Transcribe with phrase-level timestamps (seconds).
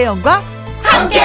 [0.00, 0.42] 김혜영과
[0.82, 1.20] 함께.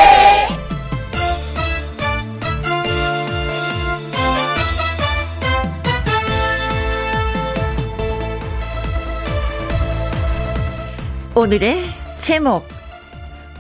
[11.33, 11.85] 오늘의
[12.19, 12.67] 제목.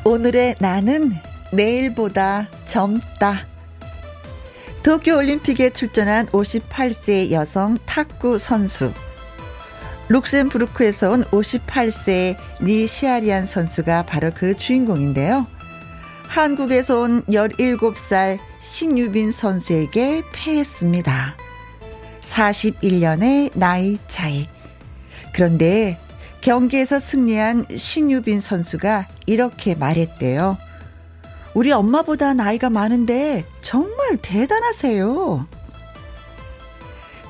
[0.03, 1.13] 오늘의 나는
[1.53, 3.47] 내일보다 젊다.
[4.83, 8.91] 도쿄올림픽에 출전한 58세 여성 탁구 선수.
[10.09, 15.47] 룩셈부르크에서 온 58세 니시아리안 선수가 바로 그 주인공인데요.
[16.27, 21.35] 한국에서 온 17살 신유빈 선수에게 패했습니다.
[22.21, 24.47] 41년의 나이 차이.
[25.33, 25.97] 그런데
[26.41, 30.57] 경기에서 승리한 신유빈 선수가 이렇게 말했대요.
[31.53, 35.47] 우리 엄마보다 나이가 많은데 정말 대단하세요.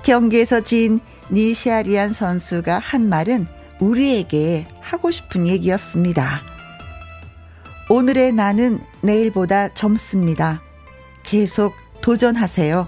[0.03, 0.99] 경기에서 진
[1.31, 3.47] 니시아리안 선수가 한 말은
[3.79, 6.41] 우리에게 하고 싶은 얘기였습니다.
[7.89, 10.61] 오늘의 나는 내일보다 젊습니다.
[11.23, 12.87] 계속 도전하세요.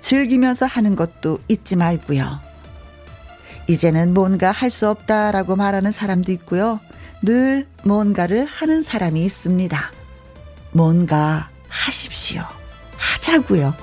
[0.00, 2.40] 즐기면서 하는 것도 잊지 말고요.
[3.68, 6.80] 이제는 뭔가 할 수 없다라고 말하는 사람도 있고요.
[7.22, 9.90] 늘 뭔가를 하는 사람이 있습니다.
[10.72, 12.42] 뭔가 하십시오.
[12.96, 13.74] 하자고요.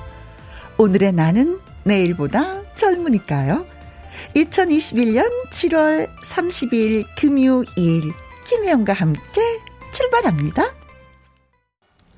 [0.77, 3.65] 오늘의 나는 내일보다 젊으니까요.
[4.35, 8.13] 2021년 7월 30일 금요일
[8.45, 9.41] 김혜영과 함께
[9.91, 10.73] 출발합니다.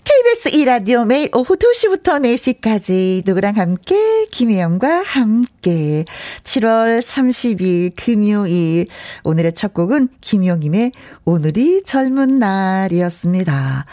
[0.03, 6.05] KBS 2라디오 매일 오후 2시부터 4시까지 누구랑 함께 김혜영과 함께
[6.43, 8.87] 7월 30일 금요일
[9.23, 10.91] 오늘의 첫 곡은 김용임의
[11.25, 13.85] 오늘이 젊은 날이었습니다.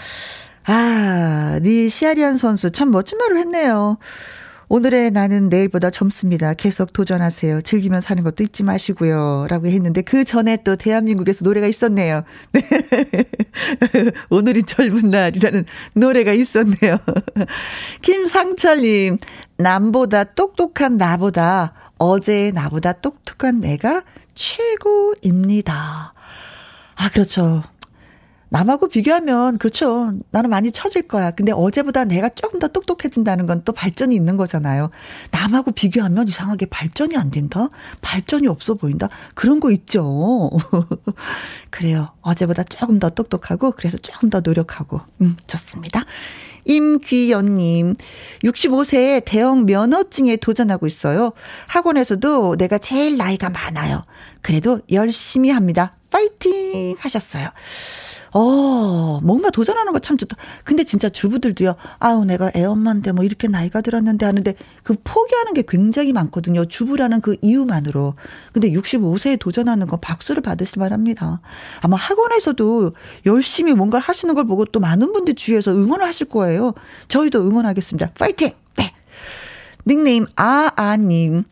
[0.64, 3.98] 아, 니 시아리안 선수 참 멋진 말을 했네요.
[4.73, 6.55] 오늘의 나는 내일보다 젊습니다.
[6.55, 7.61] 계속 도전하세요.
[7.61, 9.45] 즐기면 사는 것도 잊지 마시고요.
[9.51, 12.23] 라고 했는데 그 전에 또 대한민국에서 노래가 있었네요.
[12.52, 12.63] 네.
[14.30, 16.97] 오늘이 젊은 날이라는 노래가 있었네요.
[18.01, 19.19] 김상철님,
[19.58, 24.02] 남보다 똑똑한 나보다 어제의 나보다 똑똑한 내가
[24.35, 26.14] 최고입니다.
[26.95, 27.63] 아, 그렇죠.
[28.52, 30.13] 남하고 비교하면 그렇죠.
[30.30, 31.30] 나는 많이 처질 거야.
[31.30, 34.90] 근데 어제보다 내가 조금 더 똑똑해진다는 건 또 발전이 있는 거잖아요.
[35.30, 37.68] 남하고 비교하면 이상하게 발전이 안 된다.
[38.01, 39.08] 발전이 없어 보인다.
[39.35, 40.51] 그런 거 있죠.
[41.70, 42.11] 그래요.
[42.23, 45.01] 어제보다 조금 더 똑똑하고 그래서 조금 더 노력하고.
[45.20, 46.05] 음, 좋습니다.
[46.64, 47.95] 임귀연님,
[48.45, 51.33] 65세에 대형 면허증에 도전하고 있어요.
[51.68, 54.05] 학원에서도 내가 제일 나이가 많아요.
[54.42, 55.96] 그래도 열심히 합니다.
[56.11, 56.96] 파이팅!
[56.98, 57.48] 하셨어요.
[58.35, 60.37] 어, 뭔가 도전하는 거 참 좋다.
[60.65, 65.63] 근데 진짜 주부들도요, 아우, 내가 애 엄마인데 뭐 이렇게 나이가 들었는데 하는데 그 포기하는 게
[65.67, 66.65] 굉장히 많거든요.
[66.65, 68.15] 주부라는 그 이유만으로.
[68.53, 71.41] 근데 65세에 도전하는 거 박수를 받으실 만합니다.
[71.81, 72.92] 아마 학원에서도
[73.27, 76.75] 열심히 뭔가를 하시는 걸 보고 또 많은 분들 주위에서 응원을 하실 거예요.
[77.09, 78.11] 저희도 응원하겠습니다.
[78.19, 78.51] 파이팅!
[78.77, 78.92] 네.
[79.87, 81.45] 닉네임, 아아님.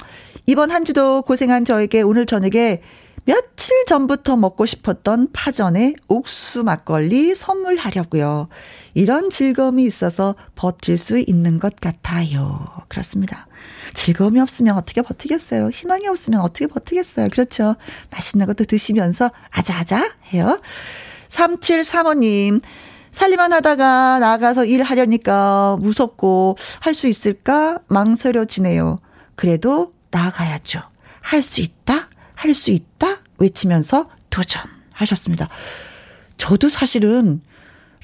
[0.47, 2.83] 이번 한 주도 고생한 저에게 오늘 저녁에
[3.25, 8.49] 며칠 전부터 먹고 싶었던 파전에 옥수수 막걸리 선물하려고요.
[8.95, 12.67] 이런 즐거움이 있어서 버틸 수 있는 것 같아요.
[12.89, 13.47] 그렇습니다.
[13.95, 15.69] 즐거움이 없으면 어떻게 버티겠어요?
[15.69, 17.29] 희망이 없으면 어떻게 버티겠어요?
[17.29, 17.77] 그렇죠.
[18.11, 20.61] 맛있는 것도 드시면서 아자아자 해요.
[21.29, 22.61] 3735님,
[23.13, 29.01] 살림만 하다가 나가서 일하려니까 무섭고 할 수 있을까 망설여지네요.
[29.37, 30.81] 그래도 나가야죠.
[31.21, 32.09] 할 수 있다?
[32.41, 33.19] 할 수 있다?
[33.39, 35.49] 외치면서 도전하셨습니다.
[36.39, 37.43] 저도 사실은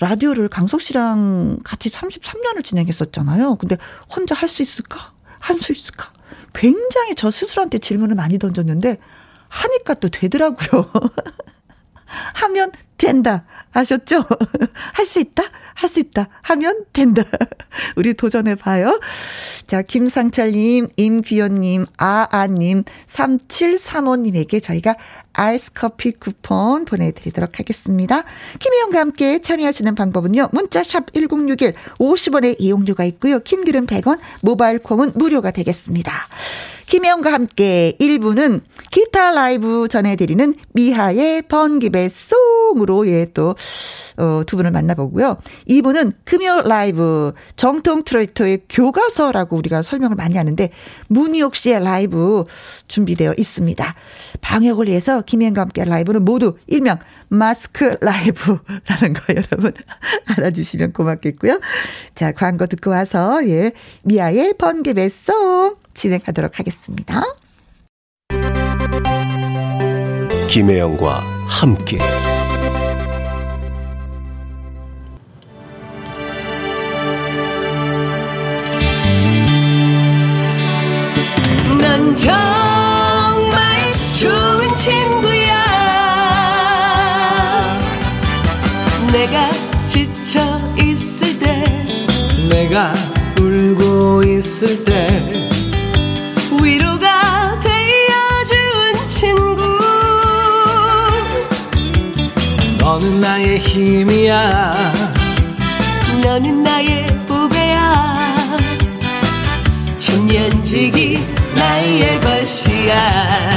[0.00, 3.56] 라디오를 강석 씨랑 같이 33년을 진행했었잖아요.
[3.56, 3.78] 근데
[4.14, 5.12] 혼자 할 수 있을까?
[5.38, 6.12] 할 수 있을까?
[6.52, 8.98] 굉장히 저 스스로한테 질문을 많이 던졌는데
[9.48, 10.90] 하니까 또 되더라고요.
[12.34, 13.44] 하면 된다.
[13.72, 14.22] 아셨죠?
[14.92, 15.44] 할 수 있다?
[15.76, 16.28] 할 수 있다.
[16.42, 17.22] 하면 된다.
[17.96, 19.00] 우리 도전해봐요.
[19.66, 24.96] 자, 김상철님, 임귀연님, 아아님, 3735님에게 저희가
[25.32, 28.24] 아이스 커피 쿠폰 보내드리도록 하겠습니다.
[28.58, 30.48] 김혜영과 함께 참여하시는 방법은요.
[30.52, 33.40] 문자샵 1061 50원의 이용료가 있고요.
[33.40, 36.12] 긴 글은 100원, 모바일 콩은 무료가 되겠습니다.
[36.86, 38.60] 김혜영과 함께 1부는
[38.92, 43.56] 기타 라이브 전해드리는 미하의 번기배 송으로 예, 또,
[44.16, 45.38] 어, 두 분을 만나보고요.
[45.68, 50.70] 2부는 금요 라이브 정통 트로트의 교과서라고 우리가 설명을 많이 하는데
[51.08, 52.44] 문희옥 씨의 라이브
[52.86, 53.94] 준비되어 있습니다.
[54.40, 56.98] 방역을 위해서 김혜영과 함께 라이브는 모두 일명
[57.28, 59.72] 마스크 라이브라는 거 여러분
[60.36, 61.60] 알아주시면 고맙겠고요.
[62.14, 63.72] 자, 광고 듣고 와서 예,
[64.04, 67.22] 미아의 번개배 송 진행하도록 하겠습니다.
[70.48, 71.98] 김혜영과 함께
[81.78, 83.60] 난 정말
[84.18, 85.56] 좋은 친구야
[89.12, 89.50] 내가
[89.86, 90.40] 지쳐
[90.80, 91.64] 있을 때
[92.48, 92.92] 내가
[93.40, 95.45] 울고 있을 때
[102.96, 104.74] 너는 나의 힘이야
[106.24, 108.06] 너는 나의 보배야
[109.98, 111.20] 천년지기
[111.54, 113.50] 나의 것이야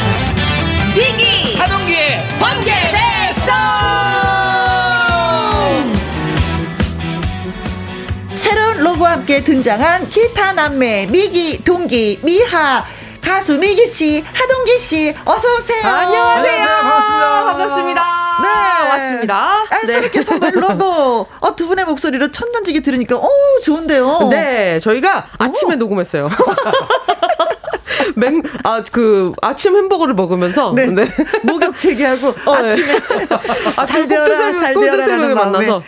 [0.94, 3.54] 비기 하동기의 번개 배송
[8.34, 12.84] 새로운 로고와 함께 등장한 기타 남매 미기 동기 미하
[13.22, 15.88] 가수 미기 씨 하동기 씨 어서 오세요.
[15.88, 16.66] 안녕하세요.
[16.66, 17.44] 반갑습니다.
[17.46, 18.19] 반갑습니다.
[18.42, 18.90] 네.
[18.90, 19.48] 왔습니다.
[19.70, 20.24] 알싸롭게 네.
[20.24, 21.28] 선물 로고.
[21.40, 23.30] 어, 두 분의 목소리로 천년지기 들으니까 어
[23.64, 24.30] 좋은데요.
[24.32, 26.30] 네, 저희가 아침에 녹음했어요.
[28.16, 30.74] 맹, 아, 그, 아침 햄버거를 먹으면서.
[30.76, 30.88] 네.
[30.88, 31.06] 네.
[31.44, 32.72] 목욕 제기하고 어, 네.
[32.72, 32.88] 아침에
[33.78, 35.68] 아침에 되어라, 꼭두 잘 새벽, 꼭두 되어라라는 새벽에 마음에.
[35.68, 35.84] 만나서.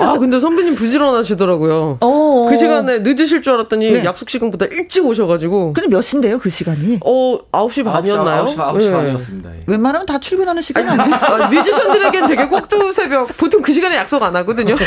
[0.00, 1.98] 아, 근데 선배님 부지런하시더라고요.
[2.00, 2.46] 어.
[2.48, 4.04] 그 시간에 늦으실 줄 알았더니 네.
[4.04, 5.72] 약속 시간보다 일찍 오셔가지고.
[5.72, 7.00] 근데 몇 시인데요 그 시간이?
[7.04, 8.46] 어, 9시 반이었나요?
[8.46, 8.90] 9시, 9시 네.
[8.92, 9.62] 반이었습니다 예.
[9.66, 11.14] 웬만하면 다 출근하는 시간 아니에요?
[11.20, 13.36] 아, 뮤지션들에겐 되게 꼭두 새벽.
[13.36, 14.76] 보통 그 시간에 약속 안 하거든요.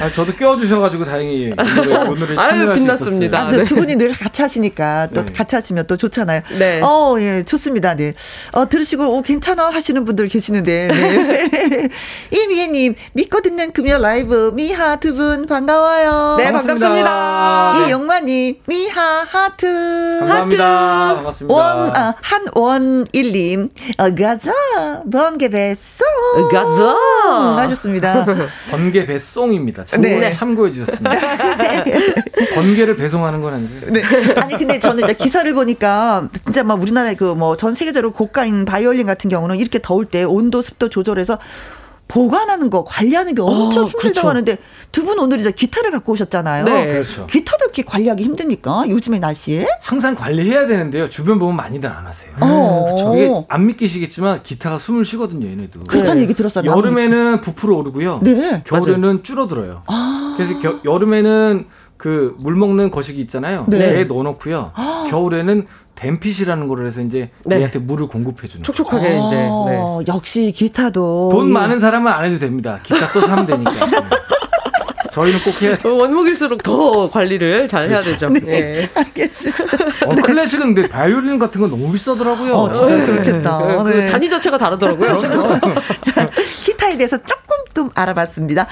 [0.00, 3.38] 아, 저도 껴주셔가지고 다행히 오늘의, 오늘의 아유, 참여할 수 빛났습니다.
[3.48, 3.62] 있었어요.
[3.62, 3.79] 아, 또 네.
[3.80, 5.32] 두 분이 늘 같이 하시니까 또 네.
[5.32, 6.42] 같이 하시면 또 좋잖아요.
[6.58, 6.80] 네.
[6.82, 7.94] 어, 예, 좋습니다.
[7.94, 8.12] 네.
[8.52, 11.88] 어, 들으시고, 오, 괜찮아 하시는 분들 계시는데, 네.
[12.30, 16.36] 이미애님, 믿고 듣는 금요 라이브, 미하 두 분 반가워요.
[16.38, 16.88] 네, 반갑습니다.
[16.88, 17.72] 반갑습니다.
[17.80, 17.88] 네.
[17.88, 20.18] 이용만님, 미하 하트.
[20.20, 21.14] 감사합니다.
[21.16, 21.54] 반갑습니다.
[21.54, 23.68] 원, 아, 한원일님,
[23.98, 24.52] 어, 가자,
[25.10, 26.06] 번개 뱃송.
[26.52, 26.96] 가자.
[27.62, 28.24] 하셨습니다.
[28.70, 29.84] 번개 배송입니다.
[29.86, 30.32] 참고로 네.
[30.32, 31.10] 참고해 주셨습니다.
[32.54, 33.69] 번개를 배송하는 건 아니고요.
[33.92, 34.02] 네.
[34.36, 39.06] 아니 근데 저는 이제 기사를 보니까 진짜 막 우리나라의 그 뭐 전 세계적으로 고가인 바이올린
[39.06, 41.38] 같은 경우는 이렇게 더울 때 온도 습도 조절해서
[42.08, 44.28] 보관하는 거 관리하는 게 엄청 어, 힘들다고 그렇죠.
[44.28, 44.58] 하는데
[44.90, 46.64] 두 분 오늘 이제 기타를 갖고 오셨잖아요.
[46.64, 46.86] 네.
[46.88, 47.24] 그렇죠.
[47.28, 48.84] 기타도 이렇게 관리하기 힘듭니까?
[48.88, 49.64] 요즘의 날씨에?
[49.80, 51.08] 항상 관리해야 되는데요.
[51.08, 52.32] 주변 보면 많이들 안 하세요.
[52.40, 53.14] 어, 그렇죠.
[53.16, 55.84] 이게 안 믿기시겠지만 기타가 숨을 쉬거든요, 얘네도.
[55.84, 56.22] 그렇다는 네.
[56.22, 56.68] 얘기 들었어요.
[56.68, 58.18] 여름에는 부풀어 오르고요.
[58.24, 58.62] 네.
[58.66, 59.82] 겨울에는 줄어들어요.
[59.86, 60.34] 아.
[60.36, 61.66] 그래서 겨- 여름에는
[62.00, 63.66] 그 물 먹는 거시기 있잖아요.
[63.68, 63.78] 네.
[63.78, 64.72] 배에 넣어놓고요.
[65.10, 65.66] 겨울에는
[65.96, 67.58] 댐핏이라는 거를 해서 이제 네.
[67.58, 68.62] 얘한테 물을 공급해 주는.
[68.62, 68.64] 거예요.
[68.64, 69.36] 촉촉하게 이제.
[69.36, 69.46] 네.
[69.78, 72.80] 어, 역시 기타도 돈 이- 많은 사람은 안 해도 됩니다.
[72.82, 73.70] 기타 또 사면 되니까.
[75.12, 75.92] 저희는 꼭 해야 돼요.
[75.92, 78.28] 어, 원목일수록 더 관리를 잘 해야 되죠.
[78.30, 78.40] 네.
[78.46, 78.88] 예.
[78.94, 79.62] 알겠습니다.
[80.06, 82.54] 어, 클래식은 근데 바이올린 같은 건 너무 비싸더라고요.
[82.54, 83.06] 어, 진짜 네.
[83.06, 83.58] 그렇겠다.
[83.58, 84.10] 그, 그 네.
[84.10, 85.20] 단위 자체가 다르더라고요.
[86.00, 86.30] 자,
[86.62, 88.68] 기타에 대해서 조금 좀 알아봤습니다.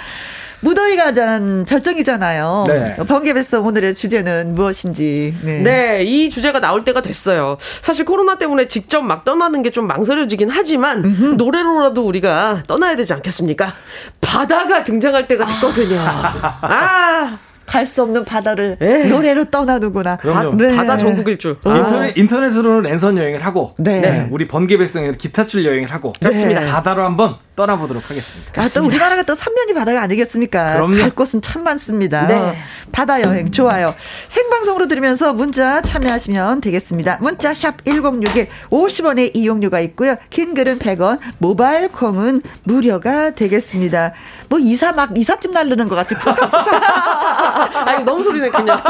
[0.60, 2.64] 무더위가 전 절정이잖아요.
[2.68, 2.96] 네.
[3.06, 5.36] 번개뱃성 오늘의 주제는 무엇인지.
[5.42, 5.60] 네.
[5.60, 7.56] 네, 이 주제가 나올 때가 됐어요.
[7.80, 13.74] 사실 코로나 때문에 직접 막 떠나는 게 좀 망설여지긴 하지만 노래로라도 우리가 떠나야 되지 않겠습니까?
[14.20, 15.98] 바다가 등장할 때가 됐거든요.
[16.00, 19.04] 아, 갈 수 없는 바다를 네.
[19.04, 20.16] 노래로 떠나는구나.
[20.16, 20.54] 그럼요.
[20.56, 20.74] 네.
[20.76, 21.56] 바다 전국 일주.
[21.64, 21.76] 어.
[21.76, 24.00] 인터넷, 인터넷으로는 랜선 여행을 하고 네.
[24.00, 26.64] 네, 우리 번개백성에는 기타 칠 여행을 하고 그렇습니다.
[26.66, 28.62] 바다로 한번 떠나보도록 하겠습니다.
[28.62, 30.74] 아, 또 우리나라가 또 삼면이 바다가 아니겠습니까?
[30.74, 30.96] 그럼요.
[30.98, 32.26] 갈 곳은 참 많습니다.
[32.28, 32.56] 네.
[32.92, 33.94] 바다 여행 좋아요.
[34.28, 37.18] 생방송으로 들으면서 문자 참여하시면 되겠습니다.
[37.20, 40.14] 문자 샵 1061, 50원의 이용료가 있고요.
[40.30, 44.12] 긴 글은 100원, 모바일 콩은 무료가 되겠습니다.
[44.48, 47.57] 뭐 이사 막 이삿짐 날르는 것 같이 푸카푸카.
[47.58, 48.80] 아, 이거 너무 소리네, 그냥.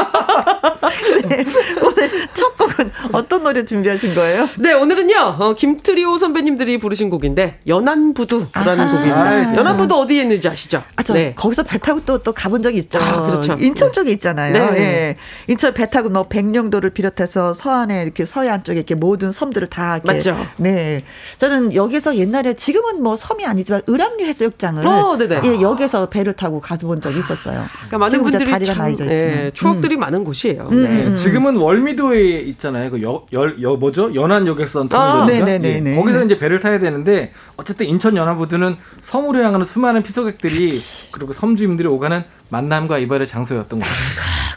[1.29, 1.45] 네.
[1.81, 4.47] 오늘 첫 곡은 어떤 노래 준비하신 거예요?
[4.57, 8.91] 네, 오늘은요, 어, 김트리오 선배님들이 부르신 곡인데, 연안부두라는 아하.
[8.91, 9.45] 곡입니다.
[9.45, 9.59] 진짜.
[9.61, 10.83] 연안부두 어디에 있는지 아시죠?
[10.95, 11.33] 아, 저 네.
[11.35, 12.99] 거기서 배 타고 또, 또 가본 적이 있죠.
[12.99, 13.57] 아, 그렇죠.
[13.59, 14.71] 인천 쪽에 있잖아요.
[14.71, 14.79] 네.
[14.79, 15.15] 예.
[15.47, 20.13] 인천 배 타고 뭐 백령도를 비롯해서 서안에 이렇게 서해안 쪽에 이렇게 모든 섬들을 다 이렇게.
[20.13, 20.37] 맞죠.
[20.57, 21.03] 네.
[21.37, 25.41] 저는 여기서 옛날에 지금은 뭐 섬이 아니지만 을암리 해수욕장을 어, 네네.
[25.45, 27.65] 예, 여기서 배를 타고 가본 적이 있었어요.
[27.87, 29.51] 그러니까 많은 분들이 다리가 참, 나이져 예.
[29.53, 30.69] 추억들이 많은 곳이에요.
[30.71, 31.09] 음, 네.
[31.09, 32.91] 네, 지금은 월미도에 있잖아요.
[32.91, 34.13] 그 여, 열, 여, 뭐죠?
[34.13, 35.95] 연안역에선 아, 네네네네.
[35.95, 40.71] 거기서 이제 배를 타야 되는데 어쨌든 인천 연안부두는 섬으로 향하는 수많은 피서객들이
[41.11, 43.99] 그리고 섬주민들이 오가는 만남과 이별의 장소였던 것 같아요.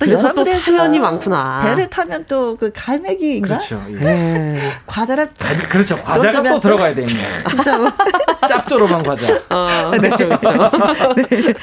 [0.01, 1.63] 또 그래서 또 사연이 많구나.
[1.65, 3.57] 배를 타면 또 그 갈매기인가?
[3.59, 3.83] 그렇죠.
[3.91, 3.95] 예.
[3.95, 4.73] 네.
[4.87, 5.97] 과자를 가- 그렇죠.
[6.03, 7.29] 과자가 또 들어가야 되네요.
[7.51, 7.91] 진짜 뭐.
[8.49, 9.35] 짭조름한 과자.
[9.51, 10.53] 어, 그렇죠, 그렇죠.
[11.31, 11.55] 네.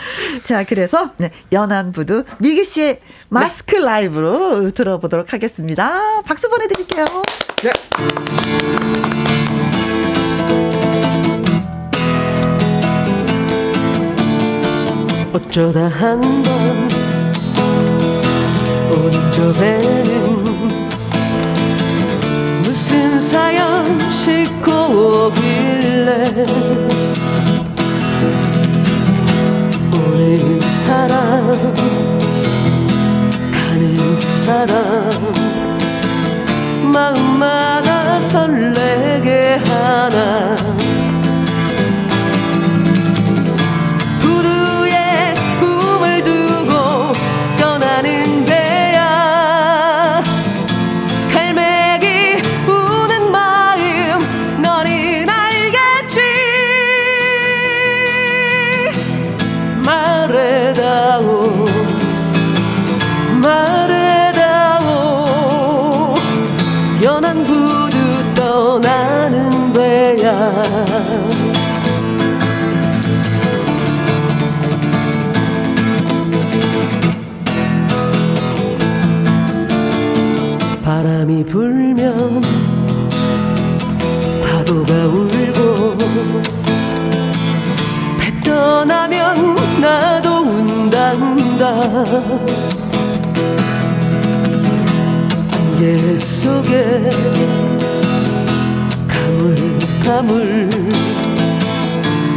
[0.43, 6.21] 자, 그래서 네, 연안부두 미기 씨의 마스크 라이브로 들어보도록 하겠습니다.
[6.25, 7.05] 박수 보내드릴게요.
[7.63, 9.18] 네.
[15.31, 16.89] 어쩌다 한번
[18.91, 20.43] 오른쪽에는
[22.63, 26.45] 무슨 사연 싣고 오길래
[29.93, 31.75] 오늘 사람
[33.51, 35.09] 가는 사람
[36.91, 40.55] 마음마다 설레게 하나.
[81.45, 82.41] 불면
[84.43, 85.97] 파도가 울고
[88.19, 91.65] 배 떠나면 나도 운단다.
[95.51, 97.09] 안개 속에
[99.07, 100.69] 가물가물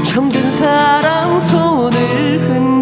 [0.05, 1.99] 정든 사랑 손을
[2.49, 2.82] 흔드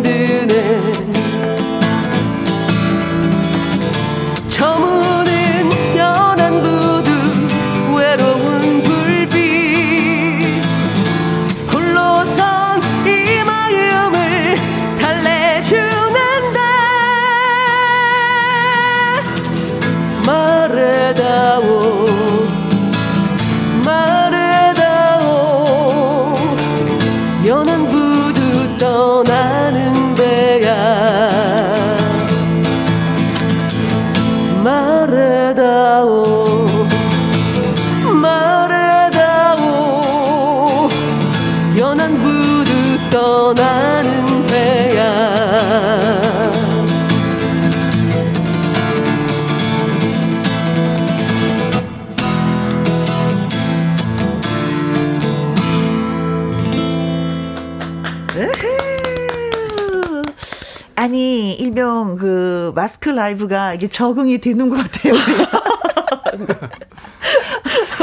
[63.40, 65.14] 라이브가 이게 적응이 되는 것 같아요.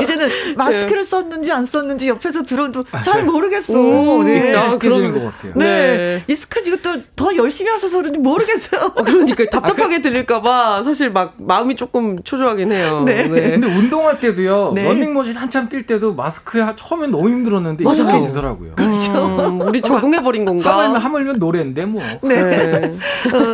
[0.02, 3.74] 이제는 마스크를 썼는지 안 썼는지 옆에서 들어도 잘 모르겠어.
[3.74, 4.56] 음, 네.
[4.56, 5.54] 아, 익숙해지는 그럼- 것 같아요.
[5.56, 5.66] 네.
[5.98, 6.24] 네.
[6.28, 8.92] 익숙해지고 또 더 열심히 하셔서 그런지 모르겠어요.
[8.96, 13.04] 어, 그러니까 답답하게 들릴까봐 사실 막 마음이 조금 초조하긴 해요.
[13.06, 13.28] 네.
[13.28, 14.74] 근데 운동할 때도요.
[14.76, 14.84] 네.
[14.84, 17.96] 런닝머신 한참 뛸 때도 마스크 하- 처음엔 너무 힘들었는데 맞아요.
[18.04, 18.76] 익숙해지더라고요.
[18.80, 20.78] 음, 우리 적응해버린 건가?
[20.84, 22.02] 하물며 하물며 노래인데 뭐.
[22.22, 22.94] 네.
[23.34, 23.54] 어,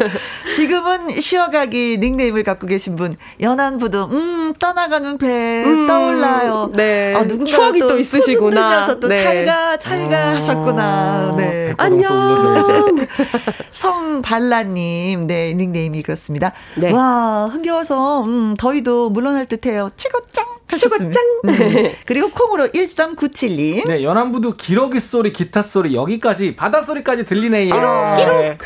[0.56, 6.72] 지금은 쉬어가기 닉네임을 갖고 계신 분 연안부도 음 떠나가는 배 음, 떠올라요.
[6.74, 7.14] 네.
[7.16, 8.62] 아, 누군가 추억이 또 있으시구나.
[8.70, 9.24] 흔들려서 또 네.
[9.24, 11.34] 잘가 잘가 아, 하셨구나.
[11.38, 11.74] 네.
[11.78, 11.84] 또.
[11.84, 13.08] 안녕.
[13.72, 16.54] 성발라님, 네, 닉네임이 그렇습니다.
[16.76, 16.92] 네.
[16.92, 19.90] 와, 흥겨워서, 음, 더위도 물러날 듯 해요.
[19.98, 20.46] 최고 짱!
[20.68, 21.20] 하셨습니다.
[21.46, 21.92] 음.
[22.06, 23.88] 그리고 콩으로 1397님.
[23.88, 27.76] 네, 연안부도 기러기 소리, 기타 소리, 여기까지, 바다 소리까지 들리네요.
[28.18, 28.58] 기록,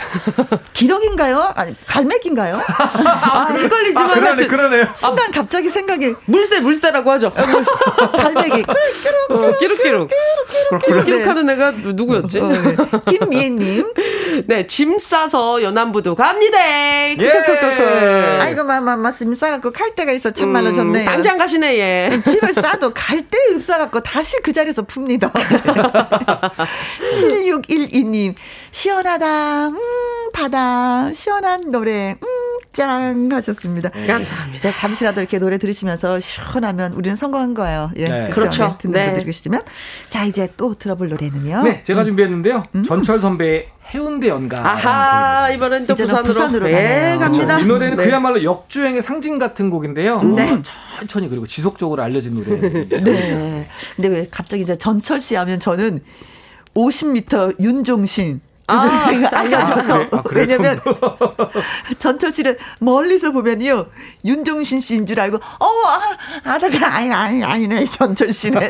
[0.74, 1.52] 기록인가요?
[1.56, 2.56] 아니, 갈매기인가요?
[2.68, 4.88] 아, 헷갈리지만 아, 그러네, 그러네요.
[4.96, 7.32] 순간 갑자기 생각이, 물새 물새라고 하죠.
[7.32, 8.66] 갈매기.
[9.30, 10.10] 어, 끼룩끼룩.
[10.86, 12.40] 끼룩끼룩 하는 애가 누- 누구였지?
[12.40, 12.76] 어, 네.
[13.06, 13.94] 김미애님.
[14.48, 16.58] 네, 짐 싸서 연안부도 갑니다.
[16.60, 17.16] 예.
[17.16, 18.38] 크크크크크.
[18.42, 20.32] 아이고, 마마, 말씀 싸갖고 갈 데가 있어.
[20.32, 21.06] 참말로 음, 좋네요.
[21.06, 22.22] 당장 가시네, 예.
[22.30, 25.32] 집을 싸도 갈데 없어갖고 다시 그 자리에서 풉니다.
[27.14, 28.36] 7612님,
[28.72, 29.78] 시원하다, 음,
[30.34, 32.28] 바다, 시원한 노래, 음,
[32.72, 33.90] 짱 하셨습니다.
[33.90, 34.60] 감사합니다.
[34.72, 37.92] 자, 잠시라도 이렇게 노래 들으시면서 시원하면 우리는 성공한 거예요.
[37.98, 38.06] 예.
[38.06, 38.30] 네.
[38.30, 38.64] 그렇죠.
[38.64, 38.78] 그렇죠.
[38.80, 39.06] 듣는 네.
[39.08, 39.62] 분들 계시면.
[40.10, 41.64] 자, 이제 또 들어볼 노래는요.
[41.64, 42.64] 네, 제가 준비했는데요.
[42.86, 44.60] 전철 선배의 해운대 연가.
[44.60, 46.34] 아하, 이번엔 또 부산으로.
[46.34, 47.18] 부산으로 네.
[47.18, 47.60] 갑니다.
[47.60, 48.06] 이 노래는 네.
[48.06, 50.22] 그야말로 역주행의 상징 같은 곡인데요.
[50.22, 50.62] 네.
[50.98, 52.60] 천천히 그리고 지속적으로 알려진 노래.
[52.90, 53.68] 네.
[53.96, 56.02] 근데 왜 갑자기 이제 전철 씨 하면 저는
[56.76, 58.42] 50m 윤종신.
[58.70, 59.08] 이 아.
[59.32, 60.42] 알려져서 아, 그래?
[60.42, 60.46] 아?
[60.46, 60.82] 왜냐면
[62.00, 63.86] 전철 씨를 멀리서 보면요
[64.26, 68.70] 윤종신 씨인 줄 알고 어 아, 아다가 아니 아니 아니네 전철 씨네.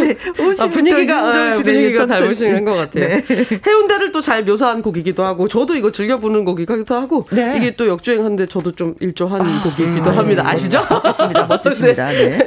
[0.00, 2.08] 네, 50m 아, 분위기가, 아, 윤종신의 분위기가 씨.
[2.08, 3.08] 닮으시는 것 같아요.
[3.08, 3.22] 네.
[3.66, 7.54] 해운대를 또 잘 묘사한 곡이기도 하고, 저도 이거 즐겨보는 곡이기도 하고, 네.
[7.56, 10.46] 이게 또 역주행하는데 저도 좀 일조한 곡이기도 합니다.
[10.46, 10.84] 아시죠?
[10.90, 11.46] 멋졌습니다.
[11.48, 12.08] 멋졌습니다.
[12.08, 12.46] 네.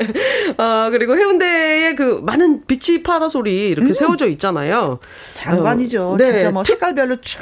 [0.57, 4.99] 아, 그리고 해운대에 그 많은 비치 파라솔이 이렇게 세워져 있잖아요.
[5.35, 6.09] 장관이죠.
[6.11, 6.25] 어, 네.
[6.31, 7.39] 진짜 뭐 특- 색깔별로 쫙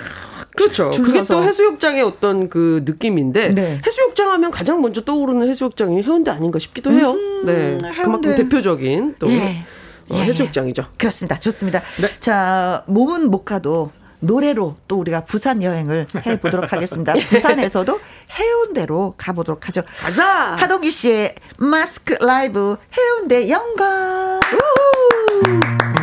[0.58, 0.92] 그렇죠.
[0.92, 1.24] 줄 그게.
[1.24, 3.82] 또 해수욕장의 어떤 그 느낌인데 네.
[3.86, 7.16] 해수욕장 하면 가장 먼저 떠오르는 해수욕장이 해운대 아닌가 싶기도 해요.
[7.46, 7.78] 네.
[7.78, 8.02] 해운대.
[8.02, 9.64] 그만큼 대표적인 또 예.
[10.10, 10.24] 어, 예, 예.
[10.24, 10.86] 해수욕장이죠.
[10.98, 11.40] 그렇습니다.
[11.40, 11.82] 좋습니다.
[12.02, 12.10] 네.
[12.20, 17.14] 자, 몸은 못 가도 노래로 또 우리가 부산 여행을 해보도록 하겠습니다.
[17.30, 18.00] 부산에서도
[18.32, 19.84] 해운대로 가보도록 하죠.
[20.00, 20.56] 가자!
[20.56, 24.40] 하동기 씨의 마스크 라이브 해운대 영광!
[24.50, 25.97] 구름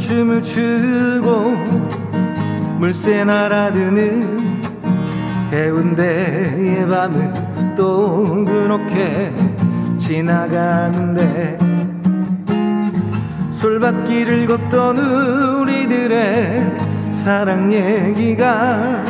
[0.00, 1.54] 춤을 추고
[2.78, 4.40] 물새 날아드는
[5.52, 7.32] 해운대의 밤을
[7.76, 9.32] 또 그렇게
[9.98, 11.58] 지나가는데
[13.50, 16.76] 솔밭길을 걷던 우리들의
[17.12, 19.04] 사랑 얘기가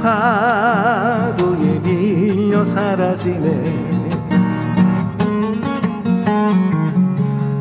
[0.00, 3.87] 파도에 밀려 사라지네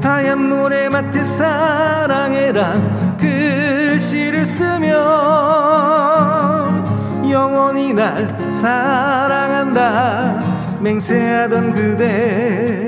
[0.07, 4.95] 하얀 모래밭에 사랑해란 글씨를 쓰면
[7.29, 10.39] 영원히 날 사랑한다.
[10.79, 12.87] 맹세하던 그대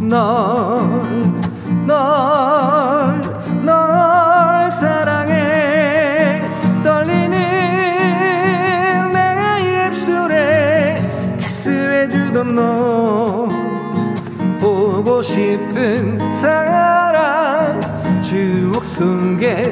[0.00, 1.02] 널,
[1.86, 3.20] 널,
[3.62, 6.42] 널 사랑해.
[6.82, 7.36] 떨리는
[9.12, 10.96] 내 입술에
[11.40, 13.05] 키스해주던 너
[15.22, 17.80] 싶은 사랑
[18.22, 19.62] 추억 속에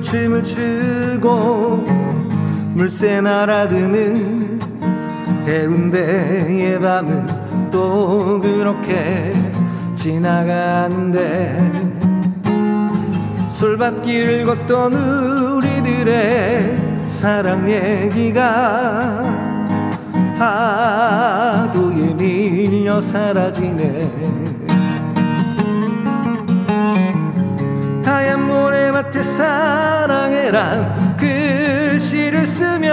[0.00, 1.84] 물결 춤을 추고
[2.74, 4.58] 물새 날아드는
[5.46, 9.32] 해운대의 밤은 또 그렇게
[9.94, 11.56] 지나가는데
[13.50, 16.76] 솔밭길을 걷던 우리들의
[17.10, 19.22] 사랑 얘기가
[20.38, 24.59] 파도에 밀려 사라지네
[29.10, 32.88] 모래밭에 사랑해란 글씨를 쓰며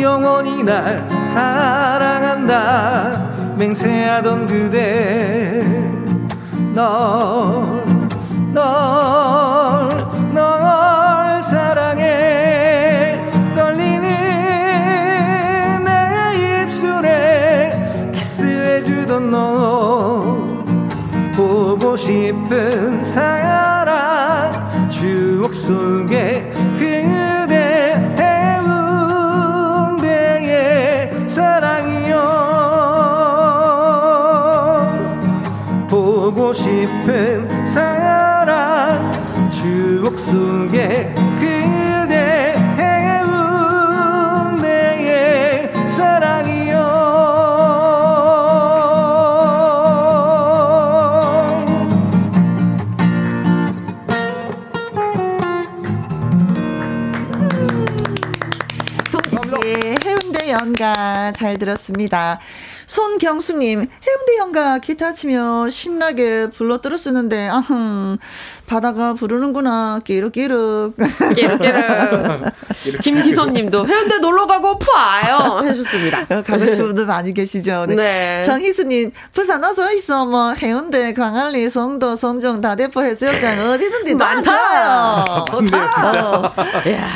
[0.00, 2.54] 영원히 날 사랑한다.
[3.58, 5.62] 맹세하던 그대
[6.72, 7.84] 널,
[8.52, 9.88] 널,
[10.32, 13.20] 널 사랑해.
[13.54, 14.08] 떨리는
[15.84, 20.54] 내 입술에 키스해주던 너.
[21.36, 23.73] 보고 싶은 사랑
[25.64, 27.13] 속에 그
[61.74, 62.38] 들었습니다.
[62.86, 68.18] 손경수님, 해운대 연가 기타 치며 신나게 불러 들었었는데, 아흠,
[68.66, 70.96] 바다가 부르는구나, 끼룩끼룩.
[71.34, 71.80] 깨르깨르.
[73.02, 76.20] 김기선님도 해운대 놀러 가고 푸아요 해주셨습니다.
[76.30, 77.86] 어, 가고 싶은 분들 많이 계시죠.
[77.88, 77.94] 네.
[77.94, 78.42] 네.
[78.42, 80.24] 정희수님, 부산 어서 있어.
[80.26, 84.52] 뭐, 해운대, 광안리, 송도, 송정, 다대포 해수욕장 어디든지 많다.
[84.52, 85.44] 많다.
[85.50, 86.30] 좋네요, 진짜.
[86.30, 86.52] 어,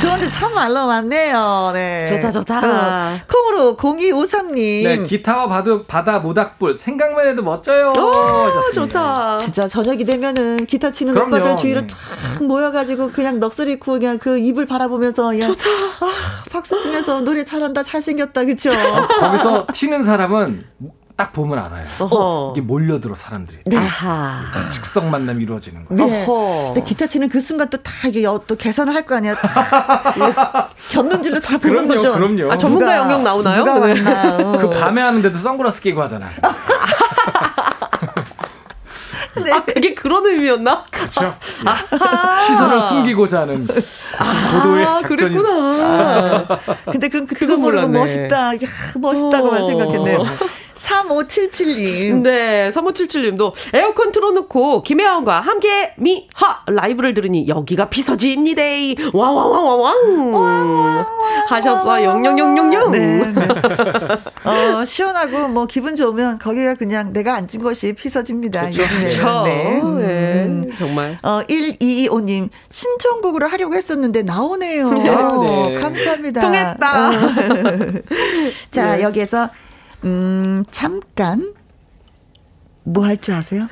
[0.01, 1.71] 좋은데 참 말로 많네요.
[1.75, 2.07] 네.
[2.09, 2.59] 좋다, 좋다.
[2.59, 4.85] 어, 콩으로 0253님.
[4.85, 7.93] 네, 기타와 바다, 바다 모닥불 생각만 해도 멋져요.
[7.93, 8.73] 오.
[8.73, 9.39] 좋다.
[9.39, 11.37] 진짜 저녁이 되면은 기타 치는 그럼요.
[11.37, 11.87] 오빠들 주위로 네.
[11.87, 15.69] 탁 모여가지고 그냥 넋을 잃고 그냥 그 입을 바라보면서 야, 좋다.
[16.01, 16.11] 아,
[16.51, 18.71] 박수 치면서 노래 잘한다 잘생겼다 그쵸?
[19.21, 20.65] 거기서 튀는 사람은
[21.17, 21.85] 딱 보면 알아요.
[21.99, 22.53] 어허.
[22.57, 23.59] 이게 몰려들어 사람들이.
[23.77, 24.43] 아하.
[24.71, 26.07] 직성 만남이 이루어지는 거예요.
[26.07, 26.27] 네.
[26.27, 29.35] 근데 기타 치는 그 순간 또 다 이게 여- 또 계산을 할 거 아니야.
[29.35, 32.13] 다 곁눈질로 다 보는 그럼요, 거죠.
[32.15, 32.53] 그럼요.
[32.53, 33.65] 아, 전문가 영역 나오나요?
[33.65, 33.93] 누가 네.
[34.01, 34.37] 왔나.
[34.37, 34.59] 어.
[34.59, 36.27] 그 밤에 하는데도 선글라스 끼고 하잖아.
[39.45, 39.53] 네.
[39.53, 40.85] 아, 그게 그런 의미였나?
[40.91, 41.35] 그렇죠.
[42.47, 46.47] 시선을 숨기고자 하는 고도의 아, 작전이 그랬구나.
[46.91, 47.99] 근데 그, 그거 모르고 몰랐네.
[47.99, 48.55] 멋있다.
[48.55, 48.59] 야,
[48.97, 49.67] 멋있다고만 어.
[49.67, 50.19] 생각했네요.
[50.79, 52.23] 3577님.
[52.23, 58.63] 네, 3577님도 에어컨 틀어놓고 김혜원과 함께 미하 라이브를 들으니 여기가 피서지입니다.
[59.13, 61.05] 와와와와왕
[61.49, 62.05] 하셨어.
[62.05, 62.91] 영영영영영.
[62.93, 63.35] 네, 네.
[64.45, 68.69] 어, 시원하고 뭐 기분 좋으면 거기가 그냥 내가 앉은 곳이 피서집니다.
[68.69, 68.99] 요즘에는.
[68.99, 69.43] 그렇죠.
[69.43, 69.81] 네.
[69.99, 70.71] 네, 음.
[70.79, 71.19] 정말.
[71.23, 74.91] 어, 1225님, 신청곡으로 하려고 했었는데 나오네요.
[74.95, 75.81] 네.
[75.81, 76.41] 감사합니다.
[76.41, 77.09] 통했다.
[77.09, 77.13] 어.
[78.71, 79.03] 자, 네.
[79.03, 79.51] 여기에서,
[80.05, 81.55] 음, 잠깐.
[82.85, 83.69] 뭐 할 줄 아세요?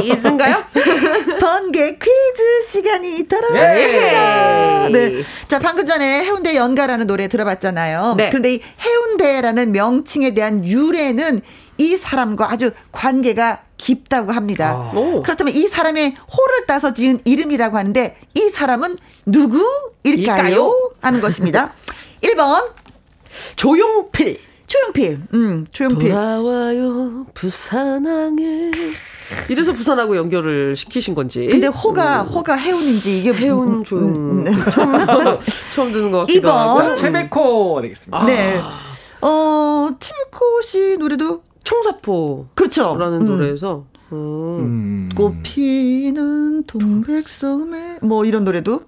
[0.00, 0.62] 퀴즈인가요?
[1.40, 4.86] 번개 퀴즈 시간이 돌아왔습니다.
[4.86, 4.90] 예.
[4.92, 5.22] 네.
[5.48, 8.14] 자, 방금 전에 해운대 연가라는 노래 들어봤잖아요.
[8.16, 8.28] 네.
[8.28, 11.40] 그런데 이 해운대라는 명칭에 대한 유래는
[11.78, 14.92] 이 사람과 아주 관계가 깊다고 합니다.
[14.94, 15.20] 오.
[15.22, 19.64] 그렇다면 이 사람의 호를 따서 지은 이름이라고 하는데 이 사람은 누구일까요?
[20.04, 20.90] 일까요?
[21.00, 21.72] 하는 것입니다.
[22.22, 22.70] 1번
[23.56, 24.38] 조용필.
[24.66, 25.20] 조용필.
[25.34, 26.08] 음, 조용필.
[26.08, 28.70] 돌아와요 부산항에.
[29.48, 31.46] 이래서 부산하고 연결을 시키신 건지.
[31.50, 34.12] 근데 호가 호가 해운인지 이게 해운 음, 조용.
[34.16, 34.52] 음, 네.
[34.70, 34.92] 처음,
[35.74, 36.52] 처음 듣는 것 같기도 이번.
[36.58, 36.78] 하고.
[36.78, 38.24] 자, 체베코 되겠습니다.
[38.24, 38.60] 네.
[39.20, 42.94] 어, 티미코 씨 노래도 청사포라는 그렇죠.
[42.94, 43.24] 음.
[43.24, 43.84] 노래에서.
[44.14, 44.64] 음.
[44.64, 45.08] 음.
[45.14, 48.82] 꽃피는 동백섬에 뭐 이런 노래도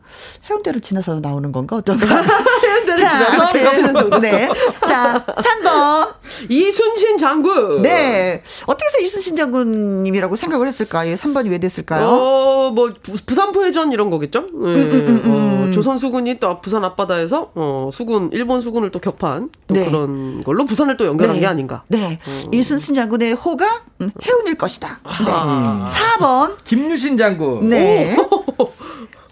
[0.48, 2.04] 해운대를 지나서 나오는 건가 어떤가?
[2.62, 4.18] 해운대를 자, 지나서.
[4.20, 4.48] 네.
[4.88, 6.14] 자, 3번.
[6.50, 7.82] 이순신 장군.
[7.82, 8.42] 네.
[8.66, 11.14] 어떻게 해서 이순신 장군님이라고 생각을 했을까요?
[11.14, 12.06] 3번이 왜 됐을까요?
[12.08, 14.40] 어, 뭐, 부- 부산 포회전 이런 거겠죠?
[14.40, 14.48] 네.
[14.52, 15.68] 음, 음.
[15.68, 19.84] 어, 조선 수군이 또 부산 앞바다에서, 어, 수군, 일본 수군을 또 격파한 또 네.
[19.84, 21.40] 그런 걸로 부산을 또 연결한 네.
[21.40, 21.82] 게 아닌가.
[21.88, 22.18] 네.
[22.52, 24.98] 이순신 장군의 호가 음, 해운일 것이다.
[25.04, 25.15] 네.
[25.26, 25.84] 아.
[25.88, 26.56] 4번.
[26.64, 27.68] 김유신 장군.
[27.68, 28.16] 네.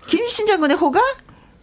[0.07, 1.01] 김신 장군의 호가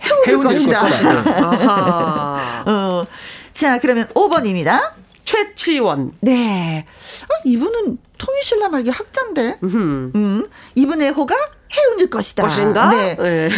[0.03, 0.79] 해운일 해운일 것이다.
[0.81, 1.09] 것이다.
[1.45, 2.63] 아하.
[2.65, 3.05] 어.
[3.53, 4.91] 자, 그러면 5번입니다.
[5.25, 6.13] 최치원.
[6.21, 6.85] 네.
[7.23, 9.57] 아, 이분은 통일신라 말기 학자인데.
[9.63, 10.11] 음.
[10.15, 11.35] 음, 이분의 호가
[11.73, 12.43] 해운일 것이다.
[12.43, 12.89] 것인가?
[12.89, 13.15] 네.
[13.15, 13.49] 네.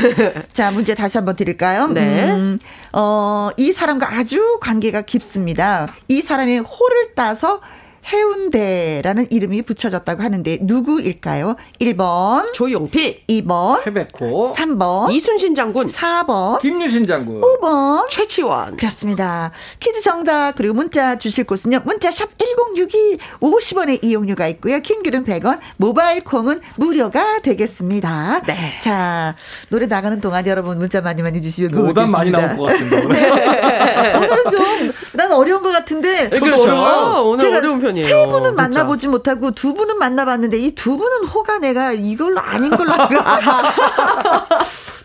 [0.53, 1.87] 자, 문제 다시 한번 드릴까요?
[1.87, 2.31] 네.
[2.31, 2.59] 음,
[2.91, 5.87] 어, 이 사람과 아주 관계가 깊습니다.
[6.07, 7.61] 이 사람의 호를 따서
[8.05, 11.55] 해운대라는 이름이 붙여졌다고 하는데 누구일까요?
[11.81, 13.21] 1번, 조용필.
[13.27, 14.53] 2번, 체베코.
[14.55, 15.87] 3번, 이순신 장군.
[15.87, 17.41] 4번, 김유신 장군.
[17.41, 18.09] 5번.
[18.09, 18.77] 최치원.
[18.77, 19.51] 그렇습니다.
[19.79, 21.81] 퀴즈 정답 그리고 문자 주실 곳은요.
[21.85, 24.79] 문자 샵 1061 50원의 이용료가 있고요.
[24.79, 28.41] 킹글은 100원, 모바일 콩은 무료가 되겠습니다.
[28.45, 28.79] 네.
[28.81, 29.35] 자,
[29.69, 32.01] 노래 나가는 동안 여러분 문자 많이 많이 주시면 고맙겠습니다.
[32.01, 32.97] 오답 많이 나올 것 같습니다.
[33.05, 34.13] 오늘.
[34.17, 36.63] 오늘은 좀 난 어려운 것 같은데 저도 그렇죠.
[36.63, 37.23] 어려워요.
[37.27, 38.07] 오늘 제가 어려운 편 이에요.
[38.07, 38.61] 세 분은 진짜.
[38.61, 42.91] 만나보지 못하고 두 분은 만나봤는데 이 두 분은 호가 내가 이걸로 아닌 걸로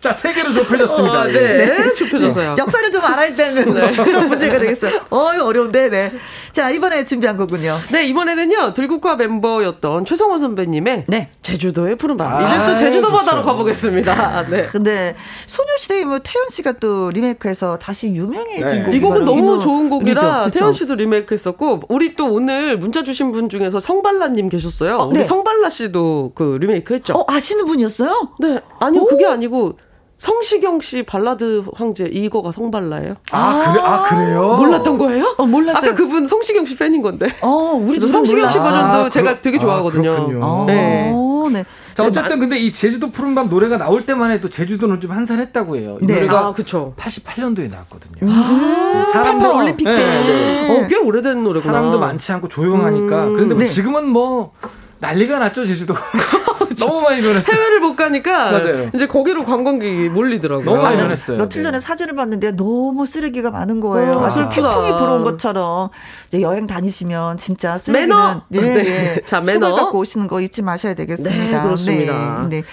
[0.00, 1.14] 자, 세 개로 좁혀졌습니다.
[1.22, 1.94] 아, 네.
[1.96, 2.54] 좁혀져서요.
[2.56, 5.00] 역사를 좀 알아야 되는 그런 문제가 되겠어요.
[5.10, 6.12] 어, 이거 어려운데, 네.
[6.58, 7.72] 자, 이번에 준비한 곡은요.
[7.92, 11.28] 네, 이번에는요, 들국화 멤버였던 최성원 선배님의 네.
[11.40, 12.26] 제주도의 푸른밤.
[12.32, 13.16] 아, 이제 또 제주도 좋죠.
[13.16, 14.42] 바다로 가보겠습니다.
[14.50, 14.66] 네.
[14.66, 15.14] 근데
[15.46, 18.82] 소녀시대 뭐 태연 씨가 또 리메이크해서 다시 유명해진 네.
[18.86, 20.58] 곡이 이 곡은 너무 노- 좋은 곡이라 그죠.
[20.58, 24.96] 태연 씨도 리메이크 했었고 우리 또 오늘 문자 주신 분 중에서 성발라 님 계셨어요.
[24.96, 25.24] 어, 우리 네.
[25.24, 27.12] 성발라 씨도 그 리메이크 했죠.
[27.14, 28.30] 어, 아시는 분이었어요?
[28.40, 28.58] 네.
[28.80, 29.78] 아니요, 그게 아니고
[30.18, 33.14] 성시경 씨 발라드 황제 이거가 성발라예요.
[33.30, 34.56] 아, 그래, 아, 그래요?
[34.56, 35.34] 몰랐던 거예요?
[35.38, 35.90] 어, 몰랐어요.
[35.90, 37.28] 아까 그분 성시경 씨 팬인 건데.
[37.40, 38.70] 어, 우리 성시경 씨 몰라.
[38.70, 40.10] 버전도 아, 제가 그렇- 되게 아, 좋아하거든요.
[40.10, 40.40] 그렇군요.
[40.42, 41.12] 어, 네.
[41.52, 41.64] 네.
[41.94, 45.98] 자, 어쨌든 근데 이 제주도 푸른밤 노래가 나올 때만 해도 제주도는 좀 한산했다고 해요.
[46.02, 46.14] 이 네.
[46.16, 46.94] 노래가 아, 그쵸.
[46.98, 48.30] 88년도에 나왔거든요.
[48.30, 49.94] 아, 사람도- 88 올림픽 때.
[49.94, 50.84] 네, 네.
[50.84, 51.72] 어, 꽤 오래된 노래구나.
[51.72, 53.24] 사람도 많지 않고 조용하니까.
[53.24, 53.32] 음.
[53.34, 53.66] 그런데 뭐 네.
[53.66, 54.52] 지금은 뭐
[55.00, 55.94] 난리가 났죠, 제주도.
[56.80, 57.56] 너무 많이 변했어요.
[57.56, 58.90] 해외를 못 가니까 맞아요.
[58.94, 60.64] 이제 거기로 관광객이 몰리더라고요.
[60.64, 61.36] 너무 많이 아, 변했어요.
[61.38, 61.68] 며칠 네.
[61.68, 64.12] 전에 사진을 봤는데 너무 쓰레기가 많은 거예요.
[64.12, 64.54] 어, 마치 슬프다.
[64.70, 65.90] 태풍이 불어온 것처럼
[66.28, 68.42] 이제 여행 다니시면 진짜 쓰레기는 매너!
[68.52, 69.14] 예, 네.
[69.16, 69.22] 예.
[69.24, 69.74] 자, 매너.
[69.74, 71.34] 갖고 오시는 거 잊지 마셔야 되겠습니다.
[71.58, 72.46] 네, 그렇습니다.
[72.48, 72.60] 네.
[72.60, 72.64] 네.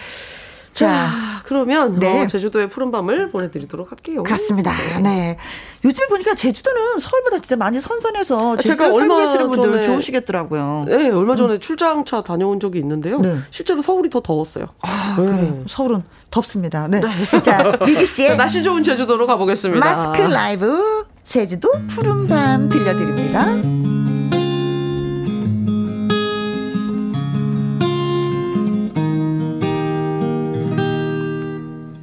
[0.73, 2.23] 자, 자, 그러면 네.
[2.23, 4.23] 어, 제주도의 푸른 밤을 보내드리도록 할게요.
[4.23, 4.71] 그렇습니다.
[5.01, 5.37] 네.
[5.83, 10.85] 요즘에 보니까 제주도는 서울보다 진짜 많이 선선해서 아, 제가 얼마 계시는 분들 전에- 좋으시겠더라고요.
[10.87, 13.19] 네, 얼마 전에 출장차 다녀온 적이 있는데요.
[13.19, 13.37] 네.
[13.51, 14.65] 실제로 서울이 더 더웠어요.
[14.81, 15.25] 아, 네.
[15.25, 15.63] 그래.
[15.67, 16.87] 서울은 덥습니다.
[16.87, 16.99] 네.
[17.43, 19.85] 자, 미기 씨의 날씨 좋은 제주도로 가보겠습니다.
[19.85, 23.84] 마스크 라이브 제주도 푸른 밤 들려드립니다.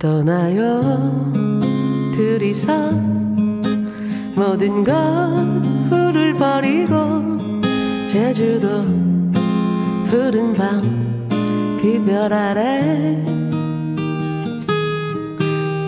[0.02, 1.22] 떠나요.
[2.12, 2.90] 둘이서
[4.34, 7.38] 모든 걸 후를 버리고
[8.08, 8.82] 제주도
[10.10, 11.02] 푸른 밤
[11.80, 13.16] 그 별 아래.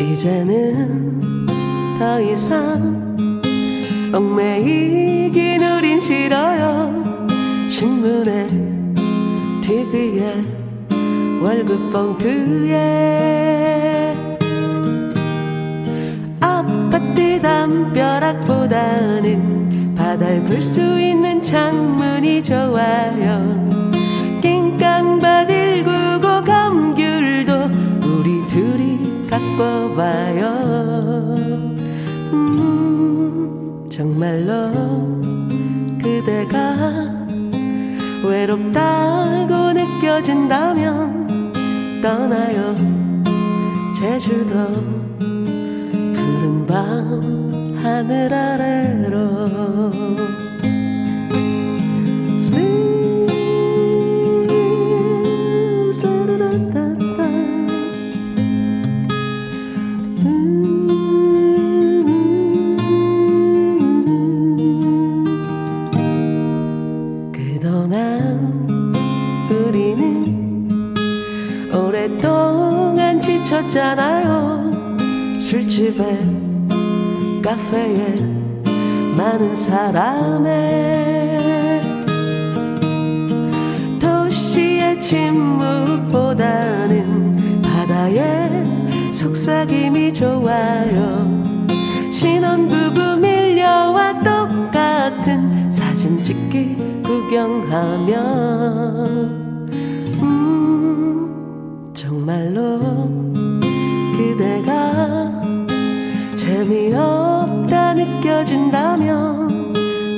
[0.00, 1.20] 이제는
[1.98, 3.42] 더 이상
[4.12, 7.26] 얽매이긴 우린 싫어요.
[7.68, 8.46] 신문에
[9.60, 10.63] TV에
[11.44, 12.80] 월급 봉투에
[16.40, 23.68] 아파트 담벼락보다는 바다를 볼 수 있는 창문이 좋아요.
[24.40, 27.52] 낑깡 바들 구고 감귤도
[28.08, 30.48] 우리 둘이 갖고 봐요.
[32.32, 34.70] 음, 정말로
[36.02, 37.18] 그대가
[38.24, 41.13] 외롭다고 느껴진다면
[42.04, 42.74] 떠나요.
[43.96, 44.52] 제주도
[45.18, 49.48] 푸른 밤 하늘 아래로
[73.54, 75.38] 지쳤잖아요.
[75.38, 76.18] 술집에
[77.42, 78.16] 카페에
[79.16, 80.50] 많은 사람에
[84.00, 86.42] 도시의 침묵보다는
[87.62, 88.64] 바다의
[89.12, 90.93] 속삭임이 좋아요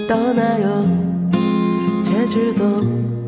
[0.07, 0.85] 떠나요.
[2.05, 2.81] 제주도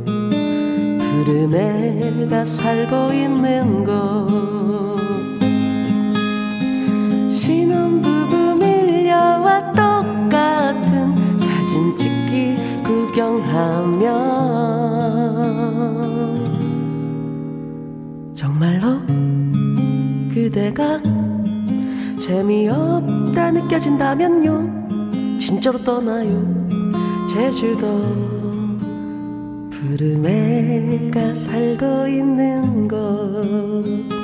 [0.05, 4.99] 푸른 애가 살고 있는 곳.
[7.29, 14.38] 신혼부부 밀려와 똑같은 사진 찍기 구경하며.
[18.37, 19.01] 정말로
[20.33, 21.01] 그대가
[22.21, 24.79] 재미없다 느껴진다면요?
[25.41, 26.47] 진짜로 떠나요
[27.29, 27.87] 제주도
[29.71, 34.17] 푸른 애가 살고 있는 곳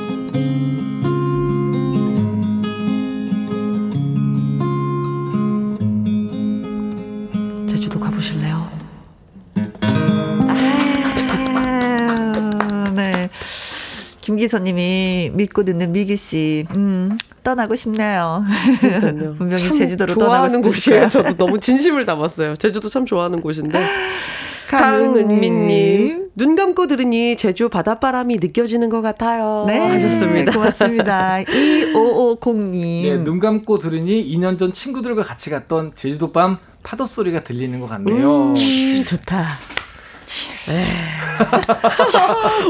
[14.34, 18.44] 김기선님이 믿고 듣는 미기 씨, 음, 떠나고 싶네요.
[19.38, 21.00] 분명히 참 제주도로 떠나고 좋아하는 싶을 곳이에요.
[21.00, 21.08] 거야.
[21.08, 22.56] 저도 너무 진심을 담았어요.
[22.56, 23.80] 제주도 참 좋아하는 곳인데.
[24.68, 26.30] 강은미님.
[26.34, 29.64] 눈 감고 들으니 제주 바닷바람이 느껴지는 것 같아요.
[29.68, 30.50] 네, 하셨습니다.
[30.52, 31.38] 고맙습니다.
[31.46, 33.02] 2550님.
[33.02, 37.86] 네, 눈 감고 들으니 2년 전 친구들과 같이 갔던 제주도 밤 파도 소리가 들리는 것
[37.88, 38.48] 같네요.
[38.48, 39.46] 음, 좋다.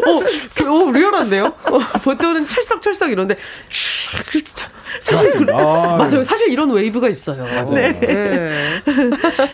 [0.07, 0.21] 어,
[0.55, 1.45] 그, 어, 리얼한데요?
[1.47, 3.37] 어, 보통은 철썩철썩 이런데,
[5.01, 6.25] 사실, 아, 맞아요.
[6.25, 7.45] 사실 이런 웨이브가 있어요.
[7.73, 7.99] 네.
[8.01, 8.81] 네.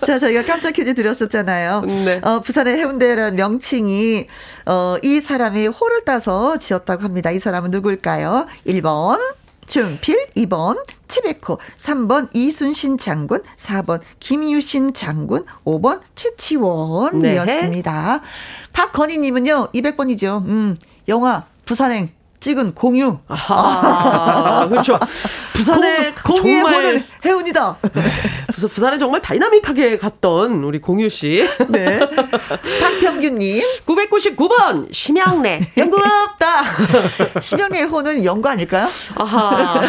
[0.06, 1.82] 자, 저희가 깜짝 퀴즈 드렸었잖아요.
[2.04, 2.20] 네.
[2.22, 4.26] 어, 부산의 해운대라는 명칭이,
[4.66, 7.30] 어, 이 사람이 호를 따서 지었다고 합니다.
[7.30, 8.46] 이 사람은 누굴까요?
[8.66, 9.18] 1번,
[9.70, 18.20] 준필, 2번, 최백호, 3번, 이순신 장군, 4번, 김유신 장군, 5번, 최치원이었습니다.
[18.72, 20.44] 박건희님은요, 200번이죠.
[20.44, 23.18] 음, 영화, 부산행, 찍은 공유.
[23.28, 24.98] 아하, 그렇죠.
[25.64, 27.76] 부산에 공, 공유의 정말 보는 해운이다.
[28.54, 31.46] 부산 부산에 정말 다이나믹하게 갔던 우리 공유 씨.
[31.68, 32.00] 네.
[32.80, 37.40] 박평규님, 999번 심양래 연구 없다.
[37.40, 38.88] 심영래의 호는 영구 아닐까요?
[39.16, 39.80] 아하.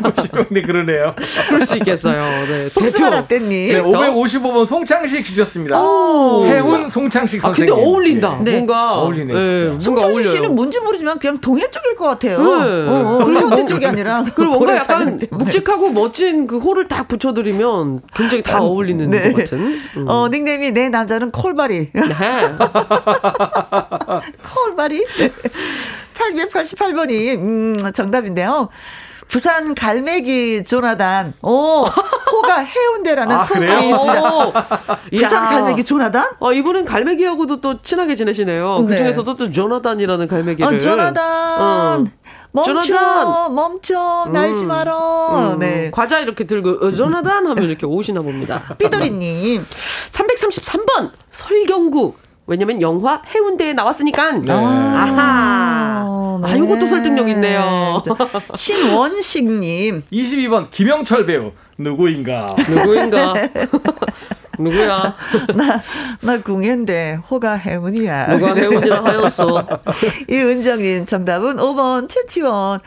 [0.50, 1.14] 네, 그러네요.
[1.48, 2.22] 그럴 수 있겠어요.
[2.46, 2.68] 네.
[2.74, 3.10] 복숭아 대표.
[3.10, 3.72] 라떼님.
[3.72, 5.80] 네, 555번 송창식 주셨습니다.
[5.80, 6.44] 오.
[6.46, 7.86] 해운 송창식 아 근데 선생님.
[7.86, 8.38] 어울린다.
[8.42, 8.50] 네.
[8.50, 8.56] 네.
[8.56, 9.64] 뭔가 어울리네, 진짜.
[9.66, 10.30] 뭔가 송창식 어울려요.
[10.32, 12.38] 씨는 뭔지 모르지만 그냥 동해 쪽일 것 같아요.
[12.38, 12.88] 네.
[12.88, 14.24] 어, 어, 해운대 쪽이 아니라.
[14.34, 15.44] 그리고 뭔가 약간 때문에.
[15.44, 19.32] 묵직하고 멋진 그 호를 딱 붙여드리면 굉장히 다 어울리는 네.
[19.32, 19.80] 것 같은.
[19.96, 20.08] 음.
[20.08, 21.90] 어, 닉네임이 내 남자는 콜바리.
[21.92, 22.02] 네.
[24.54, 25.06] 콜바리?
[26.14, 28.68] 888번이, 음, 정답인데요.
[29.28, 31.34] 부산 갈매기 조나단.
[31.42, 31.84] 오,
[32.32, 33.80] 호가 해운대라는 아, 소문이 그래요?
[33.90, 34.22] 있습니다.
[34.34, 34.52] 오.
[35.12, 35.44] 부산.
[35.44, 36.30] 갈매기 조나단?
[36.40, 38.80] 어, 이분은 갈매기하고도 또 친하게 지내시네요.
[38.80, 38.86] 네.
[38.86, 40.74] 그 중에서도 또 조나단이라는 갈매기를.
[40.74, 41.60] 아, 조나단.
[41.60, 42.04] 어.
[42.52, 43.54] 멈춰, 조나단.
[43.54, 44.68] 멈춰, 날지 음.
[44.68, 45.52] 마라.
[45.52, 45.90] 음, 네.
[45.92, 48.74] 과자 이렇게 들고 어, 조나단 하면 이렇게 오시나 봅니다.
[48.78, 49.64] 삐돌이님.
[50.12, 52.14] 333번 설경구.
[52.46, 54.32] 왜냐면 영화 해운대에 나왔으니까.
[54.32, 54.52] 네.
[54.52, 56.40] 아하.
[56.42, 58.02] 아, 요것도 설득력 있네요.
[58.56, 60.02] 신원식님.
[60.10, 62.56] 22번 김영철 배우 누구인가?
[62.68, 63.34] 누구인가?
[64.62, 65.14] 누구야?
[65.54, 65.80] 나,
[66.20, 68.28] 나 궁예인데, 호가 해운이야.
[68.38, 69.66] 누가 해운이라 하였어.
[70.28, 72.80] 이은정님, 정답은 5번, 최치원.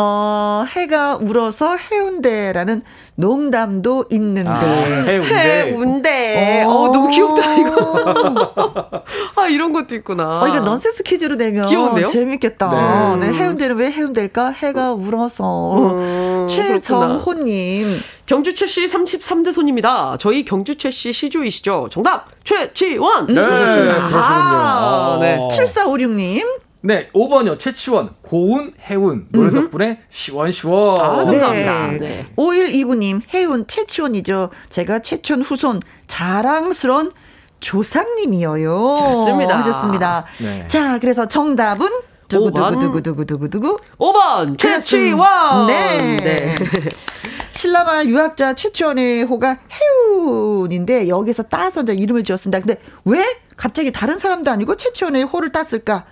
[0.00, 2.82] 어, 해가 울어서 해운대라는
[3.16, 4.48] 농담도 있는데.
[4.48, 5.34] 아, 해운대.
[5.34, 6.64] 해운대.
[6.64, 6.68] 오.
[6.70, 9.02] 어, 너무 귀엽다, 이거.
[9.34, 10.42] 아, 이런 것도 있구나.
[10.42, 12.06] 어, 이거 넌센스 퀴즈로 내면 귀여운데요?
[12.06, 13.16] 재밌겠다.
[13.18, 13.26] 네.
[13.26, 13.34] 네.
[13.38, 14.50] 해운대는 왜 해운대일까?
[14.50, 15.74] 해가 울어서.
[15.96, 17.98] 음, 최정호님.
[18.26, 20.16] 경주최 씨 33대 손입니다.
[20.20, 21.88] 저희 경주최 씨 시조이시죠?
[21.90, 22.28] 정답!
[22.44, 23.26] 최치원!
[23.26, 23.90] 네, 그러시군요.
[24.12, 25.18] 아, 어.
[25.20, 25.38] 네.
[25.50, 26.67] 7456님.
[26.80, 27.58] 네, 5번이요.
[27.58, 29.26] 최치원, 고운, 해운.
[29.30, 31.00] 노래 덕분에 시원시원.
[31.00, 31.90] 아, 감사합니다.
[31.98, 32.24] 네.
[32.36, 34.50] 5129님, 해운 최치원이죠.
[34.70, 37.12] 제가 최천 후손 자랑스러운
[37.60, 38.98] 조상님이어요.
[39.02, 39.58] 그렇습니다.
[39.58, 40.24] 하셨습니다.
[40.40, 40.64] 네.
[40.68, 41.88] 자, 그래서 정답은
[42.28, 43.78] 두구두구두구두구두구두구.
[43.98, 45.66] 5번 최치원!
[45.66, 46.16] 네.
[46.18, 46.54] 네.
[47.50, 52.60] 신라말 유학자 최치원의 호가 해운인데 여기서 따서 이제 이름을 지었습니다.
[52.60, 53.24] 근데 왜
[53.56, 56.04] 갑자기 다른 사람도 아니고 최치원의 호를 땄을까?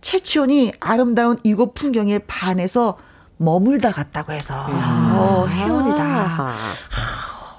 [0.00, 2.98] 최치원이 아름다운 이곳 풍경에 반해서
[3.36, 6.02] 머물다 갔다고 해서 어, 해운이다.
[6.04, 6.56] 아.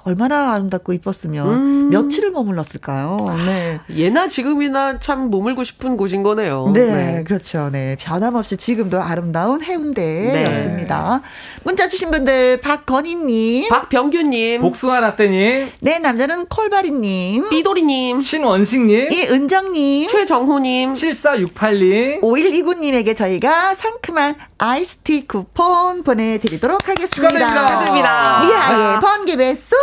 [0.04, 1.90] 얼마나 아름답고 이뻤으면 음.
[1.90, 3.16] 며칠을 머물렀을까요?
[3.46, 3.80] 네.
[3.94, 6.70] 예나 지금이나 참 머물고 싶은 곳인 거네요.
[6.74, 7.70] 네, 그렇죠.
[7.70, 7.96] 네.
[8.00, 11.22] 변함없이 지금도 아름다운 해운대였습니다.
[11.62, 13.68] 문자 주신 분들, 박건희님.
[13.68, 17.50] 박병규님, 복숭아 라떼님, 네, 남자는 콜바리님.
[17.50, 20.08] 삐도리님, 신원식님, 이은정님.
[20.08, 22.20] 최정호님, 7468님.
[22.22, 27.14] 5129님에게 저희가 상큼한 아이스티 쿠폰 보내드리도록 하겠습니다.
[27.14, 27.66] 축하드립니다.
[27.66, 28.40] 축하드립니다.
[28.42, 29.78] 미아의 번개배 송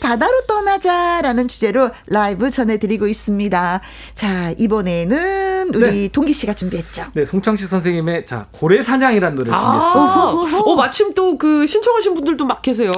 [0.00, 3.80] 바다로 떠나자라는 주제로 라이브 전해드리고 있습니다.
[4.14, 6.08] 자 이번에는 우리 네.
[6.08, 7.06] 동기 씨가 준비했죠.
[7.14, 10.58] 네, 송창식 선생님의 자 고래 사냥이라는 노래를 준비했습니다.
[10.58, 12.92] 아, 어, 마침 또 그 신청하신 분들도 막 계세요.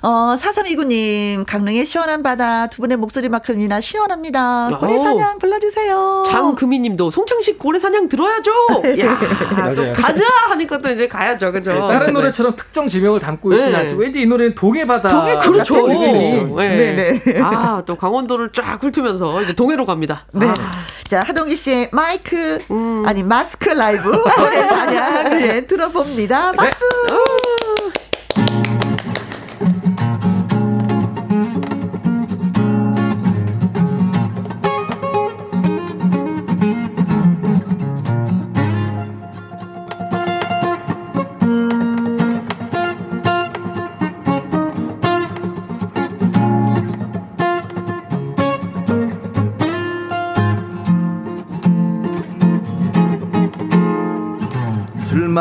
[0.00, 4.68] 어 4329님 강릉의 시원한 바다 두 분의 목소리만큼이나 시원합니다.
[4.68, 4.78] 오.
[4.78, 6.24] 고래 사냥 불러주세요.
[6.26, 8.52] 장금희 님도 송창식 고래 사냥 들어야죠.
[9.00, 9.92] 야, 또.
[9.92, 11.72] 가자 하니까 또 이제 가야죠, 그죠?
[11.72, 12.12] 네, 다른 네.
[12.12, 13.78] 노래처럼 특정 지명을 담고 있지는 네.
[13.78, 13.96] 않죠.
[13.96, 15.08] 왠지 이 노래는 동해바다.
[15.08, 15.74] 동해 그렇죠.
[15.74, 16.54] 같은 느낌이.
[16.54, 16.92] 네.
[16.94, 17.40] 네 네.
[17.40, 20.26] 아, 또 강원도를 쫙 훑으면서 이제 동해로 갑니다.
[20.32, 20.46] 네.
[20.46, 20.54] 아,
[21.08, 23.02] 자, 하동기 씨의 마이크, 음.
[23.06, 26.52] 아니, 마스크 라이브, 고래 사냥, 네, 들어봅니다.
[26.52, 26.78] 박수!
[27.08, 27.37] 술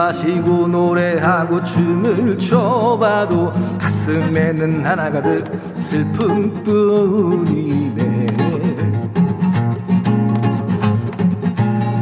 [0.08, 5.44] 마시고 노래하고 춤을 춰봐도 가슴에는 하나 가득
[5.76, 7.28] 슬픔뿐이네.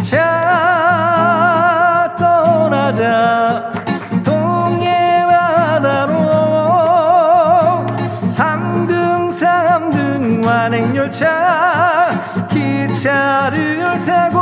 [0.04, 3.69] 자 떠나자
[11.00, 12.10] 열차
[12.50, 14.40] 기차를 타고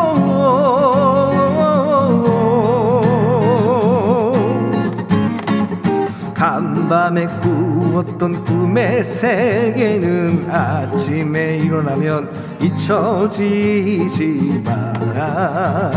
[6.33, 15.91] 간밤에 꾸었던 꿈의 세계는 아침에 일어나면 잊혀지지 마라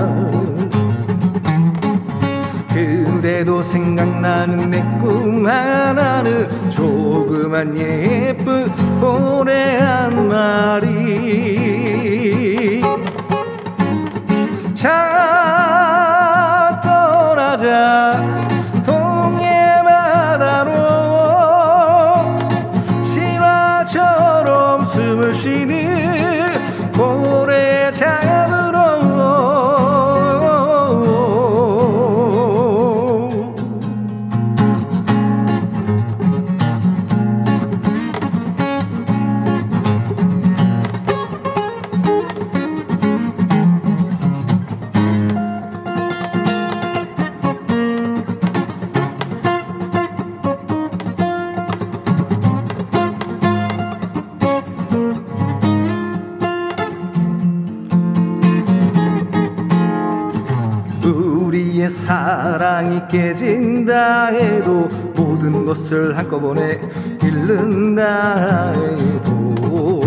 [2.73, 8.67] 그래도 생각나는 내 꿈 하나는 조그만 예쁜
[9.01, 11.61] 고래 한 마리
[14.75, 14.91] 자
[16.83, 18.50] 떠나자
[62.81, 66.81] 사랑이 깨진다 해도 모든 것을 한꺼번에
[67.23, 70.01] 잃는다 해도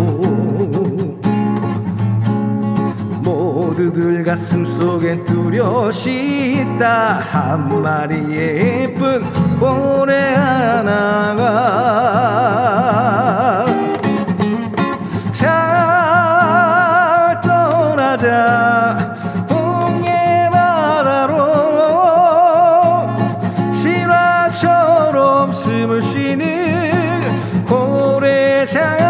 [3.22, 7.18] 모두들 가슴 속엔 뚜렷이 있다.
[7.18, 9.22] 한 마리의 예쁜
[9.60, 11.44] 고래 하나가
[25.54, 29.03] 숨을 쉬는 고래 잡으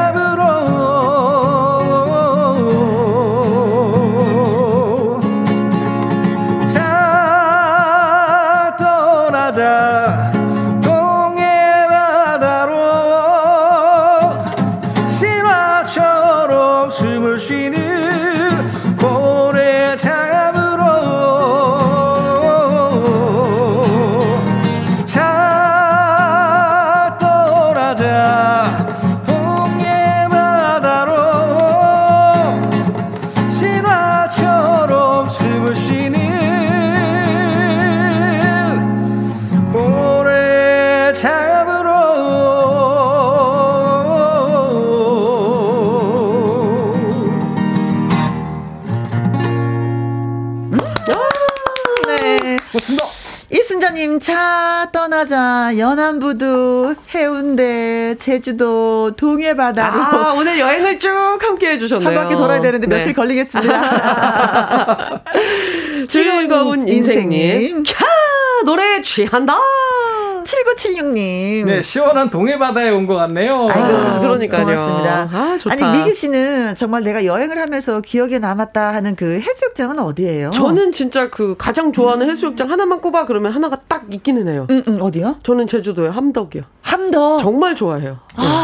[54.14, 55.72] 이순자님, 차 떠나자.
[55.78, 60.02] 연안부두, 해운대, 제주도, 동해바다로.
[60.02, 61.08] 아, 오늘 여행을 쭉
[61.40, 62.08] 함께 해주셨네요.
[62.08, 62.96] 한 바퀴 돌아야 되는데 네.
[62.96, 65.22] 며칠 걸리겠습니다.
[66.08, 67.32] 즐거운 인생님.
[67.32, 67.82] 인생님.
[67.84, 68.04] 캬!
[68.64, 69.54] 노래 취한다!
[70.44, 71.64] 7976님.
[71.66, 73.68] 네, 시원한 동해바다에 온 것 같네요.
[73.70, 74.64] 아이고, 그러니까요.
[74.64, 75.28] 고맙습니다.
[75.32, 75.86] 아, 좋다.
[75.88, 80.50] 아니, 미기 씨는 정말 내가 여행을 하면서 기억에 남았다 하는 그 해수욕장은 어디예요?
[80.52, 84.66] 저는 진짜 그 가장 좋아하는 해수욕장 하나만 꼽아 그러면 하나가 딱 있기는 해요.
[84.70, 85.36] 응, 응, 어디요?
[85.42, 86.62] 저는 제주도의 함덕이요.
[86.82, 87.38] 함덕.
[87.40, 88.18] 정말 좋아해요.
[88.38, 88.44] 네.
[88.44, 88.63] 아.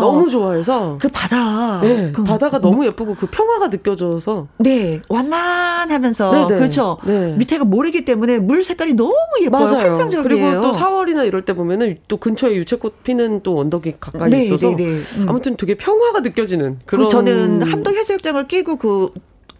[0.00, 0.98] 너무 좋아해서.
[1.00, 1.80] 그 바다.
[1.82, 4.48] 네, 그 바다가 너무 예쁘고 그 평화가 느껴져서.
[4.58, 6.58] 네, 완만하면서 네, 네.
[6.58, 6.98] 그렇죠.
[7.04, 7.34] 네.
[7.38, 9.64] 밑에가 모래기 때문에 물 색깔이 너무 예뻐요.
[9.64, 9.84] 맞아요.
[9.84, 10.22] 환상적이에요.
[10.22, 14.70] 그리고 또 4월이나 이럴 때 보면은 또 근처에 유채꽃 피는 또 언덕이 가까이 네, 있어서
[14.70, 14.84] 네, 네.
[15.18, 15.26] 음.
[15.28, 17.08] 아무튼 되게 평화가 느껴지는 그런.
[17.08, 19.10] 저는 함덕 해수욕장을 끼고 그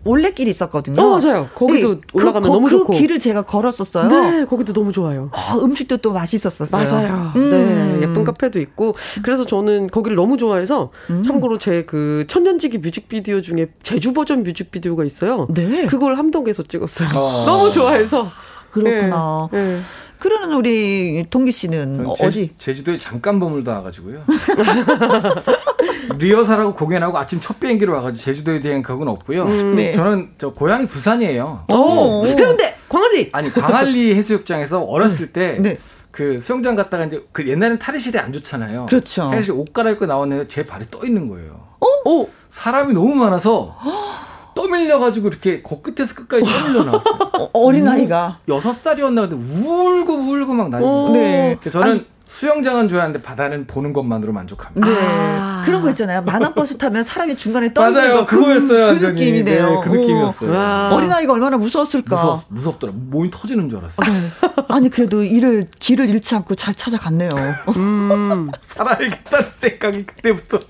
[0.05, 1.03] 올레길이 있었거든요.
[1.03, 1.49] 어, 맞아요.
[1.55, 2.92] 거기도 네, 올라가면 그, 너무 그 좋고.
[2.92, 4.09] 길을 제가 걸었었어요.
[4.09, 5.30] 네, 거기도 너무 좋아요.
[5.32, 6.84] 어, 음식도 또 맛있었었어요.
[6.84, 7.32] 맞아요.
[7.36, 7.51] 음.
[7.51, 11.22] 네, 예쁜 카페도 있고 그래서 저는 거기를 너무 좋아해서 음.
[11.22, 15.46] 참고로 제 그 천년지기 뮤직비디오 중에 제주 버전 뮤직비디오가 있어요.
[15.51, 15.86] 네.
[15.86, 17.09] 그걸 함덕에서 찍었어요.
[17.14, 17.44] 어.
[17.46, 18.30] 너무 좋아해서.
[18.70, 19.49] 그렇구나.
[19.53, 19.80] 네, 네.
[20.19, 22.51] 그러는 우리 동기 씨는 어, 제, 어디?
[22.59, 24.25] 제주도에 잠깐 머물다 와가지고요.
[26.19, 29.45] 리허설하고 공연하고 아침 첫 비행기로 와가지고 제주도에 대한 기억은 없고요.
[29.75, 29.93] 네.
[29.93, 31.64] 저는 저 고향이 부산이에요.
[31.69, 32.25] 어.
[32.27, 33.29] 해운대 광안리.
[33.33, 35.79] 아니 광안리 해수욕장에서 어렸을 때 네.
[36.11, 38.87] 그 수영장 갔다가 이제 그 옛날엔 탈의실이 안 좋잖아요.
[38.87, 39.31] 그렇죠.
[39.31, 41.69] 탈의실 옷 갈아입고 나왔는데 제 발이 떠 있는 거예요.
[42.05, 43.77] 오, 사람이 너무 많아서
[44.59, 47.19] 떠밀려가지고 이렇게 코끝에서 끝까지 떠밀려 나왔어요.
[47.39, 48.41] 어, 어린아이가.
[48.49, 50.85] 여섯 살이었나 근데 울고 울고 막 난리.
[50.85, 51.11] 오.
[51.13, 51.57] 네.
[51.71, 52.05] 저는
[52.39, 54.86] 수영장은 좋아하는데 바다는 보는 것만으로 만족합니다.
[54.89, 54.97] 네.
[55.01, 55.62] 아.
[55.66, 56.22] 그런 거 있잖아요.
[56.22, 58.14] 만원버스 타면 사람이 중간에 떠 있는 맞아요.
[58.14, 58.26] 거.
[58.26, 59.12] 그, 그거였어요, 그 완전히.
[59.14, 59.68] 느낌이네요.
[59.70, 60.53] 네, 그 느낌이었어요.
[60.53, 60.91] 와.
[60.93, 60.95] 어.
[60.95, 62.14] 어린아이가 얼마나 무서웠을까.
[62.14, 62.93] 무섭, 무섭더라.
[62.95, 64.30] 몸이 터지는 줄 알았어요.
[64.68, 67.30] 아니, 그래도 일을, 길을 잃지 않고 잘 찾아갔네요.
[67.76, 68.51] 음.
[68.61, 70.61] 살아야겠다는 생각이 그때부터.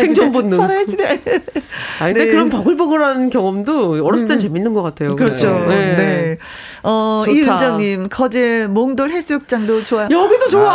[0.00, 0.32] 생존 돼.
[0.32, 0.56] 본능.
[0.58, 1.20] 살아야지 돼.
[2.00, 2.30] 아 근데 네.
[2.32, 5.14] 그런 버글버글한 경험도 어렸을 땐 재밌는 것 같아요.
[5.16, 5.48] 그렇죠.
[5.68, 5.94] 네.
[5.96, 6.38] 네.
[6.82, 7.36] 어, 좋다.
[7.36, 10.08] 이은정님, 거제 몽돌 해수욕장도 좋아요.
[10.10, 10.70] 여기도 좋아.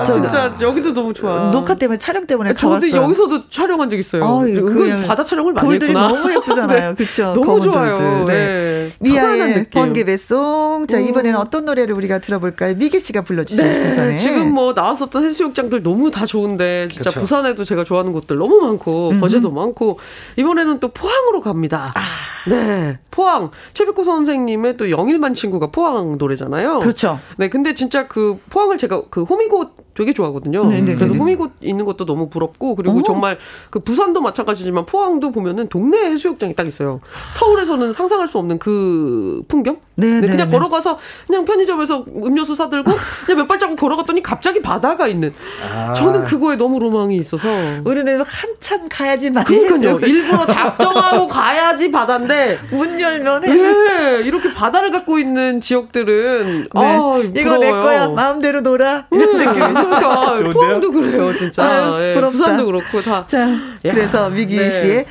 [0.00, 1.50] 아, 진짜 여기도 너무 좋아.
[1.50, 3.02] 녹화 때문에 촬영 때문에 저도 가봤어요.
[3.02, 4.24] 여기서도 촬영한 적 있어요.
[4.24, 6.08] 아유, 은근 바다 촬영을 많이 돌들이 했구나.
[6.08, 6.94] 너무 예쁘잖아요.
[6.96, 7.32] 그렇죠.
[7.34, 7.98] 너무 좋아요.
[7.98, 8.26] 돌들.
[8.26, 8.92] 네.
[9.02, 9.70] 편안한 미아의 느낌.
[9.70, 10.86] 번개 배송.
[10.88, 11.04] 자, 음.
[11.04, 12.74] 이번에는 어떤 노래를 우리가 들어볼까요?
[12.76, 14.16] 미기 씨가 불러주세요, 네.
[14.16, 17.20] 지금 뭐 나왔었던 해수욕장들 너무 다 좋은데 진짜 그쵸.
[17.20, 19.98] 부산에도 제가 좋아하는 곳들 너무 많고 거제도 많고
[20.36, 21.92] 이번에는 또 포항으로 갑니다.
[21.94, 22.00] 아.
[22.46, 26.80] 네, 포항 최백호 선생님의 또 영일 만 친구가 포항 노래잖아요.
[26.80, 27.18] 그렇죠.
[27.36, 30.64] 네, 근데 진짜 그 포항을 제가 그 호미곶 되게 좋아하거든요.
[30.66, 31.18] 네, 네, 그래서 네, 네.
[31.18, 33.02] 호미곶 있는 것도 너무 부럽고 그리고 어머.
[33.04, 33.38] 정말
[33.70, 37.00] 그 부산도 마찬가지지만 포항도 보면은 동네 해수욕장이 딱 있어요.
[37.34, 39.76] 서울에서는 상상할 수 없는 그 풍경.
[39.96, 40.46] 네, 그냥 네.
[40.48, 42.90] 걸어가서 그냥 편의점에서 음료수 사들고
[43.26, 45.32] 그냥 몇 발자국 걸어갔더니 갑자기 바다가 있는.
[45.72, 45.92] 아.
[45.92, 47.48] 저는 그거에 너무 로망이 있어서.
[47.84, 50.00] 우리는 한참 가야지만 그러니까요.
[50.00, 52.58] 일부러 작정하고 가야지 바다인데.
[52.70, 56.68] 문 열면 해수 네, 이렇게 바다를 갖고 있는 지역들은 네.
[56.74, 57.82] 아, 이거 내 부러워요.
[57.82, 58.08] 거야.
[58.08, 59.06] 마음대로 놀아.
[59.12, 59.83] 이런 음, 느낌이 있어요.
[59.88, 60.50] 그러니까?
[60.52, 61.64] 포항도 그래요, 진짜.
[61.64, 62.20] 아유, 예.
[62.20, 63.26] 부산도 그렇고 다.
[63.26, 64.70] 자, 야, 그래서 미기 네.
[64.70, 65.06] 씨의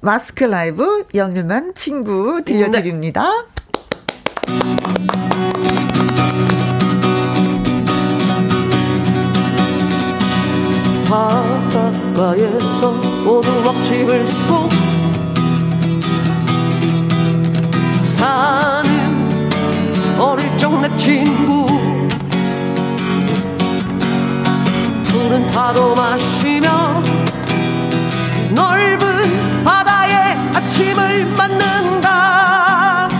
[0.00, 3.46] 마스크 라이브 영일만 친구 들려드립니다.
[11.58, 12.92] 바닷가에서
[13.24, 14.68] 모두 왁집을 짓고
[18.04, 19.50] 사는
[20.18, 21.87] 어릴 적 내 친구
[25.28, 27.02] 푸른 파도 마시며
[28.54, 30.14] 넓은 바다의
[30.54, 33.10] 아침을 맞는다.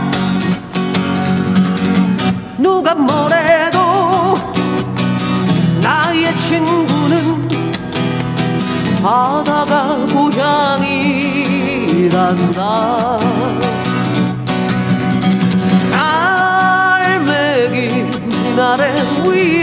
[2.56, 4.32] 누가 뭐래도
[5.82, 7.46] 나의 친구는
[9.02, 11.28] 바다가 고향이란다.
[16.88, 18.06] 갈매기
[18.59, 18.94] 아래
[19.24, 19.57] 위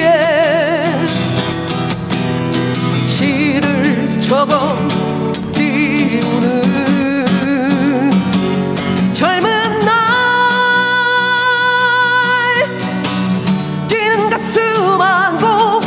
[4.27, 4.75] 적어
[5.53, 6.61] 띄우는
[9.13, 9.95] 젊은 날.
[13.87, 15.79] 뛰는 가슴 안고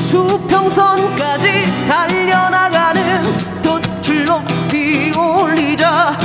[0.00, 6.18] 수평선까지 달려나가는 돛줄 높이 올리자.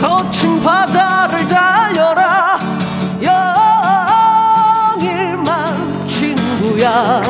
[0.00, 2.60] 거친 바다를 달려라.
[4.92, 7.20] 영일만 친구야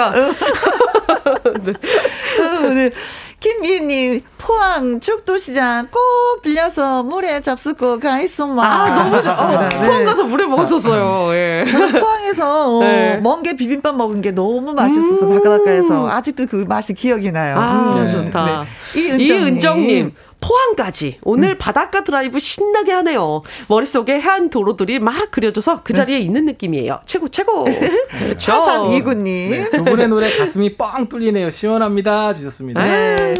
[0.00, 0.40] 상상하니까
[2.38, 2.90] 어, 네.
[3.40, 8.62] 김미희님, 포항 죽도시장 꼭 들려서 물에 접수고 가 있어마.
[8.62, 9.68] 아 너무 좋습니다.
[9.70, 9.86] 네.
[9.86, 11.34] 포항 가서 물에 먹었었어요.
[11.34, 11.64] 예.
[11.98, 13.16] 포항에서 어, 네.
[13.16, 17.56] 멍게 비빔밥 먹은 게 너무 맛있었어 요 바닷가에서 아직도 그 맛이 기억이 나요.
[17.58, 18.66] 아 음, 좋다.
[18.94, 19.00] 네.
[19.00, 19.42] 이은정님.
[19.46, 20.14] 이은정님.
[20.40, 23.42] 포항까지 오늘 바닷가 드라이브 신나게 하네요.
[23.68, 27.00] 머릿속에 해안 도로들이 막 그려져서 그 자리에 있는 느낌이에요.
[28.40, 28.52] 그렇죠.
[28.52, 29.50] 차삼 이구님.
[29.50, 31.50] 네, 두 분의 노래 가슴이 뻥 뚫리네요.
[31.50, 32.34] 시원합니다.
[32.34, 32.82] 주셨습니다.
[32.82, 33.34] 네.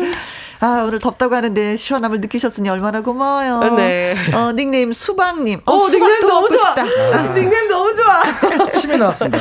[0.63, 3.77] 아, 오늘 덥다고 하는데 시원함을 느끼셨으니 얼마나 고마워요.
[3.77, 4.15] 네.
[4.35, 5.61] 어, 닉네임 수박님.
[5.65, 6.75] 어, 닉네임 수박도 너무 좋아.
[6.75, 8.71] 아, 닉네임 너무 좋아.
[8.73, 9.39] 침이 나왔습니다.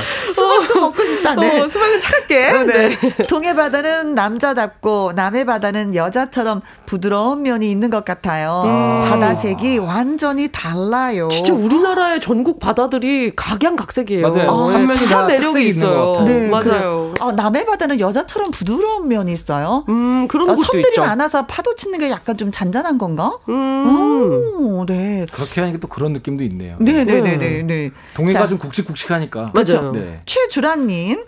[1.29, 1.41] 싶다.
[1.41, 1.59] 네.
[1.59, 2.49] 어, 수박은 차갑게.
[2.51, 2.89] 어, 네.
[2.89, 3.17] 네.
[3.27, 8.63] 동해 바다는 남자답고 남해 바다는 여자처럼 부드러운 면이 있는 것 같아요.
[8.65, 9.09] 음.
[9.09, 11.29] 바다색이 완전히 달라요.
[11.29, 14.27] 진짜 우리나라의 전국 바다들이 각양각색이에요.
[14.29, 14.47] 맞아요.
[14.49, 16.23] 어, 한 면이 다 매력이 있어요.
[16.25, 16.63] 네, 맞아요.
[16.63, 17.13] 그래요.
[17.19, 19.85] 어, 남해 바다는 여자처럼 부드러운 면이 있어요.
[19.89, 21.01] 음, 그런 어, 것도 섬들이 있죠.
[21.01, 23.37] 많아서 파도 치는 게 약간 좀 잔잔한 건가?
[23.49, 24.55] 음.
[24.59, 25.25] 오, 네.
[25.31, 26.75] 그렇게 하니까 또 그런 느낌도 있네요.
[26.79, 27.63] 네 네 네네.
[27.63, 27.91] 네.
[28.13, 28.47] 동해가 자.
[28.47, 29.51] 좀 굵직굵직하니까.
[29.53, 29.91] 맞아요.
[29.93, 30.21] 네.
[30.25, 31.18] 최주라님.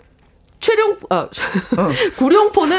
[0.62, 1.28] 촬영 아 어.
[2.16, 2.78] 구룡포는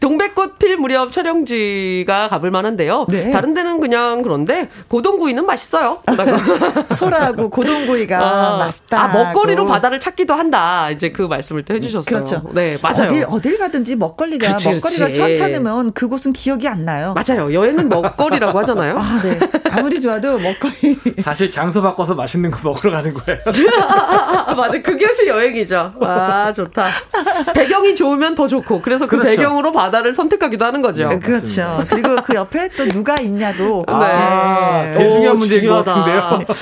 [0.00, 3.06] 동백꽃 필 무렵 촬영지가 가볼 만한데요.
[3.10, 3.30] 네.
[3.32, 5.98] 다른 데는 그냥 그런데 고동구이는 맛있어요.
[6.96, 9.02] 소라하고 고동구이가 아, 맛있다.
[9.02, 10.90] 아 먹거리로 바다를 찾기도 한다.
[10.90, 12.04] 이제 그 말씀을 또 해주셨어요.
[12.04, 12.42] 그렇죠.
[12.54, 13.08] 네 맞아요.
[13.08, 15.10] 어딜, 어딜 가든지 먹거리가 그렇지, 먹거리가.
[15.10, 17.14] 시원찮으면 그곳은 기억이 안 나요.
[17.14, 17.52] 맞아요.
[17.52, 18.94] 여행은 먹거리라고 하잖아요.
[18.96, 19.38] 아, 네.
[19.70, 20.98] 아무리 좋아도 먹거리.
[21.22, 23.40] 사실 장소 바꿔서 맛있는 거 먹으러 가는 거예요.
[24.56, 24.80] 맞아.
[24.82, 25.94] 그게 훨씬 여행이죠.
[26.00, 26.88] 아 좋다.
[27.54, 29.36] 배경이 좋으면 더 좋고 그래서 그 그렇죠.
[29.36, 31.08] 배경으로 바다를 선택하기도 하는 거죠.
[31.08, 31.84] 네, 그렇죠.
[31.88, 33.84] 그리고 그 옆에 또 누가 있냐도.
[33.88, 34.94] 아, 네.
[34.94, 35.94] 제일 오, 중요한 문제인 것 중요하다.
[35.94, 36.54] 같은데요.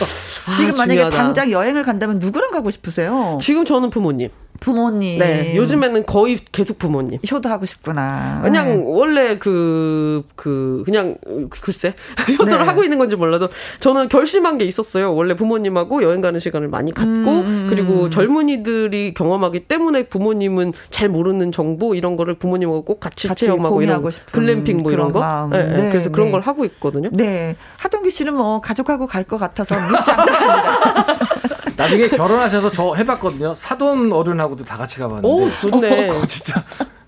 [0.57, 1.17] 지금 아, 만약에 중요하다.
[1.17, 3.39] 당장 여행을 간다면 누구랑 가고 싶으세요?
[3.41, 4.29] 지금 저는 부모님.
[4.63, 5.19] 부모님.
[5.19, 5.57] 네.
[5.57, 7.19] 요즘에는 거의 계속 부모님.
[7.31, 8.41] 효도하고 싶구나.
[8.43, 8.83] 그냥 네.
[8.85, 11.17] 원래 그, 그, 그냥,
[11.61, 11.95] 글쎄,
[12.39, 12.65] 효도를 네.
[12.65, 13.49] 하고 있는 건지 몰라도
[13.81, 15.15] 저는 결심한 게 있었어요.
[15.15, 21.51] 원래 부모님하고 여행 가는 시간을 많이 갖고, 음, 그리고 젊은이들이 경험하기 때문에 부모님은 잘 모르는
[21.51, 25.49] 정보 이런 거를 부모님하고 꼭 같이, 같이 체험하고 이런 글램핑 뭐 이런 거.
[25.51, 25.77] 네, 네.
[25.77, 26.33] 네, 그래서 그런 네.
[26.33, 27.09] 걸 하고 있거든요.
[27.13, 27.57] 네.
[27.79, 31.17] 하동기 씨는 뭐 가족하고 갈 것 같아서 묻지 않겠습니다.
[31.77, 33.55] 나중에 결혼하셔서 저 해봤거든요.
[33.55, 35.29] 사돈 어른하고도 다 같이 가봤는데.
[35.29, 36.09] 오, 좋네.
[36.09, 36.63] 그거 진짜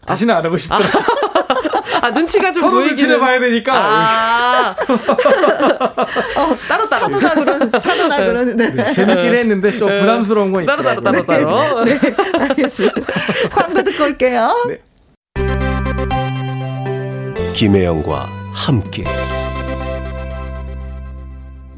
[0.06, 1.02] 다시는 안 하고 싶더라고요.
[2.02, 2.90] 아, 눈치가 좀 서로 보이기는.
[2.96, 3.72] 눈치를 봐야 되니까.
[3.74, 4.76] 아.
[6.36, 7.04] 어, 따로 따로.
[7.20, 8.92] 사돈하고는, 사돈하고는, 네.
[8.92, 11.00] 재밌긴 했는데 좀 부담스러운 건 따로 따로.
[11.02, 11.84] 따로 따로.
[11.84, 11.98] 네.
[12.40, 13.00] 알겠습니다.
[13.50, 14.54] 광고 듣고 올게요.
[14.68, 14.80] 네.
[17.54, 19.04] 김혜영과 함께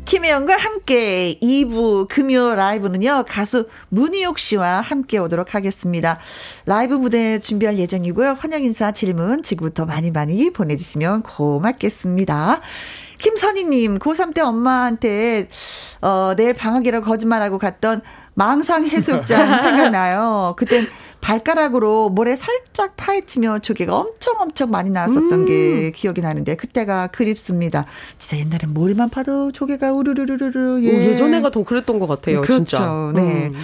[0.07, 6.20] 김혜영과 함께 2부 금요 라이브는요, 가수 문희옥 씨와 함께 오도록 하겠습니다.
[6.64, 8.36] 라이브 무대 준비할 예정이고요.
[8.38, 12.61] 환영 인사 질문 지금부터 많이 많이 보내주시면 고맙겠습니다.
[13.18, 15.48] 김선희님, 고3 때 엄마한테,
[16.02, 18.02] 어, 내일 방학이라고 거짓말하고 갔던
[18.34, 20.54] 망상 해수욕장 생각나요.
[20.57, 20.86] 그땐
[21.27, 25.45] 발가락으로 모래 살짝 파헤치며 조개가 엄청 엄청 많이 나왔었던 음.
[25.45, 27.85] 게 기억이 나는데 그때가 그립습니다.
[28.16, 32.64] 진짜 옛날엔 머리만 파도 조개가 우르르르르 오, 예전에가 더 그랬던 것 같아요, 그렇죠.
[32.64, 33.12] 진짜.
[33.16, 33.49] 네.
[33.49, 33.55] 음.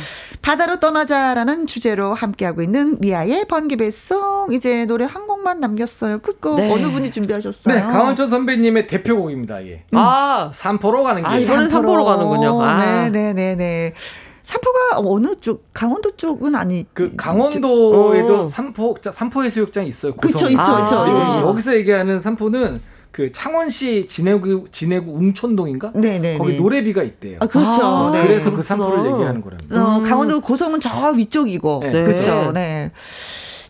[0.42, 6.18] 바다로 떠나자라는 주제로 함께하고 있는 미아의 번개배송 이제 노래 한 곡만 남겼어요.
[6.18, 6.68] 끝곡 네.
[6.72, 7.74] 어느 분이 준비하셨어요?
[7.76, 9.64] 네, 강원철 선배님의 대표곡입니다.
[9.68, 9.84] 예.
[9.92, 11.30] 아, 산포로 가는 길.
[11.30, 12.60] 아, 이번엔 산포로 가는군요.
[12.60, 13.08] 아.
[13.08, 13.94] 네 네 네 네.
[14.42, 18.46] 산포가 어느 쪽 강원도 쪽은 아니 그 강원도에도 어.
[18.46, 20.14] 삼포 삼포 해수욕장이 있어요.
[20.16, 20.50] 그쵸 고성.
[20.50, 20.80] 있죠 아.
[20.80, 21.04] 있죠.
[21.04, 21.40] 그리고 예.
[21.48, 22.80] 여기서 얘기하는 삼포는
[23.12, 25.92] 그 창원시 진해구 진해구 웅천동인가?
[25.94, 26.38] 네네.
[26.38, 27.36] 거기 노래비가 있대요.
[27.40, 27.84] 아 그렇죠.
[27.84, 28.26] 아, 네.
[28.26, 29.12] 그래서 그 산포를.
[29.12, 29.84] 얘기하는 거랍니다.
[29.84, 30.04] 어, 음.
[30.04, 31.80] 강원도 고성은 저 위쪽이고.
[31.82, 31.90] 네.
[31.90, 32.02] 네.
[32.04, 32.52] 그렇죠.
[32.52, 32.90] 네.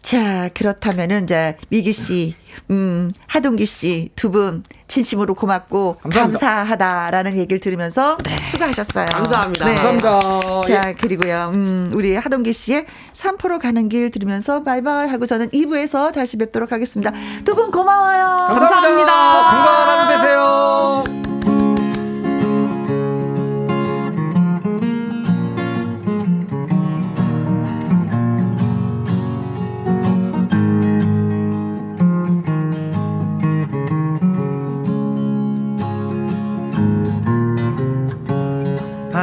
[0.03, 2.35] 자, 그렇다면은 이제 미기 씨,
[2.71, 6.39] 음, 하동기 씨 두 분 진심으로 고맙고 감사합니다.
[6.39, 8.19] 감사하다라는 얘기를 들으면서
[8.51, 9.07] 수고하셨어요.
[9.13, 9.65] 감사합니다.
[9.65, 9.75] 네.
[9.77, 10.61] 감사합니다.
[10.67, 11.53] 자, 그리고요.
[11.55, 17.13] 음, 우리 하동기 씨의 산포로 가는 길 들으면서 바이바이 하고 저는 2부에서 다시 뵙도록 하겠습니다.
[17.45, 18.49] 두 분 고마워요.
[18.49, 19.51] 감사합니다.
[19.51, 21.05] 건강한 하루 되세요.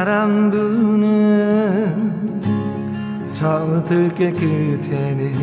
[0.00, 1.84] 바람 부는
[3.34, 5.34] 저 들길 끝에는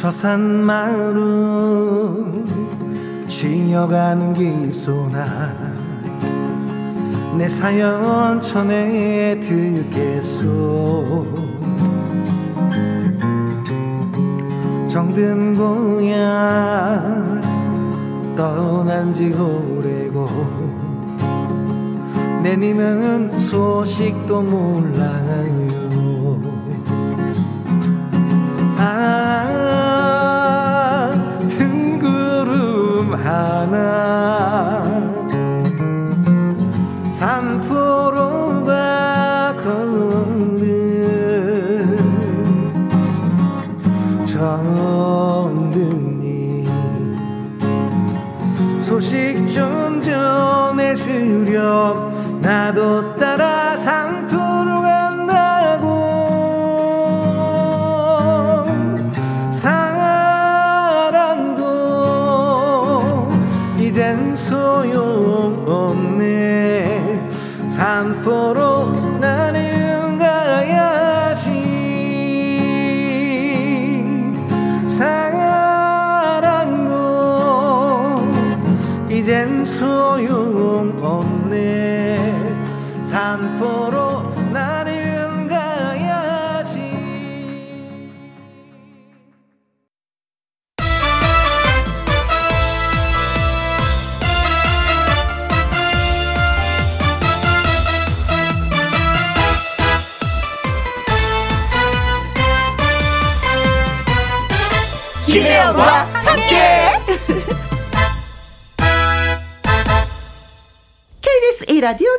[0.09, 2.33] 저산 마루
[3.29, 5.53] 쉬어가는 길소나.
[7.37, 11.27] 내 사연 전해 듣겠소.
[14.89, 17.43] 정든 고향
[18.35, 20.27] 떠난 지 오래고
[22.43, 25.69] 내 님은 소식도 몰라요.
[28.79, 29.68] 아,
[33.39, 34.82] 하나
[37.12, 38.74] 산포로가
[44.24, 46.64] 처음 듣니
[48.80, 50.99] 소식 좀 전해주렴.
[52.41, 54.28] 나도 따라 산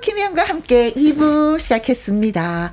[0.10, 2.72] 김혜영과 함께 2부 시작했습니다.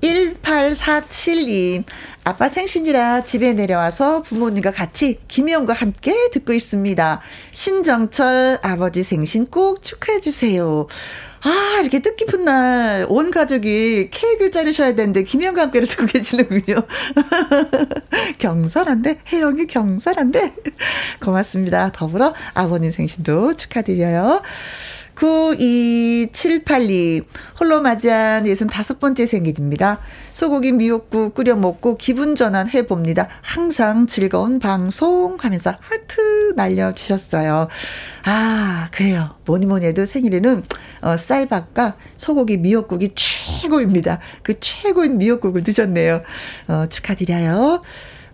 [0.00, 1.84] 1847님,
[2.24, 7.20] 아빠 생신이라 집에 내려와서 부모님과 같이 김혜영과 함께 듣고 있습니다.
[7.52, 10.86] 신정철 아버지 생신 꼭 축하해주세요.
[11.42, 16.84] 아, 이렇게 뜻깊은 날, 온 가족이 케이크를 자르셔야 되는데, 김혜영과 함께를 듣고 계시는군요.
[18.38, 20.54] 경솔한데, 혜영이 경솔한데.
[21.20, 21.92] 고맙습니다.
[21.92, 24.42] 더불어 아버님 생신도 축하드려요.
[25.18, 27.24] 92782
[27.58, 29.98] 홀로 맞이한 65번째 생일입니다.
[30.32, 33.28] 소고기 미역국 끓여 먹고 기분 전환 해봅니다.
[33.42, 37.66] 항상 즐거운 방송 하면서 하트 날려주셨어요.
[38.24, 39.34] 아, 그래요.
[39.44, 40.62] 뭐니 뭐니 해도 생일에는
[41.02, 44.20] 어, 쌀밥과 소고기 미역국이 최고입니다.
[44.42, 46.22] 그 최고인 미역국을 드셨네요.
[46.68, 47.82] 어, 축하드려요.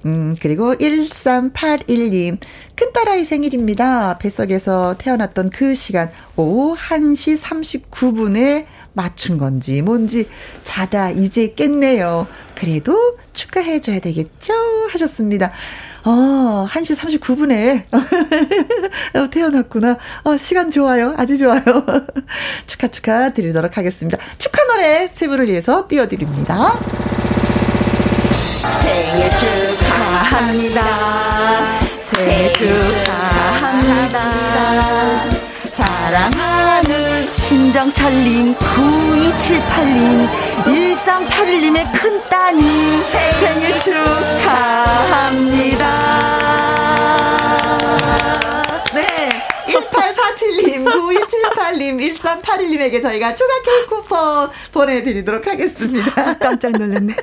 [0.05, 2.38] 음, 그리고 1381님.
[2.76, 4.18] 큰딸아이 생일입니다.
[4.18, 10.28] 뱃속에서 태어났던 그 시간, 오후 1시 39분에 맞춘 건지 뭔지
[10.62, 12.26] 자다 이제 깼네요.
[12.55, 14.52] 그래도 축하해줘야 되겠죠?
[14.90, 15.50] 하셨습니다.
[16.05, 17.84] 어, 1시 39분에
[19.32, 19.98] 태어났구나.
[20.24, 21.14] 어, 시간 좋아요.
[21.16, 21.62] 아주 좋아요.
[22.66, 24.18] 축하, 축하 드리도록 하겠습니다.
[24.38, 26.74] 축하 노래 세 분을 위해서 띄워드립니다.
[28.72, 30.82] 생일 축하합니다.
[32.00, 34.18] 생일 축하합니다.
[35.64, 40.28] 사랑하는 신정철님, 9278님,
[40.64, 43.02] 1381님의 큰따님
[43.40, 45.04] 생일 축하합니다.
[49.66, 56.38] 1847님, 9278님, 1381님에게 저희가 초가 케이크 쿠폰 보내드리도록 하겠습니다.
[56.38, 57.14] 깜짝 놀랐네.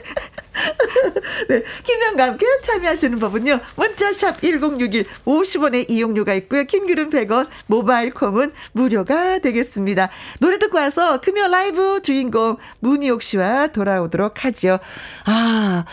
[1.49, 1.63] 네.
[1.83, 3.59] 김현과 함께 참여하시는 법은요.
[3.75, 6.63] 문자샵 1061 50원의 이용료가 있고요.
[6.63, 10.09] 킹글은 100원, 모바일 콩은 무료가 되겠습니다.
[10.39, 14.79] 노래 듣고 와서 금요 라이브 주인공 문희옥 씨와 돌아오도록 하지요.
[15.25, 15.85] 아,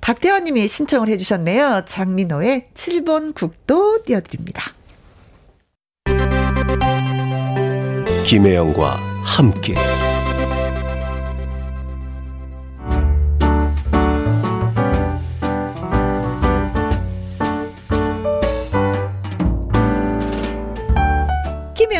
[0.00, 1.82] 박대원 님이 신청을 해주셨네요.
[1.86, 4.77] 장민호의 7번 국도 띄워드립니다.
[8.24, 9.74] 김혜영과 함께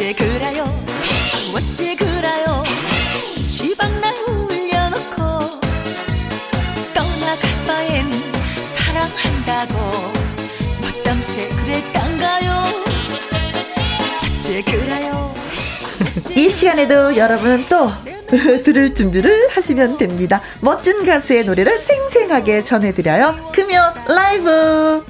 [0.00, 0.64] 어째 그래요
[1.54, 2.64] 어째 그래요
[3.42, 5.60] 시방 날 울려놓고
[6.94, 8.10] 떠나갈 바엔
[8.62, 9.78] 사랑한다고
[10.80, 12.64] 못담새 그랬단가요
[14.38, 15.34] 어째 그래요
[16.34, 17.92] 이 시간에도 여러분은 또
[18.64, 20.40] 들을 준비를 하시면 됩니다.
[20.60, 23.50] 멋진 가수의 노래를 생생하게 전해드려요.
[23.52, 25.04] 금요 라이브.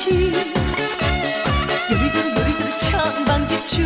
[0.00, 0.32] 빠지듯이
[1.90, 3.84] 요리조리 요리조리 천방지축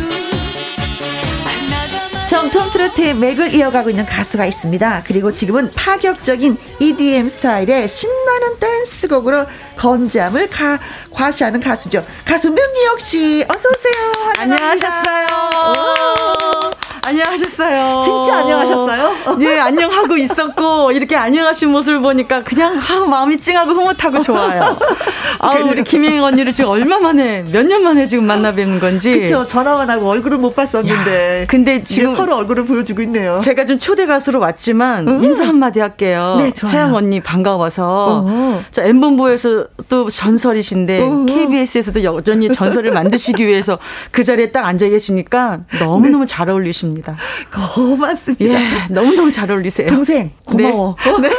[2.27, 5.03] 정통 트로트의 맥을 이어가고 있는 가수가 있습니다.
[5.05, 9.45] 그리고 지금은 파격적인 EDM 스타일의 신나는 댄스곡으로
[9.77, 10.79] 건재함을 가,
[11.11, 12.05] 과시하는 가수죠.
[12.25, 14.11] 가수 문미혁 씨, 어서 오세요.
[14.37, 16.34] 안녕하셨어요.
[17.05, 18.01] 안녕하셨어요.
[18.03, 19.37] 진짜 안녕하셨어요?
[19.37, 24.75] 네, 안녕하고 있었고 이렇게 안녕하신 모습을 보니까 그냥 아, 마음이 찡하고 흐뭇하고 좋아요.
[25.39, 29.19] 아, 우리 김혜영 언니를 지금 얼마 만에 몇 년 만에 지금 만나 뵙는 건지.
[29.19, 31.41] 그쵸 전화만 하고 얼굴은 못 봤었는데.
[31.43, 33.39] 야, 근데 지금 서로 얼굴을 보여주고 있네요.
[33.39, 35.23] 제가 좀 초대 가수로 왔지만 음.
[35.23, 36.35] 인사 한마디 할게요.
[36.39, 36.73] 네, 좋아요.
[36.75, 38.63] 혜영 언니 반가워서 어.
[38.71, 41.25] 저 엠본부에서 또 전설이신데 어.
[41.27, 43.77] KBS에서도 여전히 전설을 만드시기 위해서
[44.11, 46.94] 그 자리에 딱 앉아 계시니까 너무너무 잘 어울리십니다.
[47.75, 48.45] 고맙습니다.
[48.45, 49.87] 예, 너무너무 잘 어울리세요.
[49.87, 50.95] 동생 고마워.
[51.21, 51.29] 네.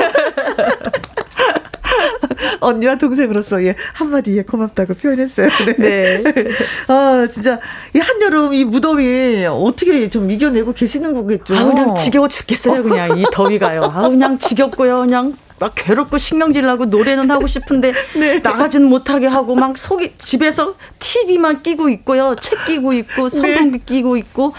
[2.60, 5.48] 언니와 동생으로서 예 한마디 예 고맙다고 표현했어요.
[5.78, 6.22] 네.
[6.88, 7.58] 아 진짜
[7.94, 11.54] 이 한여름 이 무더위 어떻게 좀 이겨내고 계시는 거겠죠.
[11.56, 13.82] 아우 그냥 지겨워 죽겠어요 그냥 이 더위가요.
[13.94, 18.40] 아우 그냥 지겹고요 그냥 막 괴롭고 신경질 나고 노래는 하고 싶은데 네.
[18.40, 24.52] 나가지는 못하게 하고 막 속이 집에서 TV만 끼고 있고요 책 끼고 있고 선풍기 끼고 있고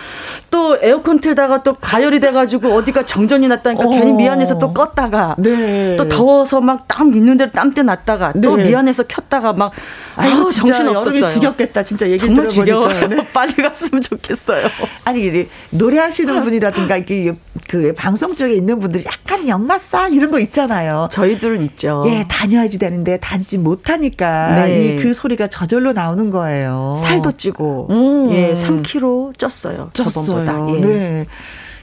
[0.49, 3.89] 또 에어컨 틀다가 또 가열이 돼 가지고 어디가 정전이 났다니까 어.
[3.89, 5.95] 괜히 미안해서 또 껐다가 네.
[5.97, 8.63] 또 더워서 막 땀 있는 대로 땀때 났다가 또 네.
[8.63, 9.71] 미안해서 켰다가 막
[10.15, 11.29] 아유 정신 여름이 없었어요.
[11.29, 11.83] 지겹겠다.
[11.83, 13.07] 진짜 얘기 정말 들어보니까.
[13.07, 13.17] 네.
[13.33, 14.67] 빨리 갔으면 좋겠어요.
[15.05, 17.35] 아니 노래하시는 분이라든가 이게
[17.69, 20.86] 그 방송 쪽에 있는 분들이 약간 역마살 이런 거 있잖아요.
[21.09, 22.03] 저희들 있죠.
[22.07, 24.87] 예, 다녀야지 되는데 다니지 못하니까 네.
[24.95, 26.95] 이그 소리가 저절로 나오는 거예요.
[27.01, 28.31] 살도 찌고 음.
[28.33, 30.75] 예 3kg 쪘어요 저번보다 쪘어요.
[30.75, 30.79] 예.
[30.81, 31.25] 네.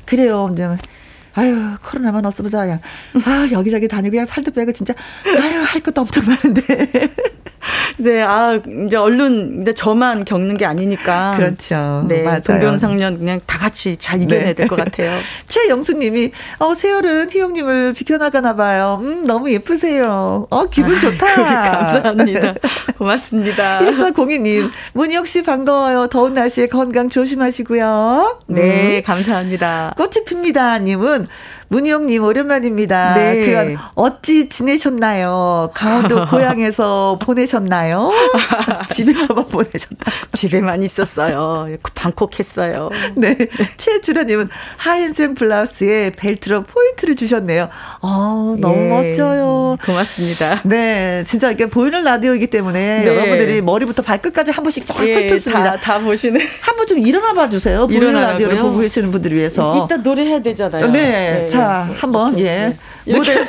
[0.07, 0.50] 그래요.
[0.52, 0.68] 이제
[1.34, 2.80] 아유 코로나만 없어보자 그냥
[3.24, 4.94] 아 여기저기 다니고 그냥 살도 빼고 진짜
[5.26, 6.62] 아유 할 것도 엄청 많은데
[7.99, 12.05] 네, 아 이제 얼른 근데 저만 겪는 게 아니니까 그렇죠.
[12.09, 12.43] 네, 맞아요.
[12.43, 14.53] 동병상련 그냥 다 같이 잘 이겨내야 네.
[14.55, 15.19] 될것 같아요.
[15.47, 18.99] 최영숙님이 어 세월은 희영님을 비켜나가나 봐요.
[19.01, 20.47] 음 너무 예쁘세요.
[20.51, 21.27] 어 기분 좋다.
[21.27, 22.55] 감사합니다.
[22.99, 23.81] 고맙습니다.
[23.81, 26.09] 1402님 문희옥 씨 반가워요.
[26.09, 28.41] 더운 날씨에 건강 조심하시고요.
[28.49, 29.95] 네, 감사합니다.
[29.97, 30.79] 꽃이 핍니다.
[30.79, 31.27] 님은
[31.69, 33.15] 문희옥님 오랜만입니다.
[33.15, 33.47] 네.
[33.47, 35.71] 그간 어찌 지내셨나요?
[35.75, 38.11] 강원도 고향에서 보내셨나요?
[38.93, 40.11] 집에서만 보내셨다.
[40.33, 41.69] 집에만 있었어요.
[41.95, 42.91] 방콕했어요.
[43.17, 43.37] 네.
[43.77, 47.69] 최주라님은 하얀색 블라우스에 벨트로 포인트를 주셨네요.
[48.03, 49.77] 아, 너무 예, 멋져요.
[49.85, 50.61] 고맙습니다.
[50.65, 53.07] 네, 진짜 이게 보이는 라디오이기 때문에 네.
[53.07, 55.77] 여러분들이 머리부터 발끝까지 한 번씩 쫙 예, 펼쳤습니다.
[55.77, 56.39] 다, 다 보시네.
[56.61, 57.87] 한 번 좀 일어나 봐 주세요.
[57.87, 58.12] 보이는?
[58.12, 59.87] 라디오를 보고 계시는 분들을 위해서.
[59.87, 60.89] 이따 노래 해야 되잖아요.
[60.93, 62.76] 네, 자, 한번 예.
[63.07, 63.34] 이렇게.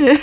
[0.00, 0.18] 예.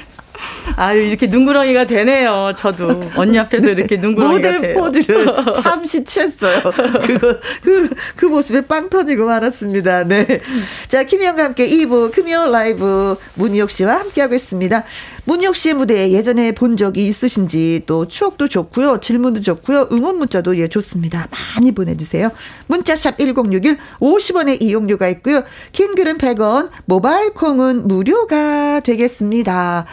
[0.76, 2.54] 아유, 이렇게 눈구렁이가 되네요.
[2.56, 3.04] 저도.
[3.16, 4.74] 언니 앞에서 이렇게 눈구렁이가 모델.
[4.74, 5.28] 포즈를
[5.62, 6.62] 잠시 취했어요.
[7.06, 10.06] 그거 그, 그 모습에 빵 터지고 말았습니다.
[10.06, 10.42] 네.
[10.88, 14.84] 자, 김희영과 함께 2부 금요 라이브 문희옥 씨와 함께하고 있습니다.
[15.26, 19.00] 문희옥 씨의 무대 예전에 본 적이 있으신지 또 추억도 좋고요.
[19.00, 19.88] 질문도 좋고요.
[19.92, 21.28] 응원 문자도 예 좋습니다.
[21.32, 22.30] 많이 보내주세요.
[22.68, 25.44] 문자샵 1061 50원의 이용료가 있고요.
[25.72, 29.86] 긴 글은 100원 모바일 콩은 무료가 되겠습니다.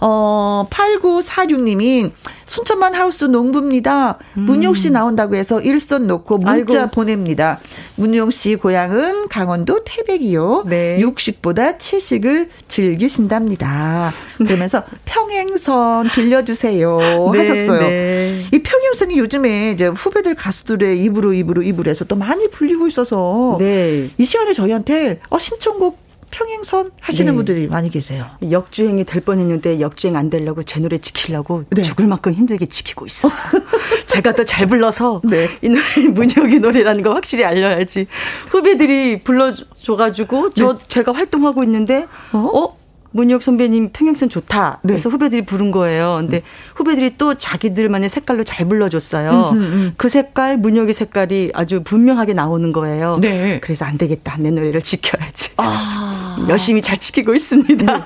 [0.00, 2.12] 어, 8946님이
[2.44, 4.18] 순천만 하우스 농부입니다.
[4.34, 6.78] 문용 씨 나온다고 해서 일선 놓고 문자 음.
[6.82, 6.90] 아이고.
[6.92, 7.58] 보냅니다.
[7.96, 10.64] 문용 씨 고향은 강원도 태백이요.
[10.66, 10.98] 네.
[11.00, 14.12] 육식보다 채식을 즐기신답니다.
[14.38, 16.98] 그러면서 평행선 들려주세요
[17.32, 17.80] 네, 하셨어요.
[17.80, 18.44] 네.
[18.52, 24.10] 이 평행선이 요즘에 이제 후배들 가수들의 입으로 입으로 입으로 해서 또 많이 불리고 있어서 네.
[24.18, 26.05] 이 시간에 저희한테 어, 신청곡
[26.36, 27.36] 평행선 하시는 네.
[27.36, 28.26] 분들이 많이 계세요.
[28.50, 31.80] 역주행이 될 뻔했는데 역주행 안 되려고 제 노래 지키려고 네.
[31.80, 33.32] 죽을 만큼 힘들게 지키고 있어요.
[34.06, 35.48] 제가 더 잘 불러서 네.
[35.62, 35.82] 이 노래
[36.12, 38.06] 문혁이 노래라는 거 확실히 알려야지.
[38.50, 42.76] 후배들이 불러줘가지고 저 제가 활동하고 있는데 어?
[43.16, 44.80] 문혁 선배님 평행선 좋다.
[44.82, 44.92] 네.
[44.92, 46.18] 그래서 후배들이 부른 거예요.
[46.20, 46.42] 근데
[46.74, 49.54] 후배들이 또 자기들만의 색깔로 잘 불러줬어요.
[49.96, 53.18] 그 색깔, 문혁의 색깔이 아주 분명하게 나오는 거예요.
[53.20, 53.58] 네.
[53.62, 54.36] 그래서 안 되겠다.
[54.38, 55.54] 내 노래를 지켜야지.
[55.56, 56.36] 아.
[56.48, 58.04] 열심히 잘 지키고 있습니다.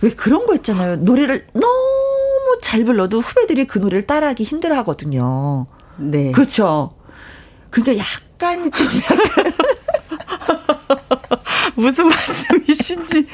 [0.00, 0.96] 왜 그런 거 있잖아요.
[0.96, 5.66] 노래를 너무 잘 불러도 후배들이 그 노래를 따라하기 힘들어 하거든요.
[5.96, 6.32] 네.
[6.32, 6.94] 그렇죠.
[7.70, 9.52] 그러니까 약간 좀 약간
[11.76, 13.26] 무슨 말씀이신지.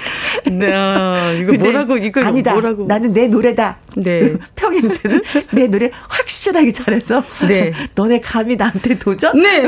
[0.46, 0.72] 네.
[0.72, 2.52] 아, 이거 뭐라고, 이거 아니다.
[2.52, 2.86] 뭐라고.
[2.86, 3.78] 나는 내 노래다.
[3.96, 4.34] 네.
[4.56, 5.22] 평행선은
[5.52, 7.72] 내 노래 확실하게 잘해서 네.
[7.94, 9.40] 너네 감히 나한테 도전?
[9.40, 9.64] 네.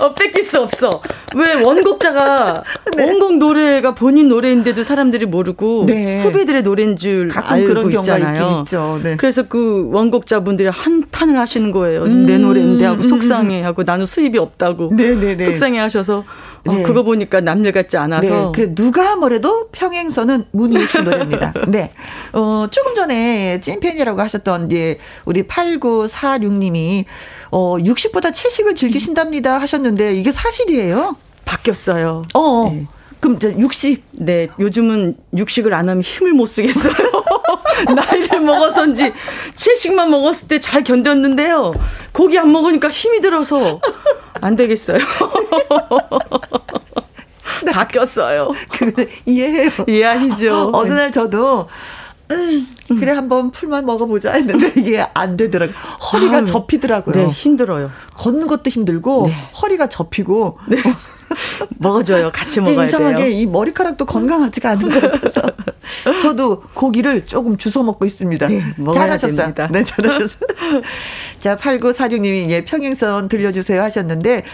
[0.00, 1.00] 어, 뺏길 수 없어.
[1.34, 2.62] 왜 원곡자가
[2.98, 6.22] 원곡 노래가 본인 노래인데도 사람들이 모르고 네.
[6.22, 8.64] 후배들의 노래인 줄 가끔 알고 그런 있잖아요.
[9.02, 9.16] 네.
[9.16, 12.04] 그래서 그 원곡자분들이 한탄을 하시는 거예요.
[12.04, 15.44] 음, 내 노래인데 하고 속상해 하고 나는 수입이 없다고 네네네.
[15.44, 16.24] 속상해 하셔서
[16.66, 16.82] 어, 네.
[16.82, 21.52] 그거 보니까 남일 같지 않아서 네, 그래 누가 뭐래도 평행선은 문희욱 씨 노래입니다.
[21.68, 21.90] 네,
[22.32, 27.04] 어 조금 전에 찐팬이라고 하셨던 예 우리 8946님이
[27.52, 31.16] 어 육식보다 채식을 즐기신답니다 하셨는데 이게 사실이에요?
[31.44, 32.24] 바뀌었어요.
[32.34, 32.86] 어, 네.
[33.20, 36.92] 그럼 이제 육식 네, 요즘은 육식을 안 하면 힘을 못 쓰겠어요.
[37.94, 39.12] 나이를 먹어서인지
[39.54, 41.78] 채식만 먹었을 때 잘 견뎠는데요.
[42.12, 43.80] 고기 안 먹으니까 힘이 들어서
[44.40, 44.98] 안 되겠어요.
[47.72, 48.50] 바뀌었어요.
[48.70, 48.92] 그
[49.26, 49.70] 이해해요.
[49.88, 50.70] 이해하시죠?
[50.72, 51.66] 어느 날 저도
[52.32, 52.68] 음,
[52.98, 55.76] 그래 한번 풀만 먹어보자 했는데 이게 안 되더라고요.
[56.12, 57.14] 허리가 아유, 접히더라고요.
[57.14, 57.90] 네, 힘들어요.
[58.14, 59.34] 걷는 것도 힘들고 네.
[59.60, 60.58] 허리가 접히고
[61.78, 62.30] 먹어줘요.
[62.32, 63.28] 같이 먹어야 이상하게 돼요.
[63.28, 65.42] 이 머리카락도 건강하지가 않은 것 같아서
[66.20, 68.46] 저도 고기를 조금 주워 먹고 있습니다.
[68.48, 68.62] 네,
[68.94, 69.36] 잘하셨어요.
[69.36, 69.68] 됩니다.
[69.70, 70.40] 네, 잘하셨어요.
[71.40, 74.44] 자, 8946님이 예, 평행선 들려주세요 하셨는데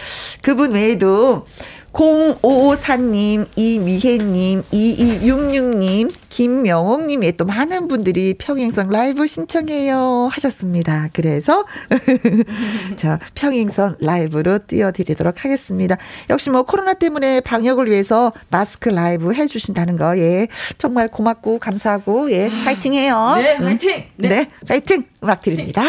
[0.41, 1.45] 그분 외에도
[1.93, 11.09] 0554님, 이미혜님, 2266님, 김명옥님의 또 많은 분들이 평행선 라이브 신청해요 하셨습니다.
[11.11, 11.65] 그래서
[12.95, 15.97] 자 평행선 라이브로 띄워드리도록 하겠습니다.
[16.29, 22.49] 역시 뭐 코로나 때문에 방역을 위해서 마스크 라이브 해주신다는 거, 예 정말 고맙고 감사하고 예
[22.63, 23.33] 파이팅 해요.
[23.35, 23.65] 네, 음.
[23.65, 23.89] 화이팅!
[24.15, 24.29] 네.
[24.29, 24.51] 네.
[24.67, 25.83] 파이팅 음악 드립니다.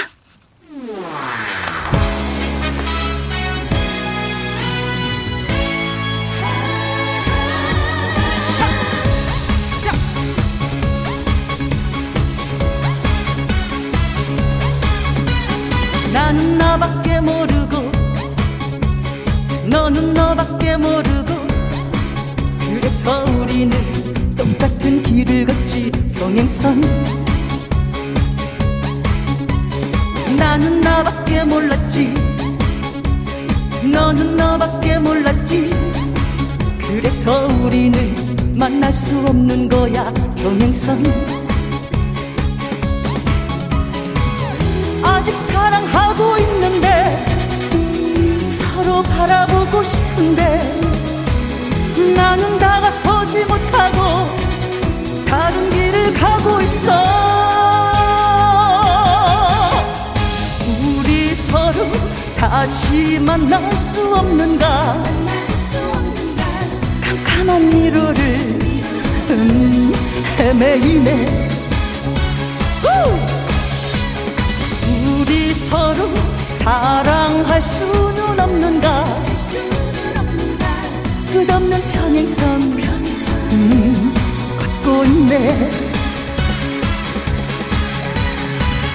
[16.13, 17.91] 나는 나밖에 모르고
[19.67, 21.35] 너는 너밖에 모르고.
[22.59, 23.77] 그래서 우리는
[24.37, 26.81] 똑같은 길을 걷지 평행선.
[30.37, 32.13] 나는 나밖에 몰랐지.
[33.85, 35.71] 너는 너밖에 몰랐지.
[36.79, 38.15] 그래서 우리는
[38.57, 41.40] 만날 수 없는 거야 평행선
[45.21, 47.05] 아직 사랑하고 있는데
[48.43, 50.59] 서로 바라보고 싶은데
[52.17, 54.35] 나는 다가서지 못하고
[55.27, 57.05] 다른 길을 가고 있어.
[60.87, 61.87] 우리 서로
[62.39, 65.05] 다시 만날 수 없는가?
[67.03, 68.37] 캄캄한 미로를
[69.29, 69.93] 음,
[70.39, 71.49] 헤매이네.
[72.81, 73.40] 후!
[75.55, 76.09] 서로
[76.59, 79.05] 사랑할 수는 없는가?
[81.33, 82.61] 끝없는 평행선.
[83.53, 84.15] 음,
[84.59, 85.71] 걷고 있네.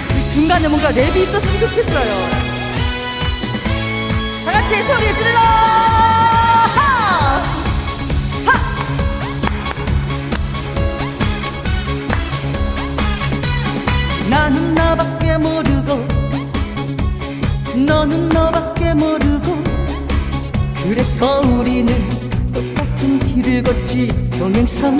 [0.10, 2.45] 그 중간에 뭔가 랩이 있었으면 좋겠어요.
[4.45, 5.39] 다 같이 소리 질러!
[5.39, 7.41] 하!
[14.30, 16.14] 나는 나밖에 모르고
[17.76, 19.63] 너는 너밖에 모르고
[20.84, 21.93] 그래서 우리는
[22.53, 24.97] 똑같은 길을 걷지 평행선.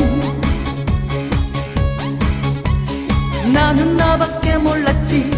[3.54, 5.30] 나는 나밖에 몰랐지.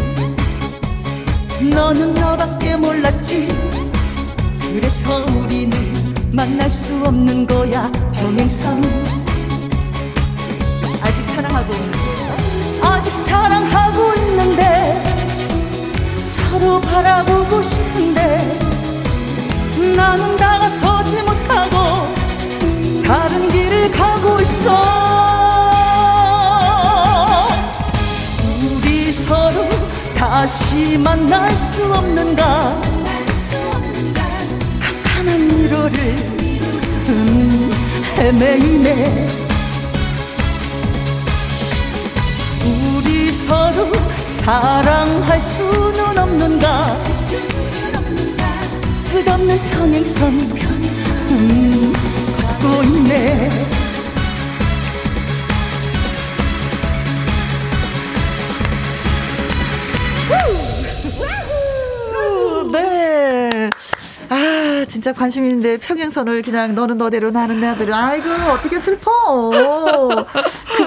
[1.62, 3.48] 너는 너밖에 몰랐지.
[4.74, 5.78] 그래서 우리는
[6.32, 8.82] 만날 수 없는 거야 평행선.
[11.02, 11.98] 아직 사랑하고 있는데
[12.82, 15.07] 아직 사랑하고 있는데
[16.60, 18.58] 서로 바라보고 싶은데
[19.96, 22.08] 나는 다가서지 못하고
[23.06, 24.84] 다른 길을 가고 있어.
[28.64, 29.70] 우리 서로
[30.18, 32.82] 다시 만날 수 없는가?
[35.14, 36.00] 캄캄한 미로를
[37.10, 37.72] 음,
[38.18, 39.28] 헤매이네.
[42.66, 46.98] 우리 서로 사랑할 수는 없는가
[49.12, 50.34] 끝없는 평행선
[51.32, 51.94] 음,
[52.62, 53.50] 걷고 있네
[62.72, 63.70] 네.
[64.30, 67.96] 아, 진짜 관심 있는데 평행선을 그냥 너는 너대로 나는 나대로.
[67.96, 69.52] 아이고, 어떻게 슬퍼.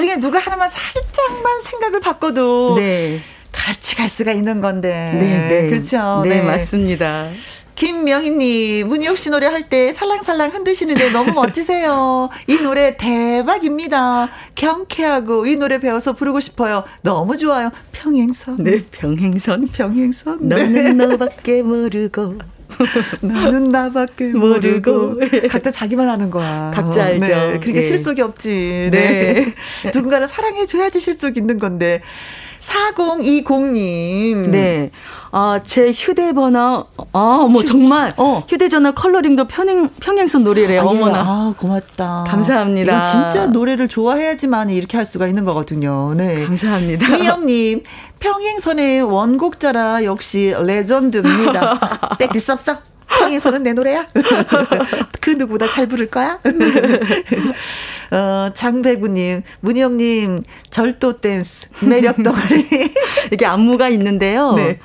[0.01, 2.77] 그 중에 누가 하나만 살짝만 생각을 바꿔도.
[2.77, 3.21] 네.
[3.53, 5.13] 같이 갈 수가 있는 건데.
[5.15, 5.69] 네, 네.
[5.69, 6.23] 그렇죠.
[6.25, 7.29] 네, 맞습니다.
[7.75, 12.31] 김명희님, 문희옥 씨 노래 할 때 살랑살랑 흔드시는데 너무 멋지세요.
[12.47, 14.31] 이 노래 대박입니다.
[14.55, 16.85] 경쾌하고 이 노래 배워서 부르고 싶어요.
[17.03, 17.71] 너무 좋아요.
[17.93, 18.57] 평행선.
[18.65, 19.69] 네, 평행선.
[19.69, 20.49] 평행선.
[20.49, 20.93] 너는 네.
[21.07, 22.39] 너밖에 모르고
[23.21, 24.93] 나는 나밖에 모르고.
[24.93, 26.71] 모르고 각자 자기만 하는 거야.
[26.75, 27.27] 각자 알죠.
[27.27, 27.83] 네, 그러니까 예.
[27.83, 28.89] 실속이 없지.
[28.93, 29.55] 네.
[29.95, 32.01] 누군가를 사랑해 줘야지 실속 있는 건데.
[32.61, 34.49] 4020님.
[34.51, 34.91] 네.
[35.33, 38.45] 아, 제 휴대번호, 아, 뭐 정말, 어.
[38.49, 40.81] 휴대전화 컬러링도 평행, 평행선 노래래요.
[40.81, 40.89] 아, 예.
[40.89, 41.21] 어머나.
[41.21, 42.25] 아, 고맙다.
[42.27, 43.13] 감사합니다.
[43.13, 46.15] 진짜 노래를 좋아해야지만 이렇게 할 수가 있는 거거든요.
[46.15, 46.45] 네.
[46.47, 47.09] 감사합니다.
[47.11, 47.85] 미영님,
[48.19, 51.79] 평행선의 원곡자라 역시 레전드입니다.
[52.19, 52.90] 뺏길 수 없어.
[53.19, 54.07] 평행선은 내 노래야.
[55.21, 56.39] 그 누구보다 잘 부를 거야.
[58.13, 62.95] 어, 장배구님, 문희영님, 절도 댄스, 매력 덩어리.
[63.33, 64.55] 이게 안무가 있는데요.
[64.55, 64.81] 네.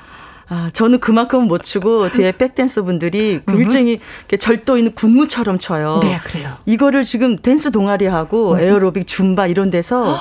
[0.48, 5.98] 아, 저는 그만큼 못 추고 뒤에 백댄서 분들이 그 일정이 이렇게 절도 있는 군무처럼 춰요.
[6.02, 6.52] 네, 그래요.
[6.66, 10.20] 이거를 지금 댄스 동아리하고 에어로빅 줌바 이런 데서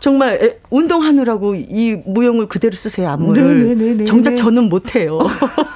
[0.00, 3.68] 정말 에- 운동하느라고 이 무용을 그대로 쓰세요 안무를.
[3.68, 4.04] 네네네네.
[4.06, 5.18] 정작 저는 못해요.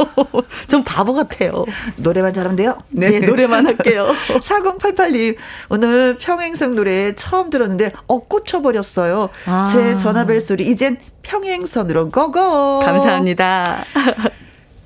[0.67, 1.65] 전 바보 같아요.
[1.97, 2.79] 노래만 잘하는데요.
[2.91, 4.09] 네, 노래만 할게요.
[4.41, 5.37] 4088님,
[5.69, 9.29] 오늘 평행선 노래 처음 들었는데, 어, 꽂혀버렸어요.
[9.47, 9.69] 아.
[9.71, 12.81] 제 전화벨 소리, 이젠 평행선으로 고고.
[12.81, 13.85] 감사합니다.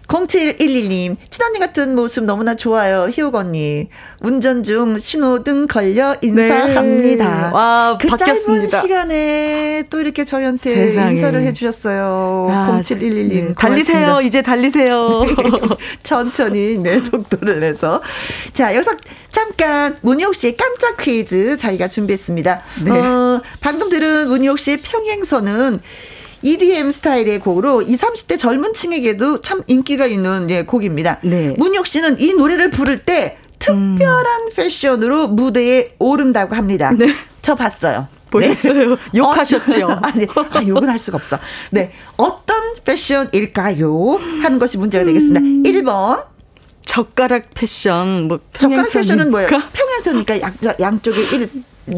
[0.09, 3.09] 0711님, 친언니 같은 모습 너무나 좋아요.
[3.13, 3.89] 희옥 언니.
[4.21, 7.49] 운전 중 신호등 걸려 인사합니다.
[7.51, 7.55] 네.
[7.55, 8.69] 와, 그 바뀌었습니다.
[8.69, 11.11] 짧은 시간에 또 이렇게 저희한테 세상에.
[11.15, 12.49] 인사를 해주셨어요.
[12.51, 13.29] 아, 0711님.
[13.49, 14.21] 네, 달리세요.
[14.23, 15.25] 이제 달리세요.
[16.03, 18.01] 천천히 내 속도를 내서.
[18.55, 18.93] 자, 여기서
[19.31, 22.63] 잠깐 문희옥 씨의 깜짝 퀴즈 저희가 준비했습니다.
[22.85, 22.91] 네.
[22.91, 25.81] 어, 방금 들은 문희옥 씨의 평행선은
[26.43, 31.19] EDM 스타일의 곡으로 20, 30대 젊은 층에게도 참 인기가 있는 예, 곡입니다.
[31.23, 31.55] 네.
[31.57, 36.93] 문희옥 씨는 이 노래를 부를 때 특별한 패션으로 무대에 오른다고 합니다.
[36.97, 37.15] 네.
[37.43, 38.09] 저 봤어요.
[38.31, 38.97] 보셨어요?
[39.17, 39.87] 욕하셨죠?
[39.87, 41.39] 어, 아니, 아, 욕은 할 수가 없어.
[41.71, 41.93] 네.
[42.17, 44.21] 어떤 패션일까요?
[44.43, 45.41] 하는 것이 문제가 되겠습니다.
[45.41, 45.63] 음.
[45.63, 46.25] 1번.
[46.83, 49.49] 젓가락 패션, 뭐 젓가락 패션은 뭐예요?
[49.49, 50.41] 평행선이니까.
[50.41, 51.51] 양, 양쪽에 일,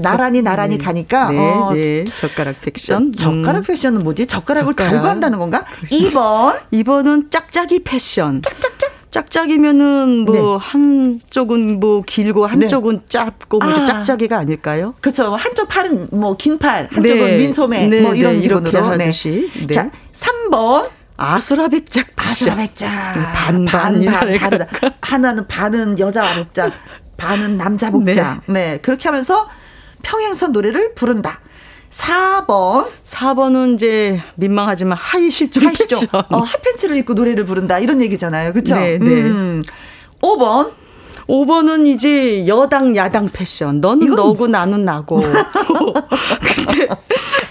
[0.02, 1.30] 나란히 나란히 가니까.
[1.30, 2.04] 네, 어, 네.
[2.04, 3.12] 젓가락 패션.
[3.12, 3.62] 젓가락 음.
[3.64, 4.26] 패션은 뭐지?
[4.26, 4.90] 젓가락을 젓가락.
[4.92, 5.64] 달고 한다는 건가?
[5.90, 6.58] 2번.
[6.70, 8.42] 이번은 짝짝이 패션.
[8.42, 8.90] 짝짝짝.
[9.10, 10.40] 짝짝이면은 뭐 네.
[10.60, 13.84] 한쪽은 뭐 길고 한쪽은 짧고 뭐 아.
[13.84, 14.94] 짝짝이가 아닐까요?
[15.00, 15.34] 그렇죠.
[15.34, 17.38] 한쪽 팔은 뭐 긴 팔, 한쪽은 네.
[17.38, 18.92] 민소매 네, 뭐 이런 네, 이렇게 기분으로.
[18.92, 19.50] 하듯이.
[19.66, 19.74] 네.
[19.74, 20.88] 자, 3번.
[21.16, 22.30] 아수라 백작 패션.
[22.52, 23.12] 아수라 백작.
[23.14, 24.66] 네, 반반 반, 반.
[25.00, 26.70] 하나는 반은 여자 복장,
[27.16, 28.40] 반은 남자 복장.
[28.46, 28.78] 네.
[28.80, 29.48] 그렇게 하면서
[30.02, 31.40] 평행선 노래를 부른다.
[31.90, 32.86] 4번.
[33.05, 35.97] 4번은 이제 민망하지만 하의 실종 하시죠.
[36.01, 36.09] 패션.
[36.31, 37.78] 어, 핫팬츠를 입고 노래를 부른다.
[37.78, 38.52] 이런 얘기잖아요.
[38.52, 38.77] 그쵸?
[38.77, 39.06] 네, 네.
[39.22, 39.62] 음.
[40.20, 40.72] 5번.
[41.28, 43.81] 5번은 이제 여당 야당 패션.
[43.81, 45.20] 너는 이건- 너고 나는 나고.
[46.40, 46.89] 근데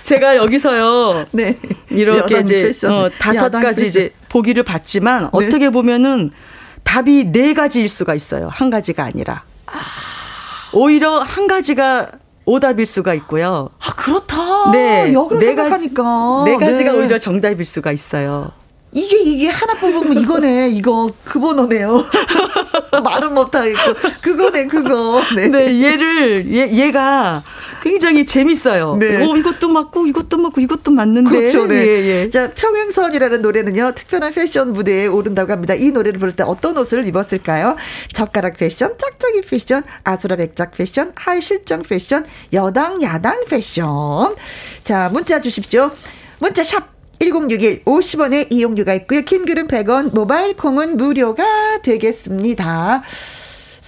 [0.03, 1.25] 제가 여기서요.
[1.31, 1.57] 네.
[1.89, 3.85] 이렇게 이제 패션, 어, 다섯 가지 패션.
[3.87, 5.29] 이제 보기를 봤지만 네.
[5.31, 6.31] 어떻게 보면은
[6.83, 8.49] 답이 네 가지일 수가 있어요.
[8.51, 9.43] 한 가지가 아니라.
[10.73, 12.07] 오히려 한 가지가
[12.45, 13.69] 오답일 수가 있고요.
[13.79, 14.71] 아, 그렇다.
[14.71, 16.43] 네, 역으로 네 생각하니까.
[16.45, 16.97] 네 가지가 네.
[16.97, 18.51] 오히려 정답일 수가 있어요.
[18.91, 20.69] 이게, 이게 하나 뽑으면 이거네.
[20.69, 22.05] 이거, 그 번호네요.
[23.03, 23.93] 말은 못하겠고.
[24.21, 25.21] 그거네, 그거.
[25.35, 25.43] 네.
[25.43, 27.43] 근데 얘를 얘, 얘가
[27.83, 28.97] 굉장히 재밌어요.
[28.99, 29.23] 네.
[29.23, 31.29] 어, 이것도 맞고 이것도 맞고 이것도 맞는데.
[31.29, 31.67] 그렇죠.
[31.67, 31.75] 네.
[31.75, 32.29] 예, 예.
[32.29, 35.75] 자, 평행선이라는 노래는요, 특별한 패션 무대에 오른다고 합니다.
[35.75, 37.75] 이 노래를 부를 때 어떤 옷을 입었을까요?
[38.13, 44.35] 젓가락 패션, 짝짝이 패션, 아수라 백작 패션, 하의 실종 패션, 여당, 야당 패션.
[44.83, 45.91] 자, 문자 주십시오.
[46.39, 49.21] 문자 샵 1061 50원의 이용료가 있고요.
[49.21, 53.03] 긴 글은 100원, 모바일 콩은 무료가 되겠습니다.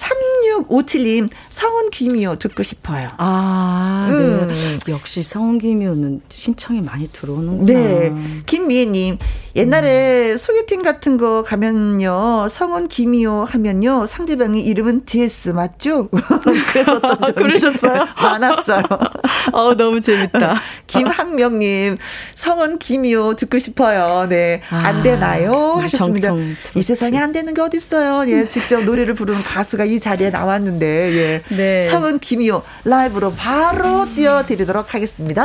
[0.02, 3.10] 3657님, 성은 귀미요 듣고 싶어요.
[3.18, 4.16] 아, 네.
[4.16, 4.80] 음.
[4.90, 7.72] 역시 성김이오는 신청이 많이 들어오는구나.
[7.72, 8.14] 네.
[8.48, 9.20] 김미애님,
[9.56, 16.08] 옛날에 소개팅 같은 거 가면요, 성은 김이요 하면요, 상대방의 이름은 DS 맞죠?
[16.72, 18.08] 그랬었던 적이 그러셨어요?
[18.16, 18.84] 많았어요.
[19.52, 20.56] 어, 너무 재밌다.
[20.88, 21.98] 김학명님,
[22.36, 24.28] 성은 김이요 듣고 싶어요.
[24.30, 24.62] 네.
[24.70, 25.76] 안 아, 되나요?
[25.82, 26.30] 하셨습니다.
[26.30, 28.32] 정통 이 세상에 안 되는 게 어딨어요.
[28.32, 31.56] 예, 직접 노래를 부르는 가수가 이 자리에 나왔는데, 예.
[31.56, 31.82] 네.
[31.90, 35.44] 성은 김이요 라이브로 바로 띄워드리도록 하겠습니다.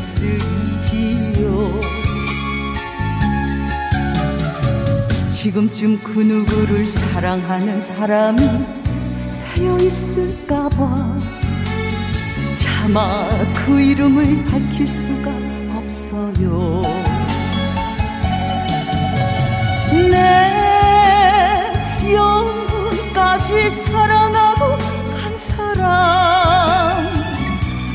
[0.00, 1.78] DS이지요.
[5.30, 8.40] 지금쯤 그 누구를 사랑하는 사람이
[9.54, 11.18] 되어 있을까봐
[12.54, 15.30] 차마 그 이름을 밝힐 수가
[15.76, 16.82] 없어요.
[20.10, 20.16] 내
[22.14, 24.78] 영혼까지 사랑하고
[25.22, 27.09] 간 사람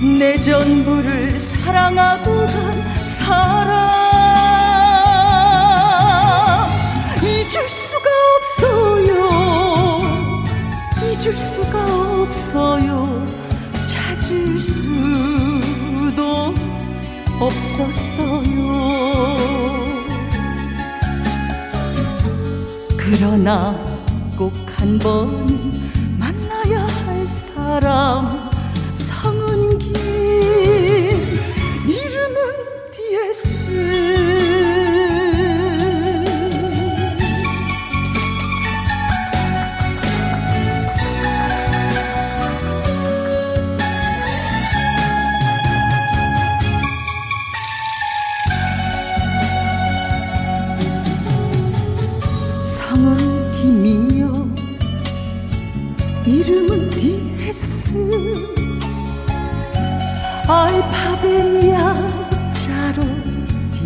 [0.01, 3.89] 내 전부를 사랑하고 간 사람.
[7.23, 10.01] 잊을 수가 없어요.
[11.03, 13.25] 잊을 수가 없어요.
[13.87, 16.53] 찾을 수도
[17.39, 18.45] 없었어요.
[22.97, 23.75] 그러나
[24.37, 25.81] 꼭 한 번
[26.19, 28.27] 만나야 할 사람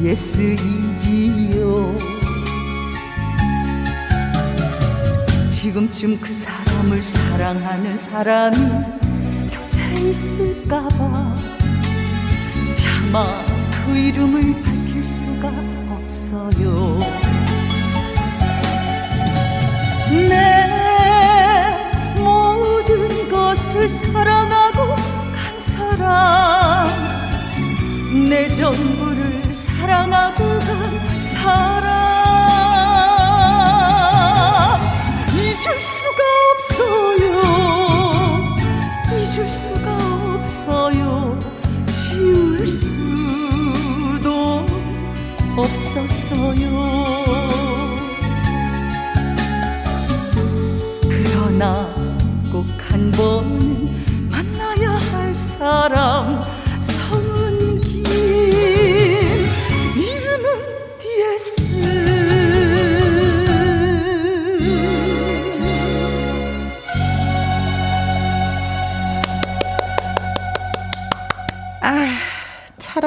[0.10, 1.95] DS이지요.
[5.52, 8.57] 지금쯤 그 사람을 사랑하는 사람이
[9.52, 11.36] 곁에 있을까봐
[12.76, 13.44] 차마
[13.86, 15.52] 그 이름을 밝힐 수가
[15.91, 16.99] 없어요.
[20.27, 20.65] 내
[22.19, 26.88] 모든 것을 사랑하고 간 사람
[28.27, 29.18] 내 전부를
[29.90, 31.90] 사랑하고 간 사람.
[35.34, 36.22] 잊을 수가
[36.53, 37.41] 없어요.
[39.11, 39.88] 잊을 수가
[40.36, 41.40] 없어요.
[41.88, 44.64] 지울 수도
[45.57, 47.59] 없었어요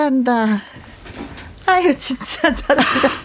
[0.02, 0.62] 잘한다.
[1.66, 3.21] 아유, 진짜 잘한다.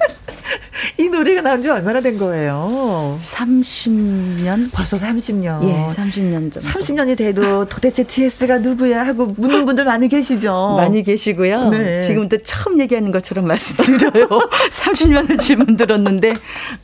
[1.17, 3.17] 이 노래가 나온 지 얼마나 된 거예요?
[3.23, 4.69] 30년?
[4.71, 5.63] 벌써 30년.
[5.63, 6.61] 예, 30년 전.
[6.61, 10.75] 30년이 돼도 도대체 TS가 누구야 하고 묻는 분들 많이 계시죠.
[10.77, 11.69] 많이 계시고요.
[11.69, 11.99] 네.
[12.01, 14.27] 지금도 처음 얘기하는 것처럼 말씀드려요.
[14.69, 16.33] 30년을 질문 들었는데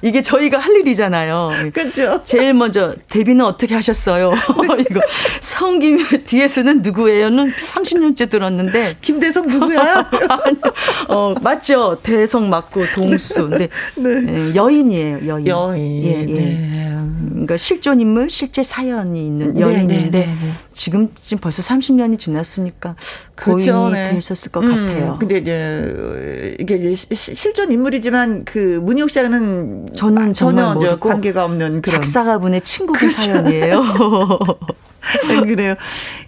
[0.02, 1.52] 이게 저희가 할 일이잖아요.
[1.72, 2.24] 그렇죠.
[2.26, 4.34] 제일 먼저 데뷔는 어떻게 하셨어요?
[4.90, 5.00] 이거
[5.42, 10.10] 성김 뒤에서는 누구예요는 30년째 들었는데 김대성 누구야?
[10.10, 10.62] 아니요.
[11.08, 12.00] 어, 맞죠.
[12.02, 13.50] 대성 맞고 동수.
[13.50, 13.70] 근데
[14.28, 15.48] 예, 여인이에요, 여인.
[15.48, 16.04] 여인.
[16.04, 16.26] 예, 예.
[16.26, 16.70] 네.
[17.30, 20.36] 그러니까 실존 인물, 실제 사연이 있는 네, 여인인데 네, 네, 네.
[20.72, 22.96] 지금 지금 벌써 30년이 지났으니까
[23.36, 24.12] 그렇죠, 고인이 네.
[24.12, 25.18] 되셨을 것 음, 같아요.
[25.20, 31.82] 근데 이제 어, 이게 이제 시- 실존 인물이지만 그 문희옥 씨와는 저는 전혀 관계가 없는
[31.82, 33.16] 그런 작사가분의 친구분 그렇죠.
[33.18, 33.84] 사연이에요.
[35.28, 35.76] 네, 그래요.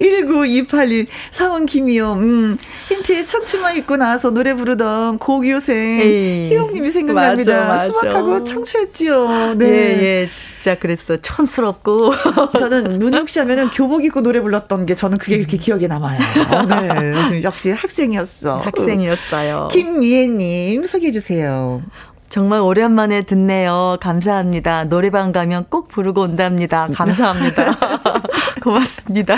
[0.02, 2.14] 1928님, 사원 김이요.
[2.14, 2.58] 음,
[2.90, 7.52] 힌트에 청춘만 입고 나와서 노래 부르던 고교생 희용님이 생각납니다.
[7.52, 7.86] 맞아, 맞아.
[7.86, 9.56] 수박하고 청초했지요.
[9.56, 9.72] 네.
[9.72, 10.04] 네.
[10.04, 11.18] 예, 진짜 그랬어.
[11.18, 12.14] 촌스럽고.
[12.60, 16.20] 저는 문희옥 씨 하면은 교복 입고 노래 불렀던 게 저는 그게 그렇게 기억에 남아요.
[17.30, 17.44] 네.
[17.44, 18.58] 역시 학생이었어.
[18.60, 19.70] 학생이었어요.
[19.72, 21.82] 김미애님, 소개해 주세요.
[22.36, 23.96] 정말 오랜만에 듣네요.
[24.02, 24.84] 감사합니다.
[24.90, 26.90] 노래방 가면 꼭 부르고 온답니다.
[26.94, 27.78] 감사합니다.
[28.62, 29.38] 고맙습니다.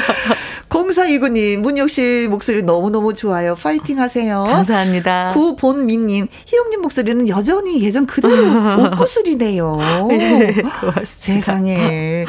[0.67, 3.53] 0429님, 문희옥 씨 목소리 너무너무 좋아요.
[3.53, 4.43] 파이팅 하세요.
[4.49, 5.33] 감사합니다.
[5.35, 8.33] 구본민님, 희영님 목소리는 여전히 예전 그대로
[8.89, 9.77] 옷구슬이네요.
[10.13, 11.03] 예, 고맙습니다.
[11.05, 12.25] 세상에.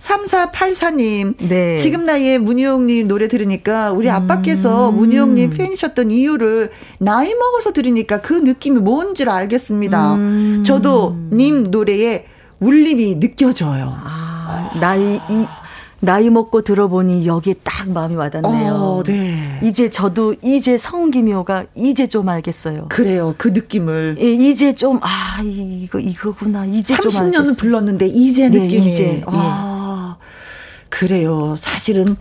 [0.00, 1.76] 3484님, 네.
[1.76, 8.80] 지금 나이에 문희옥님 노래 들으니까 우리 아빠께서 문희옥님 팬이셨던 이유를 나이 먹어서 들으니까 그 느낌이
[8.80, 10.14] 뭔줄 알겠습니다.
[10.14, 10.62] 음.
[10.64, 12.24] 저도 님 노래에
[12.60, 13.94] 울림이 느껴져요.
[14.02, 15.46] 아, 나이, 이,
[16.00, 18.72] 나이 먹고 들어보니 여기에 딱 마음이 와닿네요.
[18.72, 19.60] 어, 네.
[19.62, 22.86] 이제 저도 이제 성김효가 이제 좀 알겠어요.
[22.88, 23.34] 그래요.
[23.36, 24.16] 그 느낌을.
[24.18, 26.64] 예, 이제 좀, 아, 이거, 이거구나.
[26.66, 27.54] 이제 좀 30년은 알겠어요.
[27.58, 29.79] 불렀는데 이제 네, 느낌이 이제, 아,
[30.90, 31.56] 그래요.
[31.58, 32.16] 사실은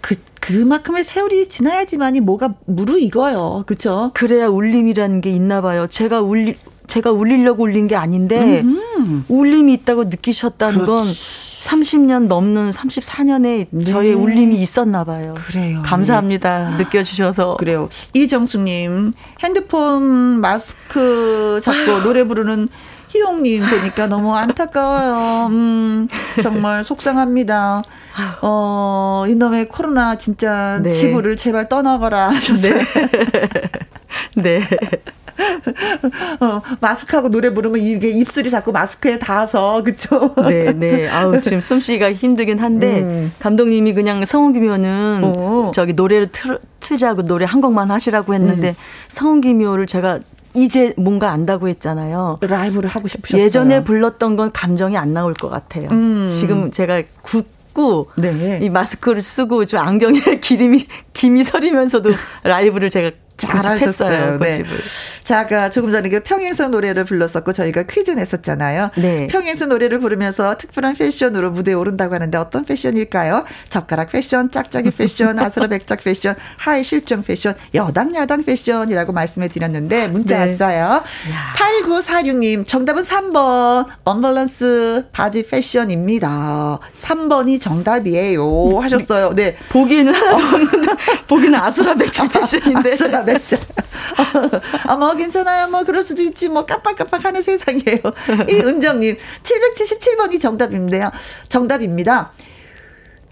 [0.00, 3.64] 그 그만큼의 세월이 지나야지만이 뭐가 무르익어요.
[3.66, 4.10] 그렇죠?
[4.14, 5.86] 그래야 울림이라는 게 있나 봐요.
[5.86, 6.56] 제가 울리,
[6.88, 8.64] 제가 울리려고 울린 게 아닌데,
[9.28, 11.06] 울림이 있다고 느끼셨다는 건
[11.62, 15.34] 30년 넘는 34년에 저의 울림이 있었나 봐요.
[15.46, 15.80] 그래요.
[15.84, 16.76] 감사합니다.
[16.76, 17.56] 느껴주셔서.
[17.58, 17.88] 그래요.
[18.14, 20.02] 이정숙님 핸드폰
[20.40, 22.68] 마스크 잡고 노래 부르는
[23.08, 25.46] 희용님 보니까 너무 안타까워요.
[25.50, 26.08] 음,
[26.42, 27.82] 정말 속상합니다.
[28.42, 30.90] 어, 이놈의 코로나 진짜 네.
[30.90, 32.74] 지구를 제발 떠나거라 하셨어요.
[34.36, 34.62] 네.
[36.40, 40.34] 어, 마스크하고 노래 부르면 이게 입술이 자꾸 마스크에 닿아서 그쵸?
[40.48, 41.08] 네, 네.
[41.08, 43.32] 아우, 지금 숨쉬기가 힘들긴 한데, 음.
[43.38, 45.70] 감독님이 그냥 성우기묘는 어.
[45.74, 48.74] 저기 노래를 틀, 틀자고 노래 한 곡만 하시라고 했는데, 음.
[49.08, 50.20] 성우기묘를 제가
[50.54, 52.38] 이제 뭔가 안다고 했잖아요.
[52.42, 53.42] 라이브를 하고 싶으셨어요.
[53.42, 55.88] 예전에 불렀던 건 감정이 안 나올 것 같아요.
[55.90, 56.28] 음.
[56.30, 57.02] 지금 제가
[57.72, 58.60] 굳고 네.
[58.62, 62.12] 이 마스크를 쓰고 좀 안경에 기름이 김이 서리면서도
[62.44, 63.10] 라이브를 제가
[63.46, 64.38] 잘하셨어요.
[64.38, 64.62] 네.
[65.24, 68.90] 자, 아까 조금 전에 그 평행선 노래를 불렀었고 저희가 퀴즈 냈었잖아요.
[68.96, 69.28] 네.
[69.28, 73.44] 평행선 노래를 부르면서 특별한 패션으로 무대에 오른다고 하는데 어떤 패션일까요?
[73.70, 80.44] 젓가락 패션, 짝짝이 패션, 아수라백작 패션, 하의 실종 패션, 여당 야당 패션이라고 말씀해 드렸는데 문자
[80.44, 80.50] 네.
[80.52, 81.02] 왔어요.
[81.56, 86.80] 8946님 정답은 3번 언밸런스 바지 패션입니다.
[87.00, 89.34] 3번이 정답이에요 하셨어요.
[89.34, 89.56] 네.
[89.70, 90.92] 보기에는 하나도 없는데
[91.28, 93.31] 보기는 아수라백작 패션인데 아수라 맥주.
[94.86, 95.68] 아, 뭐, 괜찮아요.
[95.68, 96.48] 뭐, 그럴 수도 있지.
[96.48, 97.98] 뭐, 깜빡깜빡 하는 세상이에요.
[98.48, 101.10] 이 은정님, 777번이 정답인데요.
[101.48, 102.32] 정답입니다.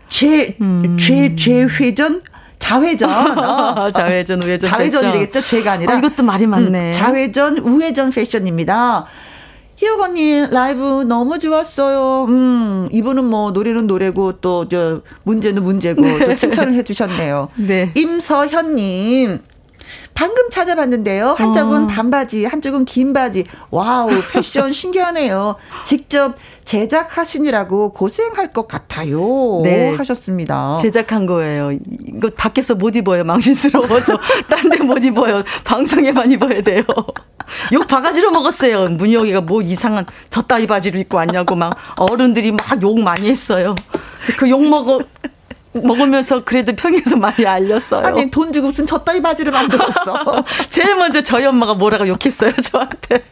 [0.09, 0.97] 죄, 음.
[0.99, 2.23] 죄, 죄회전?
[2.59, 3.09] 자회전.
[3.39, 3.91] 어.
[3.91, 5.41] 자회전, 우회전 자회전이겠죠.
[5.41, 5.95] 죄가 아니라.
[5.95, 6.89] 아, 이것도 말이 많네.
[6.89, 9.07] 음, 자회전, 우회전 패션입니다.
[9.77, 12.27] 희옥 언니 라이브 너무 좋았어요.
[12.29, 17.49] 음, 이분은 뭐 노래는 노래고 또 저 문제는 문제고 또 칭찬을 해주셨네요.
[17.57, 17.91] 네.
[17.95, 19.39] 임서현님.
[20.15, 21.35] 방금 찾아봤는데요.
[21.39, 21.87] 한쪽은 어.
[21.87, 23.45] 반바지, 한쪽은 긴 바지.
[23.71, 25.57] 와우, 패션 신기하네요.
[25.85, 26.35] 직접
[26.65, 29.61] 제작하시느라고 고생할 것 같아요.
[29.65, 29.95] 네.
[29.97, 30.77] 하셨습니다.
[30.81, 31.71] 제작한 거예요.
[32.07, 33.25] 이거 밖에서 못 입어요.
[33.25, 34.17] 망신스러워서.
[34.49, 35.43] 딴 데 못 입어요.
[35.65, 36.83] 방송에만 입어야 돼요.
[37.73, 38.89] 욕 바가지로 먹었어요.
[38.91, 43.75] 문희옥이가 뭐 이상한 저 따위 바지를 입고 왔냐고 막 어른들이 막 욕 많이 했어요.
[44.39, 45.01] 그 욕 먹어
[45.73, 48.05] 먹으면서 그래도 평에서 많이 알렸어요.
[48.05, 50.45] 아니 돈 주고 무슨 젖다이 바지를 만들었어.
[50.69, 53.23] 제일 먼저 저희 엄마가 뭐라고 욕했어요 저한테.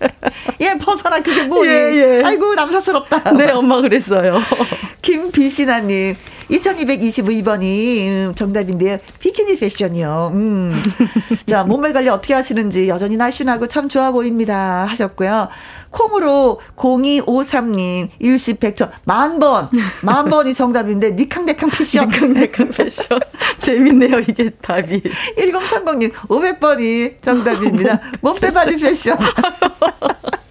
[0.60, 1.68] 얘 벗어라 그게 뭐니?
[1.68, 2.22] 예, 예.
[2.24, 3.32] 아이고 남사스럽다.
[3.32, 4.40] 네 엄마 그랬어요.
[5.02, 6.16] 김비신아님
[6.50, 8.98] 2222번이 음, 정답인데요.
[9.20, 10.30] 비키니 패션이요.
[10.34, 10.72] 음.
[11.46, 15.48] 자 몸매 관리 어떻게 하시는지 여전히 날씬하고 참 좋아 보입니다 하셨고요.
[15.90, 19.68] 콩으로 0253님 일시 백천 만 번
[20.02, 22.08] 만 번이 정답인데 니캉네캉 패션.
[22.08, 23.18] 니캉네캉 패션
[23.58, 25.02] 재밌네요 이게 답이.
[25.38, 28.00] 1030님 500번이 정답입니다.
[28.20, 29.18] 몸빼 바지 패션.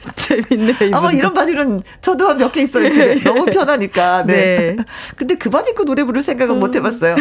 [0.16, 0.74] 재밌네.
[0.92, 3.20] 아마 이런 바지는 저도 한 몇 개 있어요, 집에.
[3.22, 4.24] 너무 편하니까.
[4.28, 4.34] 네.
[4.34, 4.84] 네.
[5.16, 7.16] 근데 그 바지 입고 노래 부를 생각은 못 해봤어요.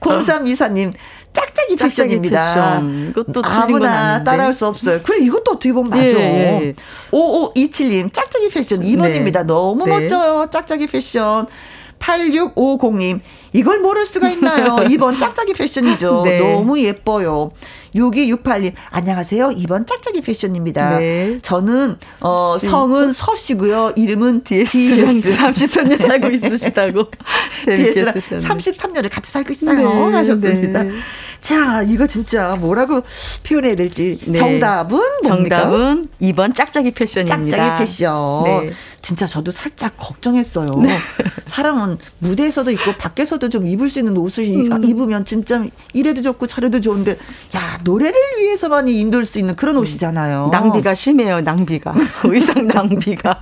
[0.00, 0.92] 0324님,
[1.32, 2.54] 짝짝이 짝짝이 패션입니다.
[2.54, 3.08] 패션.
[3.10, 4.22] 이것도 아무나.
[4.24, 5.00] 따라할 수 없어요.
[5.02, 6.02] 그래, 이것도 어떻게 보면 맞아.
[6.02, 6.12] 예,
[6.62, 6.74] 예.
[7.10, 9.32] 5527님, 짝짝이 패션 2번입니다.
[9.40, 9.42] 네.
[9.44, 9.92] 너무 네.
[10.00, 10.46] 멋져요.
[10.50, 11.46] 짝짝이 패션.
[11.98, 13.20] 8650님,
[13.52, 14.76] 이걸 모를 수가 있나요?
[14.88, 16.22] 2번 짝짝이 패션이죠.
[16.24, 16.38] 네.
[16.40, 17.50] 너무 예뻐요.
[17.94, 19.48] 6268님, 안녕하세요.
[19.50, 20.98] 2번 짝짝이 패션입니다.
[20.98, 21.38] 네.
[21.42, 22.66] 저는, 어, 씨.
[22.66, 23.94] 성은 서씨고요.
[23.96, 24.78] 이름은 DS.
[25.36, 27.10] 33년 살고 있으시다고.
[27.64, 28.46] 재밌게 쓰셨네.
[28.46, 30.10] 33년을 같이 살고 있어요.
[30.10, 30.82] 네, 하셨습니다.
[30.84, 30.90] 네.
[31.40, 33.02] 자, 이거 진짜 뭐라고
[33.44, 34.18] 표현해야 될지.
[34.26, 34.38] 네.
[34.38, 35.60] 정답은 뭡니까?
[35.60, 37.56] 정답은 2번 짝짝이 패션입니다.
[37.56, 38.44] 짝짝이 패션.
[38.44, 38.70] 네.
[39.02, 40.82] 진짜 저도 살짝 걱정했어요.
[41.46, 44.84] 사람은 무대에서도 있고 밖에서도 좀 입을 수 있는 옷을 이- 음.
[44.84, 47.12] 입으면 진짜 이래도 좋고 저래도 좋은데
[47.56, 50.46] 야 노래를 위해서만 입을 수 있는 그런 옷이잖아요.
[50.46, 50.50] 음.
[50.50, 51.94] 낭비가 심해요, 낭비가.
[52.24, 53.38] 의상 낭비가.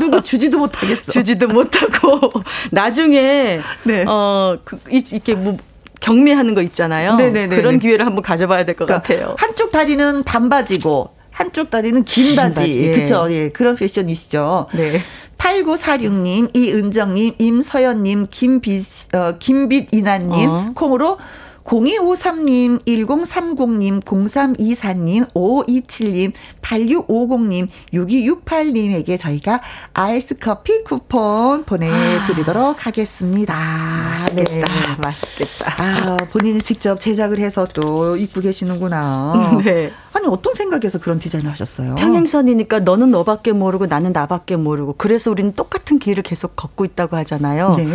[0.00, 1.12] 누구 주지도 못하겠어.
[1.12, 2.30] 주지도 못하고.
[2.70, 4.04] 나중에, 네.
[4.06, 5.56] 어, 그, 이- 이렇게 뭐,
[6.00, 7.14] 경매하는 거 있잖아요.
[7.14, 7.56] 네네네네.
[7.56, 9.34] 그런 기회를 한번 가져봐야 될것 그러니까 같아요.
[9.38, 12.88] 한쪽 다리는 반바지고 한쪽 다리는 긴 바지.
[12.88, 12.92] 예.
[12.92, 13.26] 그쵸.
[13.30, 13.48] 예.
[13.50, 14.68] 그런 패션이시죠.
[14.74, 15.00] 네.
[15.38, 20.70] 8946님, 이은정님, 임서연님, 김빛, 어, 김빛이나님, 어.
[20.74, 21.18] 콩으로
[21.64, 29.60] 0253님, 1030님, 0324님, 5527님, 8650님, 6268님에게 저희가
[29.94, 33.54] 아이스 커피 쿠폰 보내드리도록 하겠습니다.
[33.54, 34.66] 맛있겠다.
[35.02, 35.74] 맛있겠다.
[35.78, 39.60] 아, 본인이 직접 제작을 해서 또 입고 계시는구나.
[39.64, 39.90] 네.
[40.14, 41.94] 아니, 어떤 생각에서 그런 디자인을 하셨어요?
[41.94, 47.76] 평행선이니까 너는 너밖에 모르고 나는 나밖에 모르고 그래서 우리는 똑같은 길을 계속 걷고 있다고 하잖아요.
[47.76, 47.86] 네.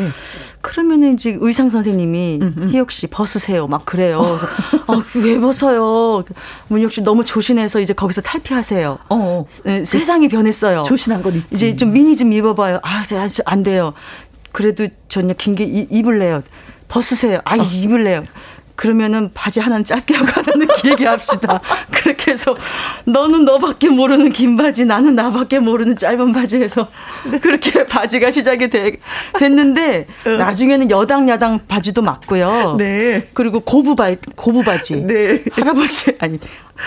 [0.61, 2.39] 그러면은 이제 의상 선생님이
[2.71, 4.21] 희옥 씨 벗으세요 막 그래요.
[4.21, 4.47] 그래서
[4.87, 6.23] 아, 왜 벗어요?
[6.67, 8.99] 문혁 씨 너무 조신해서 이제 거기서 탈피하세요.
[9.09, 9.45] 어.
[9.65, 10.83] 에, 세상이 변했어요.
[10.83, 11.47] 조신한 건 있지.
[11.51, 12.79] 이제 좀 미니 좀 입어봐요.
[12.83, 13.93] 아, 저, 저, 안 돼요.
[14.51, 16.43] 그래도 전혀 긴 게 입을래요.
[16.89, 17.39] 벗으세요.
[17.45, 18.23] 아, 입을래요.
[18.77, 21.59] 그러면은 바지 하나는 짧게 하고 하나는 길게 합시다.
[21.91, 22.55] 그렇게 해서
[23.05, 26.87] 너는 너밖에 모르는 긴 바지, 나는 나밖에 모르는 짧은 바지에서
[27.41, 28.97] 그렇게 바지가 시작이 되,
[29.33, 32.75] 됐는데 나중에는 여당 야당 바지도 맞고요.
[32.77, 33.27] 네.
[33.33, 35.03] 그리고 고부 바 고부 바지.
[35.07, 35.43] 네.
[35.51, 36.39] 할아버지 아니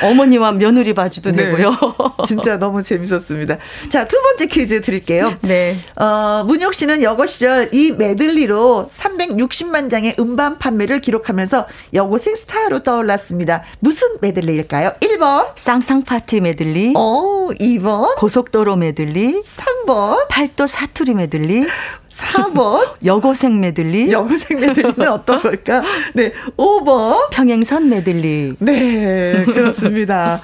[0.03, 1.45] 어머니와 며느리 바지도 네.
[1.45, 1.77] 되고요.
[2.27, 3.59] 진짜 너무 재밌었습니다.
[3.89, 5.37] 자, 두 번째 퀴즈 드릴게요.
[5.43, 5.77] 네.
[5.97, 13.63] 어, 문희옥 씨는 여고 시절 이 메들리로 360만 장의 음반 판매를 기록하면서 여고생 스타로 떠올랐습니다.
[13.81, 14.93] 무슨 메들리일까요?
[15.01, 21.67] 1번, 쌍쌍 파티 메들리, 어, 2번, 고속도로 메들리, 3번, 팔도 사투리 메들리,
[22.11, 25.83] 4번, 여고생 메들리, 여고생 메들리는 어떤 걸까?
[26.15, 28.55] 네, 5번, 평행선 메들리.
[28.59, 30.41] 네, 그렇습니다.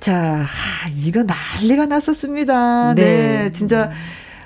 [0.00, 2.94] 자, 아, 이거 난리가 났었습니다.
[2.94, 3.52] 네, 네.
[3.52, 3.90] 진짜,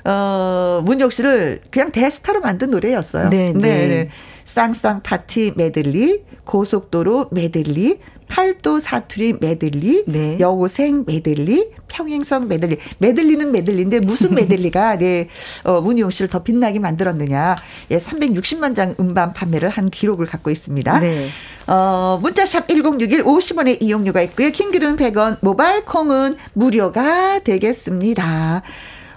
[0.05, 3.31] 어, 문희옥 씨를 그냥 대스타로 만든 노래였어요.
[3.31, 4.11] 네, 네.
[4.55, 7.99] 쌍쌍 파티 메들리, 고속도로 메들리,
[8.29, 10.39] 팔도 사투리 메들리, 네.
[10.39, 12.79] 여고생 메들리, 평행선 메들리.
[12.99, 15.29] 메들리는 메들리인데 무슨 메들리가 네,
[15.65, 17.57] 어, 문희옥 씨를 더 빛나게 만들었느냐.
[17.91, 21.01] 예, 360만 장 음반 판매를 한 기록을 갖고 있습니다.
[21.01, 21.31] 네.
[21.67, 24.51] 어, 문자샵 1061 50원의 이용료가 있고요.
[24.51, 28.63] 킹글은 100원, 모바일 콩은 무료가 되겠습니다.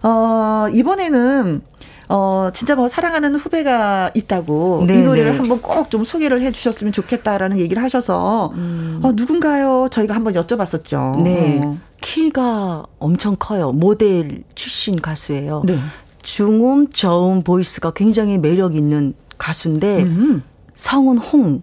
[0.01, 1.61] 어, 이번에는
[2.09, 5.38] 어, 진짜 뭐 사랑하는 후배가 있다고 네, 이 노래를 네.
[5.38, 8.53] 한번 꼭 좀 소개를 해 주셨으면 좋겠다라는 얘기를 하셔서
[9.01, 9.88] 어, 누군가요?
[9.91, 11.17] 저희가 한번 여쭤봤었죠.
[11.19, 11.23] 음.
[11.23, 11.61] 네.
[11.63, 11.77] 어.
[12.01, 13.71] 키가 엄청 커요.
[13.71, 15.63] 모델 출신 가수예요.
[15.65, 15.77] 네.
[16.23, 20.43] 중음, 저음 보이스가 굉장히 매력 있는 가수인데 음.
[20.75, 21.61] 성은 홍,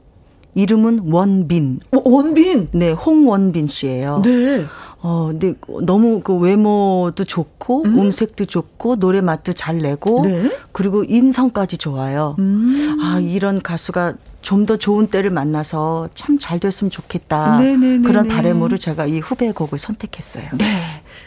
[0.54, 1.80] 이름은 원빈.
[1.92, 2.68] 어, 원빈.
[2.72, 4.22] 네, 홍원빈 씨예요.
[4.24, 4.64] 네.
[5.06, 5.52] 어, 근데
[5.82, 8.10] 너무 그 외모도 좋고 음.
[8.10, 10.51] 색도 좋고 노래 맛도 잘 내고 네.
[10.72, 12.36] 그리고 인성까지 좋아요.
[12.39, 12.98] 음.
[13.02, 14.14] 아, 이런 가수가
[14.44, 17.58] 좀 더 좋은 때를 만나서 참 잘 됐으면 좋겠다.
[17.60, 18.06] 네네네네.
[18.06, 20.44] 그런 바람으로 제가 이 후배 곡을 선택했어요.
[20.58, 20.82] 네.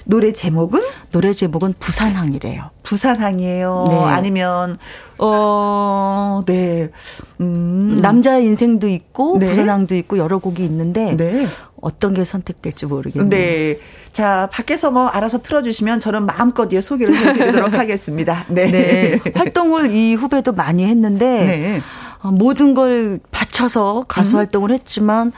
[0.06, 0.81] 노래 제목은
[1.11, 2.69] 노래 제목은 부산항이래요.
[2.84, 3.85] 부산항이에요.
[3.89, 3.95] 네.
[4.06, 4.77] 아니면
[5.18, 6.89] 어, 네.
[7.41, 7.98] 음.
[8.02, 9.48] 남자의 인생도 있고 네.
[9.48, 11.45] 부산항도 있고 여러 곡이 있는데 네.
[11.81, 13.30] 어떤 게 선택될지 모르겠네요.
[13.30, 13.80] 네.
[14.14, 18.45] 자, 밖에서 뭐 알아서 틀어 주시면 저는 마음껏 예, 소개를 해 드리도록 하겠습니다.
[18.48, 18.72] 네.
[18.72, 19.19] 네.
[19.35, 21.77] 활동을 이 후배도 많이 했는데 네.
[21.80, 21.81] 어,
[22.23, 25.31] 모든 걸 바쳐서 가수 활동을 했지만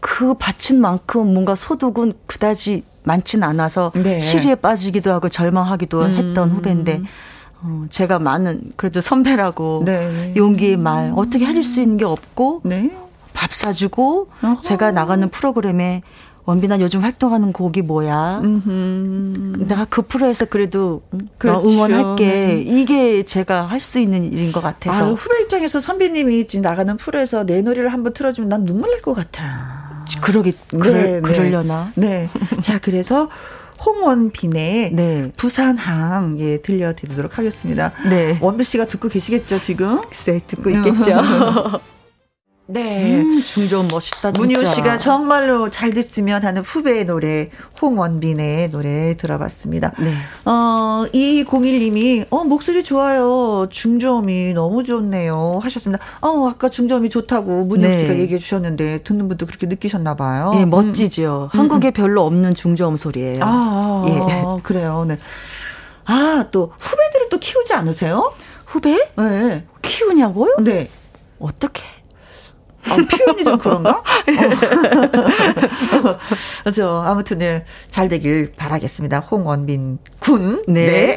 [0.00, 4.20] 그 바친 만큼 뭔가 소득은 그다지 많진 않아서 네.
[4.20, 7.02] 시리에 빠지기도 하고 절망하기도 했던 후배인데
[7.62, 10.34] 어, 제가 많은 그래도 선배라고 네.
[10.36, 12.90] 용기의 말 어떻게 해줄 수 있는 게 없고 네.
[13.32, 14.60] 밥 사주고 어허.
[14.60, 16.02] 제가 나가는 프로그램에
[16.46, 18.42] 원빈아 요즘 활동하는 곡이 뭐야?
[18.44, 21.20] 내가 그 프로에서 그래도 응?
[21.20, 21.68] 너 그렇죠.
[21.70, 22.26] 응원할게.
[22.26, 22.64] 네.
[22.66, 25.04] 이게 제가 할 수 있는 일인 것 같아서.
[25.06, 29.14] 아, 후배 입장에서 선배님이 지금 나가는 프로에서 내 노래를 한번 틀어주면 난 눈물 날 것
[29.14, 30.04] 같아.
[30.22, 31.90] 그러게 그럴, 그러려나?
[31.96, 32.28] 네.
[32.62, 33.28] 자, 그래서
[33.84, 35.32] 홍원빈의 네.
[35.36, 37.92] 부산항 예 들려드리도록 하겠습니다.
[38.08, 38.38] 네.
[38.40, 40.00] 원빈 씨가 듣고 계시겠죠 지금?
[40.02, 41.20] 글쎄 듣고 있겠죠.
[42.66, 43.20] 네.
[43.20, 44.40] 음, 중저음 멋있다 진짜.
[44.40, 47.50] 문효 씨가 정말로 잘 됐으면 하는 후배의 노래
[47.80, 49.92] 홍원빈의 노래 들어봤습니다.
[49.98, 50.14] 네.
[50.46, 53.66] 어, 2201님이 어 목소리 좋아요.
[53.70, 55.60] 중저음이 너무 좋네요.
[55.62, 56.02] 하셨습니다.
[56.22, 58.00] 어 아까 중저음이 좋다고 문효 네.
[58.00, 60.52] 씨가 얘기해 주셨는데 듣는 분도 그렇게 느끼셨나 봐요.
[60.56, 61.50] 예, 멋지죠.
[61.52, 63.40] 한국에 별로 없는 중저음 소리예요.
[63.42, 64.62] 아, 예.
[64.62, 65.04] 그래요.
[65.06, 65.18] 네.
[66.06, 68.30] 아, 또 후배들을 또 키우지 않으세요?
[68.64, 69.64] 후배 네.
[69.82, 70.56] 키우냐고요?
[70.60, 70.88] 네.
[71.38, 71.82] 어떻게?
[72.88, 73.90] 아, 표현이 좀 그런가?
[75.94, 76.18] 어.
[76.62, 77.02] 그렇죠.
[77.04, 79.20] 아무튼 네, 잘 되길 바라겠습니다.
[79.20, 80.62] 홍원빈 군.
[80.68, 81.14] 네.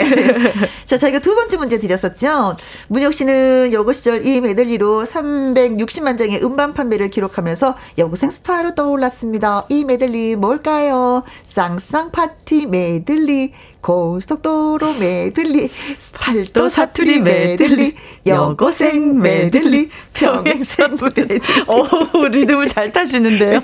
[0.86, 2.58] 자, 저희가 두 번째 문제 드렸었죠.
[2.88, 9.66] 문희옥 씨는 여고 시절 이 메들리로 360만 장의 음반 판매를 기록하면서 여고생 스타로 떠올랐습니다.
[9.70, 11.24] 이 메들리 뭘까요?
[11.46, 13.54] 쌍쌍 파티 메들리.
[13.88, 15.70] 고속도로 메들리,
[16.12, 17.96] 팔도 사투리 메들리,
[18.26, 21.40] 여고생 메들리, 평행선 메들리.
[21.68, 23.62] 어, 리듬을 잘 타시는데요.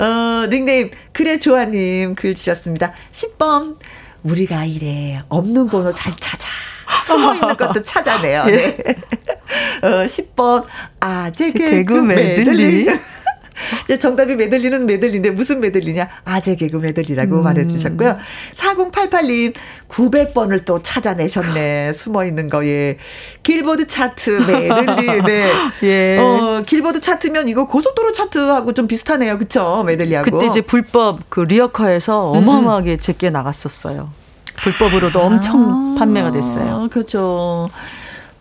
[0.00, 2.92] 어, 닉네임, 그래, 조아님 글 주셨습니다.
[3.12, 3.76] 10번,
[4.24, 6.48] 우리가 이래, 없는 번호 잘 찾아.
[7.04, 8.46] 숨어 있는 것도 찾아내요.
[8.50, 8.76] 네.
[9.80, 10.64] 어, 10번,
[10.98, 12.88] 아재 개그 메들리.
[13.52, 13.82] 메들리.
[13.84, 16.08] 이제 정답이 메들리는 메들리인데 무슨 메들리냐?
[16.24, 17.42] 아재 개그 메들리라고 음.
[17.44, 18.18] 말해주셨고요.
[18.54, 19.54] 4088님,
[19.88, 21.92] 900번을 또 찾아내셨네.
[21.94, 22.98] 숨어 있는 거에.
[23.42, 25.22] 길보드 차트 메들리.
[25.22, 25.52] 네.
[25.82, 26.18] 예.
[26.18, 29.38] 어, 길보드 차트면 이거 고속도로 차트하고 좀 비슷하네요.
[29.38, 29.82] 그쵸?
[29.86, 30.30] 메들리하고.
[30.30, 34.10] 그때 이제 불법 그 리어카에서 어마어마하게 되게 나갔었어요.
[34.56, 36.84] 불법으로도 엄청 판매가 됐어요.
[36.84, 37.68] 아, 그렇죠.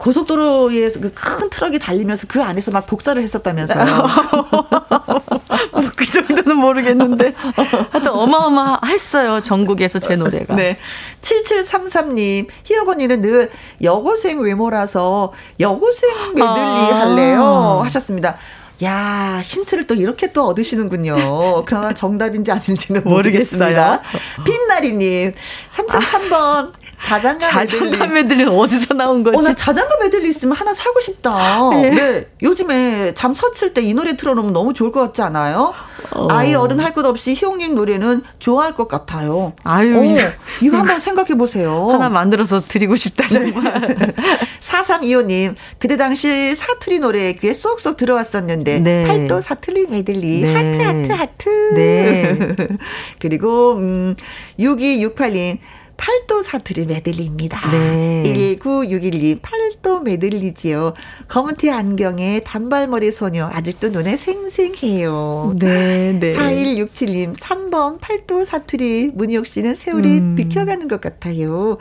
[0.01, 3.85] 고속도로에 그 큰 트럭이 달리면서 그 안에서 막 복사를 했었다면서요.
[5.71, 9.41] 뭐 그 정도는 모르겠는데 하여튼 어마어마했어요.
[9.41, 10.55] 전국에서 제 노래가.
[10.55, 10.77] 네.
[11.21, 13.51] 7733님, 희혁 언니는 늘
[13.83, 17.01] 여고생 외모라서 여고생 메들리 아.
[17.01, 17.81] 할래요.
[17.83, 18.37] 하셨습니다.
[18.83, 21.65] 야, 힌트를 또 이렇게 또 얻으시는군요.
[21.65, 24.01] 그러나 정답인지 아닌지는 모르겠습니다.
[24.43, 25.33] 빛나리님,
[25.69, 26.73] 3.3번,
[27.03, 28.43] 자장가 자장가 메들리.
[28.45, 29.37] 어디서 나온 거지?
[29.37, 31.69] 어, 나 자장가 메들리 있으면 하나 사고 싶다.
[31.83, 31.89] 예.
[31.89, 32.27] 네.
[32.41, 35.73] 요즘에 잠 설칠 때 이 노래 틀어놓으면 너무 좋을 것 같지 않아요?
[36.29, 39.53] 아이 어른 할 것 없이 희옥님 노래는 좋아할 것 같아요.
[39.63, 40.29] 아유, 어, 이거-
[40.61, 41.87] 이거 한번 생각해 보세요.
[41.91, 44.13] 하나 만들어서 드리고 싶다 정말.
[44.59, 49.07] 4325님, 그때 당시 사투리 노래 귀에 쏙쏙 들어왔었는데, 네.
[49.07, 50.53] 팔도 사투리 메들리, 네.
[50.53, 51.49] 하트, 하트, 하트.
[51.73, 52.37] 네.
[53.19, 54.15] 그리고, 음,
[54.59, 55.57] 6268님,
[56.01, 57.69] 팔도 사투리 메들리입니다.
[57.69, 58.23] 네.
[58.23, 60.95] 19612, 팔도 메들리지요.
[61.27, 65.53] 검은테 안경에 단발머리 소녀, 아직도 눈에 생생해요.
[65.59, 66.33] 네, 네.
[66.35, 70.35] 4167님, 3번 팔도 사투리, 문희옥 씨는 세월이 음.
[70.35, 71.77] 비켜가는 것 같아요.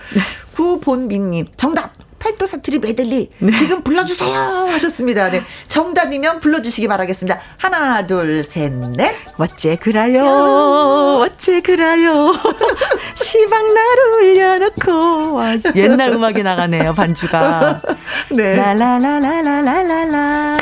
[0.55, 1.95] 구본빈님, 정답!
[2.21, 3.57] 팔도 사투리 메들리, 네.
[3.57, 4.69] 지금 불러주세요!
[4.71, 5.31] 하셨습니다.
[5.31, 5.43] 네.
[5.69, 7.41] 정답이면 불러주시기 바라겠습니다.
[7.57, 9.17] 하나, 둘, 셋, 넷.
[9.39, 10.23] 어째 그라요,
[11.25, 12.35] 어째 그라요.
[13.15, 15.41] 시방나루 올려놓고.
[15.41, 17.81] 아, 옛날 음악이 나가네요, 반주가.
[18.31, 18.55] 네.
[18.55, 20.57] 라라라라라라라.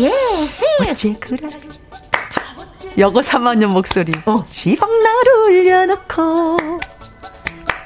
[0.00, 0.10] 예.
[0.90, 1.50] 어째 그라요.
[2.98, 4.12] 여고 3학년 목소리.
[4.26, 4.44] 어.
[4.48, 6.56] 시방나루 올려놓고.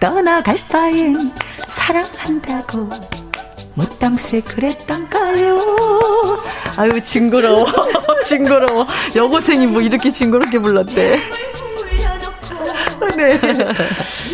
[0.00, 2.90] 떠나갈 바엔 사랑한다고.
[3.74, 5.60] 못담새 그랬던가요.
[6.76, 7.66] 아유, 징그러워.
[8.24, 8.86] 징그러워.
[9.14, 11.20] 여고생이 뭐 이렇게 징그럽게 불렀대.
[13.16, 13.38] 네.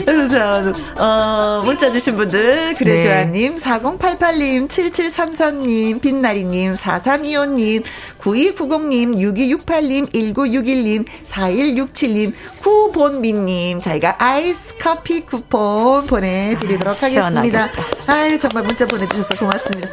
[0.05, 2.75] 그래서 자, 어, 문자 주신 분들, 네.
[2.75, 7.85] 그래조아님, 4088님, 7734님, 빛나리님, 4325님,
[8.21, 17.69] 9290님, 6268님, 1961님, 4167님, 구본민님, 저희가 아이스 커피 쿠폰 보내드리도록 아, 하겠습니다.
[18.07, 19.89] 아유, 정말 문자 보내주셔서 고맙습니다.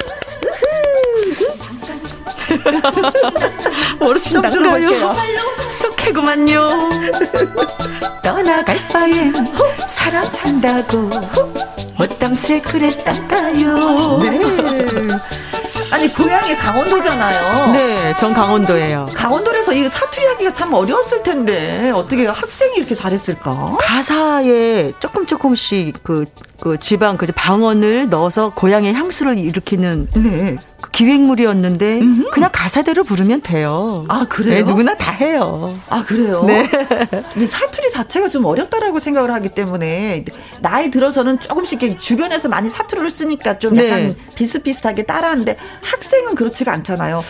[4.00, 5.16] 모르신다고요?
[5.70, 6.68] 쑥해구만요.
[8.24, 9.34] 떠나갈 바엔
[9.88, 11.10] 사랑한다고
[11.98, 14.20] 못담새 그랬단가요.
[14.20, 14.40] 네.
[15.92, 17.74] 아니, 고향이 강원도잖아요.
[17.74, 19.08] 네, 전 강원도예요.
[19.14, 23.78] 강원도에서 이 사투리 하기가 참 어려웠을 텐데 어떻게 학생이 이렇게 잘했을까?
[23.80, 26.26] 가사에 조금 조금씩 그
[26.62, 30.58] 그 지방 그 방언을 넣어서 고향의 향수를 일으키는 네.
[30.80, 32.02] 그 기획물이었는데
[32.32, 34.06] 그냥 가사대로 부르면 돼요.
[34.08, 34.54] 아, 그래요?
[34.54, 35.76] 네, 누구나 다 해요.
[35.90, 36.44] 아 그래요?
[36.46, 36.70] 네.
[37.34, 40.24] 근데 사투리 자체가 좀 어렵다라고 생각을 하기 때문에
[40.62, 44.16] 나이 들어서는 조금씩 이렇게 주변에서 많이 사투리를 쓰니까 좀 약간 네.
[44.36, 47.24] 비슷비슷하게 따라하는데 학생은 그렇지가 않잖아요.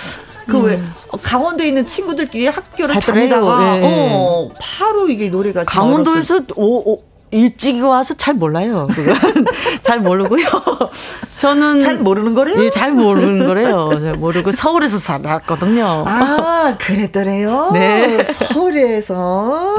[0.48, 0.82] 그왜
[1.24, 3.00] 강원도에 있는 친구들끼리 학교를.
[3.00, 3.82] 다니다가 네.
[3.86, 8.88] 어, 바로 이게 노래가 좀 강원도에서 오, 오, 일찍 와서 잘 몰라요.
[8.94, 9.46] 그건
[9.84, 10.46] 잘 모르고요.
[11.38, 12.64] 저는 잘 모르는 거래요?
[12.64, 13.90] 예, 잘 모르는 거래요.
[13.94, 16.04] 잘 모르고 서울에서 살았거든요.
[16.06, 17.72] 아, 그랬더래요?
[17.74, 18.24] 네.
[18.54, 19.78] 서울에서.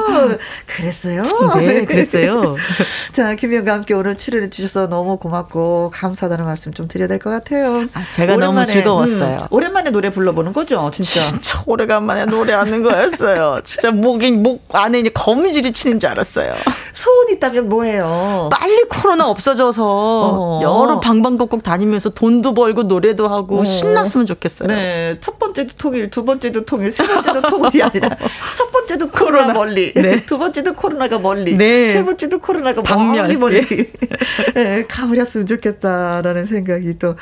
[0.67, 1.23] 그랬어요?
[1.59, 2.57] 네, 그랬어요.
[3.13, 7.85] 자, 김희영과 함께 오늘 출연해 주셔서 너무 고맙고 감사하다는 말씀 좀 드려야 될 것 같아요.
[7.95, 9.37] 아, 제가 너무 오랜만에, 즐거웠어요.
[9.43, 11.27] 음, 오랜만에 노래 불러보는 거죠, 진짜.
[11.29, 13.61] 진짜 오래간만에 노래하는 거였어요.
[13.63, 16.55] 진짜 목이 목 안에 거미줄이 치는 줄 알았어요.
[16.93, 18.49] 소원 있다면 뭐예요?
[18.53, 20.61] 빨리 코로나 없어져서 어.
[20.63, 23.65] 여러 방방곡곡 다니면서 돈도 벌고 노래도 하고 어.
[23.65, 24.69] 신났으면 좋겠어요.
[24.69, 28.09] 네, 첫 번째도 통일, 두 번째도 통일, 세 번째도 통일이 아니라
[28.57, 29.53] 첫 번째도 코로나, 코로나.
[29.55, 30.25] 멀리, 네.
[30.25, 31.93] 두 번째도 코로나가 멀리, 네.
[31.93, 33.23] 세 번째도 코로나가 박멸.
[33.23, 33.63] 멀리 멀리
[34.55, 37.17] 네, 가버렸으면 좋겠다라는 생각이 또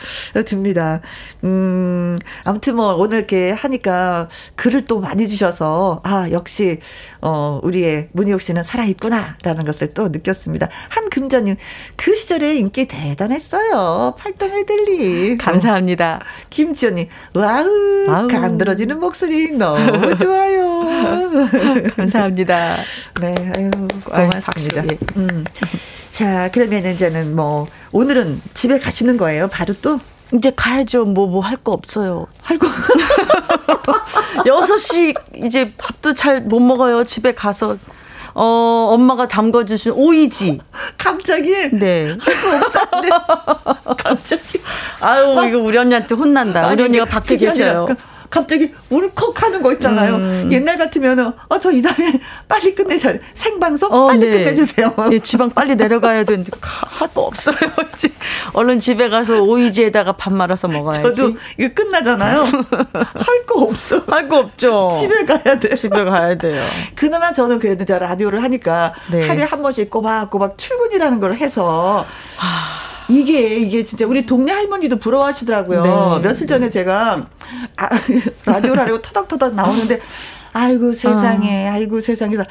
[0.47, 1.01] 듭니다.
[1.45, 6.81] 음, 아무튼 뭐 오늘 이렇게 하니까 글을 또 많이 주셔서 아 역시
[7.23, 10.69] 어 우리의 문희옥 씨는 살아 있구나라는 것을 또 느꼈습니다.
[10.89, 11.57] 한금자님
[11.97, 14.15] 그 시절에 인기 대단했어요.
[14.19, 15.37] 팔도 메들리.
[15.39, 16.21] 감사합니다.
[16.51, 18.29] 김지연님, 와우, 와우.
[18.29, 20.81] 간드러지는 목소리 너무 좋아요.
[21.97, 22.77] 감사합니다.
[23.21, 23.71] 네, 아유,
[24.11, 24.85] 아유, 고맙습니다.
[24.91, 24.99] 예.
[25.17, 25.45] 음.
[26.11, 30.01] 자, 그러면 이제는 뭐, 오늘은 집에 가시는 거예요, 바로 또?
[30.35, 31.05] 이제 가야죠.
[31.05, 32.27] 뭐 뭐 할 거 없어요.
[32.43, 32.69] 할 거.
[34.47, 37.05] 6시 이제 밥도 잘 못 먹어요.
[37.05, 37.77] 집에 가서
[38.35, 40.61] 어 엄마가 담궈 주신 오이지.
[40.97, 41.51] 갑자기.
[41.73, 42.17] 네.
[43.99, 44.61] 갑자기.
[45.01, 46.61] 아유 이거 우리 언니한테 혼난다.
[46.67, 47.89] 우리 아니, 언니가 그게 밖에 계셔요.
[48.31, 50.15] 갑자기 울컥 하는 거 있잖아요.
[50.15, 50.49] 음.
[50.53, 53.21] 옛날 같으면은, 어, 저이 다음에 빨리 끝내셔야 돼.
[53.35, 54.39] 생방송 어, 빨리 네.
[54.45, 54.95] 끝내주세요.
[55.13, 57.57] 예, 지방 빨리 내려가야 되는데 할거 없어요.
[57.95, 58.09] 이제
[58.53, 61.03] 얼른 집에 가서 오이지에다가 밥 말아서 먹어야지.
[61.03, 62.43] 저도 이거 끝나잖아요.
[62.95, 64.03] 할 거 없어.
[64.07, 64.91] 할 거 없죠.
[65.01, 65.75] 집에 가야 돼.
[65.75, 66.63] 집에 가야 돼요.
[66.95, 69.27] 그나마 저는 그래도 저 라디오를 하니까 네.
[69.27, 72.07] 하루에 한 번씩 꼬박꼬박 출근이라는 걸 해서
[73.11, 75.83] 이게 이게 진짜 우리 동네 할머니도 부러워하시더라고요.
[75.83, 76.29] 네.
[76.29, 77.27] 며칠 전에 제가
[77.77, 77.89] 아,
[78.47, 80.01] 라디오를 하려고 터덕터덕 나오는데
[80.53, 82.45] 아이고 세상에 아이고 세상에서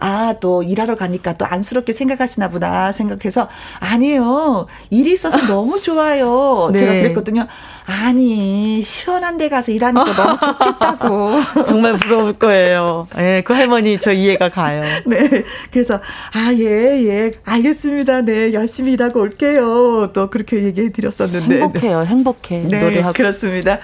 [0.00, 4.66] 아, 또 일하러 가니까 또 안쓰럽게 생각하시나 보다 생각해서 아니에요.
[4.88, 6.72] 일이 있어서 너무 좋아요.
[6.74, 7.02] 제가 네.
[7.02, 7.46] 그랬거든요.
[7.90, 11.40] 아니, 시원한 데 가서 일하니까 너무 좋겠다고.
[11.66, 13.08] 정말 부러울 거예요.
[13.18, 14.82] 예, 그 할머니 저 이해가 가요.
[15.06, 15.44] 네.
[15.72, 16.64] 그래서, 아, 예,
[17.06, 17.32] 예.
[17.44, 18.22] 알겠습니다.
[18.22, 18.52] 네.
[18.52, 20.10] 열심히 일하고 올게요.
[20.12, 21.60] 또 그렇게 얘기해 드렸었는데.
[21.60, 22.04] 행복해요.
[22.04, 22.62] 행복해.
[22.68, 22.80] 네.
[22.80, 23.12] 노래하고.
[23.14, 23.78] 그렇습니다.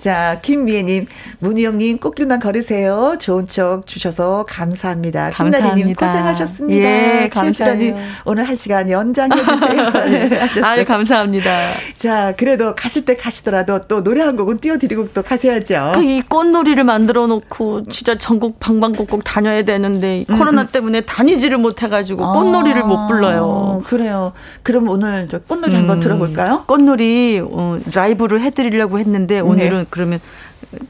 [0.00, 1.06] 자, 김미애님,
[1.40, 3.16] 문희영님, 꽃길만 걸으세요.
[3.20, 5.28] 좋은 척 주셔서 감사합니다.
[5.30, 6.06] 김나리님, 감사합니다.
[6.06, 6.80] 고생하셨습니다.
[7.24, 7.96] 예, 감사해요.
[8.24, 9.90] 오늘 한 시간 연장해 주세요.
[10.06, 10.64] 네, 하셨어요.
[10.64, 11.72] 아유, 감사합니다.
[11.98, 15.92] 자, 그래도 가실 때 가 시더라도 또 노래 한 곡은 띄워드리고 또 가셔야죠.
[15.94, 22.82] 그 이 꽃놀이를 만들어 놓고 진짜 전국 방방곡곡 다녀야 되는데 코로나 때문에 다니지를 못해가지고 꽃놀이를
[22.84, 23.80] 못 불러요.
[23.84, 24.32] 아, 그래요.
[24.62, 26.64] 그럼 오늘 저 꽃놀이 한번 음, 들어볼까요?
[26.66, 30.20] 꽃놀이 어, 라이브를 해드리려고 했는데 오늘은 그러면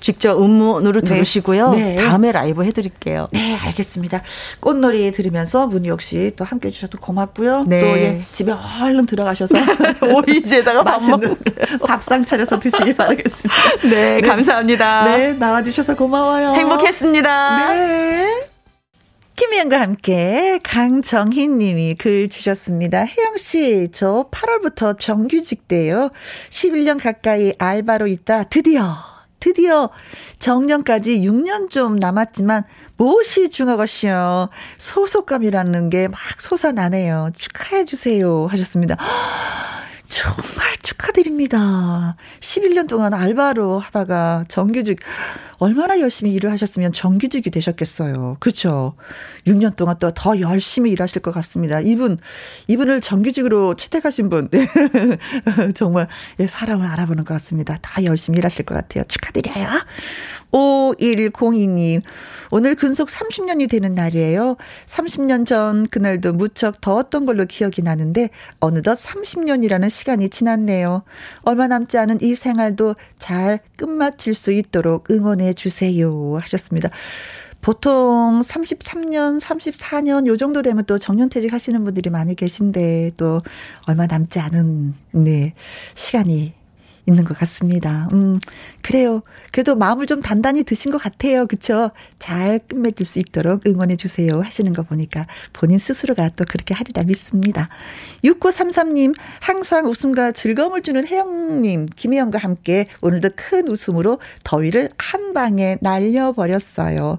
[0.01, 1.07] 직접 음원으로 네.
[1.15, 1.71] 들으시고요.
[1.73, 1.97] 네.
[1.97, 3.29] 다음에 라이브 해드릴게요.
[3.33, 4.23] 네, 알겠습니다.
[4.61, 7.65] 꽃놀이 들으면서 문희옥 씨 또 함께 해주셔서 고맙고요.
[7.67, 7.81] 네.
[7.81, 9.55] 또 예, 집에 얼른 들어가셔서
[10.15, 11.37] 오이지에다가 밥 맛있는
[11.87, 13.55] 밥상 차려서 드시기 바라겠습니다.
[13.91, 15.17] 네, 감사합니다.
[15.17, 16.55] 네, 나와주셔서 고마워요.
[16.55, 17.75] 행복했습니다.
[17.75, 18.47] 네.
[19.37, 22.99] 김희영과 함께 강정희 님이 글 주셨습니다.
[23.07, 26.11] 혜영 씨, 저 8월부터 정규직 돼요.
[26.51, 28.45] 11년 가까이 알바로 있다.
[28.45, 28.95] 드디어,
[29.41, 29.91] 드디어
[30.39, 32.65] 정년까지 6년 좀 남았지만
[32.97, 37.31] 무엇이 중요하시요 소속감이라는 게 막 솟아나네요.
[37.35, 38.47] 축하해 주세요.
[38.47, 38.97] 하셨습니다.
[40.11, 42.17] 정말 축하드립니다.
[42.41, 44.99] 11년 동안 알바로 하다가 정규직
[45.59, 48.37] 얼마나 열심히 일을 하셨으면 정규직이 되셨겠어요.
[48.41, 48.95] 그렇죠.
[49.47, 51.81] 6년 동안 또 더 열심히 일하실 것 같습니다.
[51.81, 52.19] 이분
[52.67, 54.51] 이분을 정규직으로 채택하신 분
[55.75, 56.09] 정말
[56.41, 57.79] 예, 사람을 알아보는 것 같습니다.
[57.81, 59.05] 다 열심히 일하실 것 같아요.
[59.05, 59.69] 축하드려요.
[60.53, 62.03] 5102님,
[62.51, 64.57] 오늘 근속 30년이 되는 날이에요.
[64.87, 71.03] 30년 전 그날도 무척 더웠던 걸로 기억이 나는데, 어느덧 30년이라는 시간이 지났네요.
[71.43, 76.39] 얼마 남지 않은 이 생활도 잘 끝마칠 수 있도록 응원해 주세요.
[76.41, 76.91] 하셨습니다.
[77.61, 83.43] 보통 33년, 34년 요 정도 되면 또 정년퇴직 하시는 분들이 많이 계신데 또
[83.87, 85.55] 얼마 남지 않은 네
[85.95, 86.55] 시간이
[87.11, 88.09] 있는 것 같습니다.
[88.13, 88.39] 음,
[88.83, 89.23] 그래요.
[89.53, 91.47] 그래도 마음을 좀 단단히 드신 것 같아요.
[91.47, 91.91] 그쵸?
[92.19, 94.41] 잘 끝맺을 수 있도록 응원해 주세요.
[94.41, 97.69] 하시는 거 보니까 본인 스스로가 또 그렇게 하리라 믿습니다.
[98.25, 107.19] 6933님, 항상 웃음과 즐거움을 주는 혜영님, 김혜영과 함께 오늘도 큰 웃음으로 더위를 한 방에 날려버렸어요.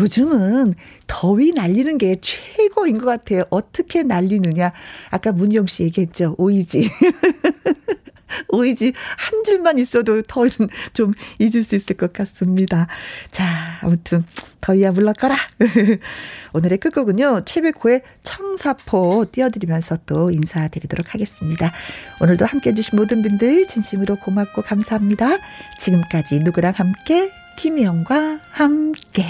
[0.00, 0.74] 요즘은
[1.06, 3.42] 더위 날리는 게 최고인 것 같아요.
[3.50, 4.72] 어떻게 날리느냐.
[5.10, 6.36] 아까 문영 씨 얘기했죠.
[6.38, 6.88] 오이지.
[8.48, 12.86] 오이지 한 줄만 있어도 더위는 좀 잊을 수 있을 것 같습니다.
[13.30, 13.44] 자,
[13.82, 14.24] 아무튼
[14.60, 15.36] 더위야 물러가라.
[16.52, 17.42] 오늘의 끝곡은요.
[17.44, 21.72] 최백호의 청사포 띄워드리면서 또 인사드리도록 하겠습니다.
[22.20, 25.38] 오늘도 함께해 주신 모든 분들 진심으로 고맙고 감사합니다.
[25.78, 29.24] 지금까지 누구랑 함께 김혜영과 함께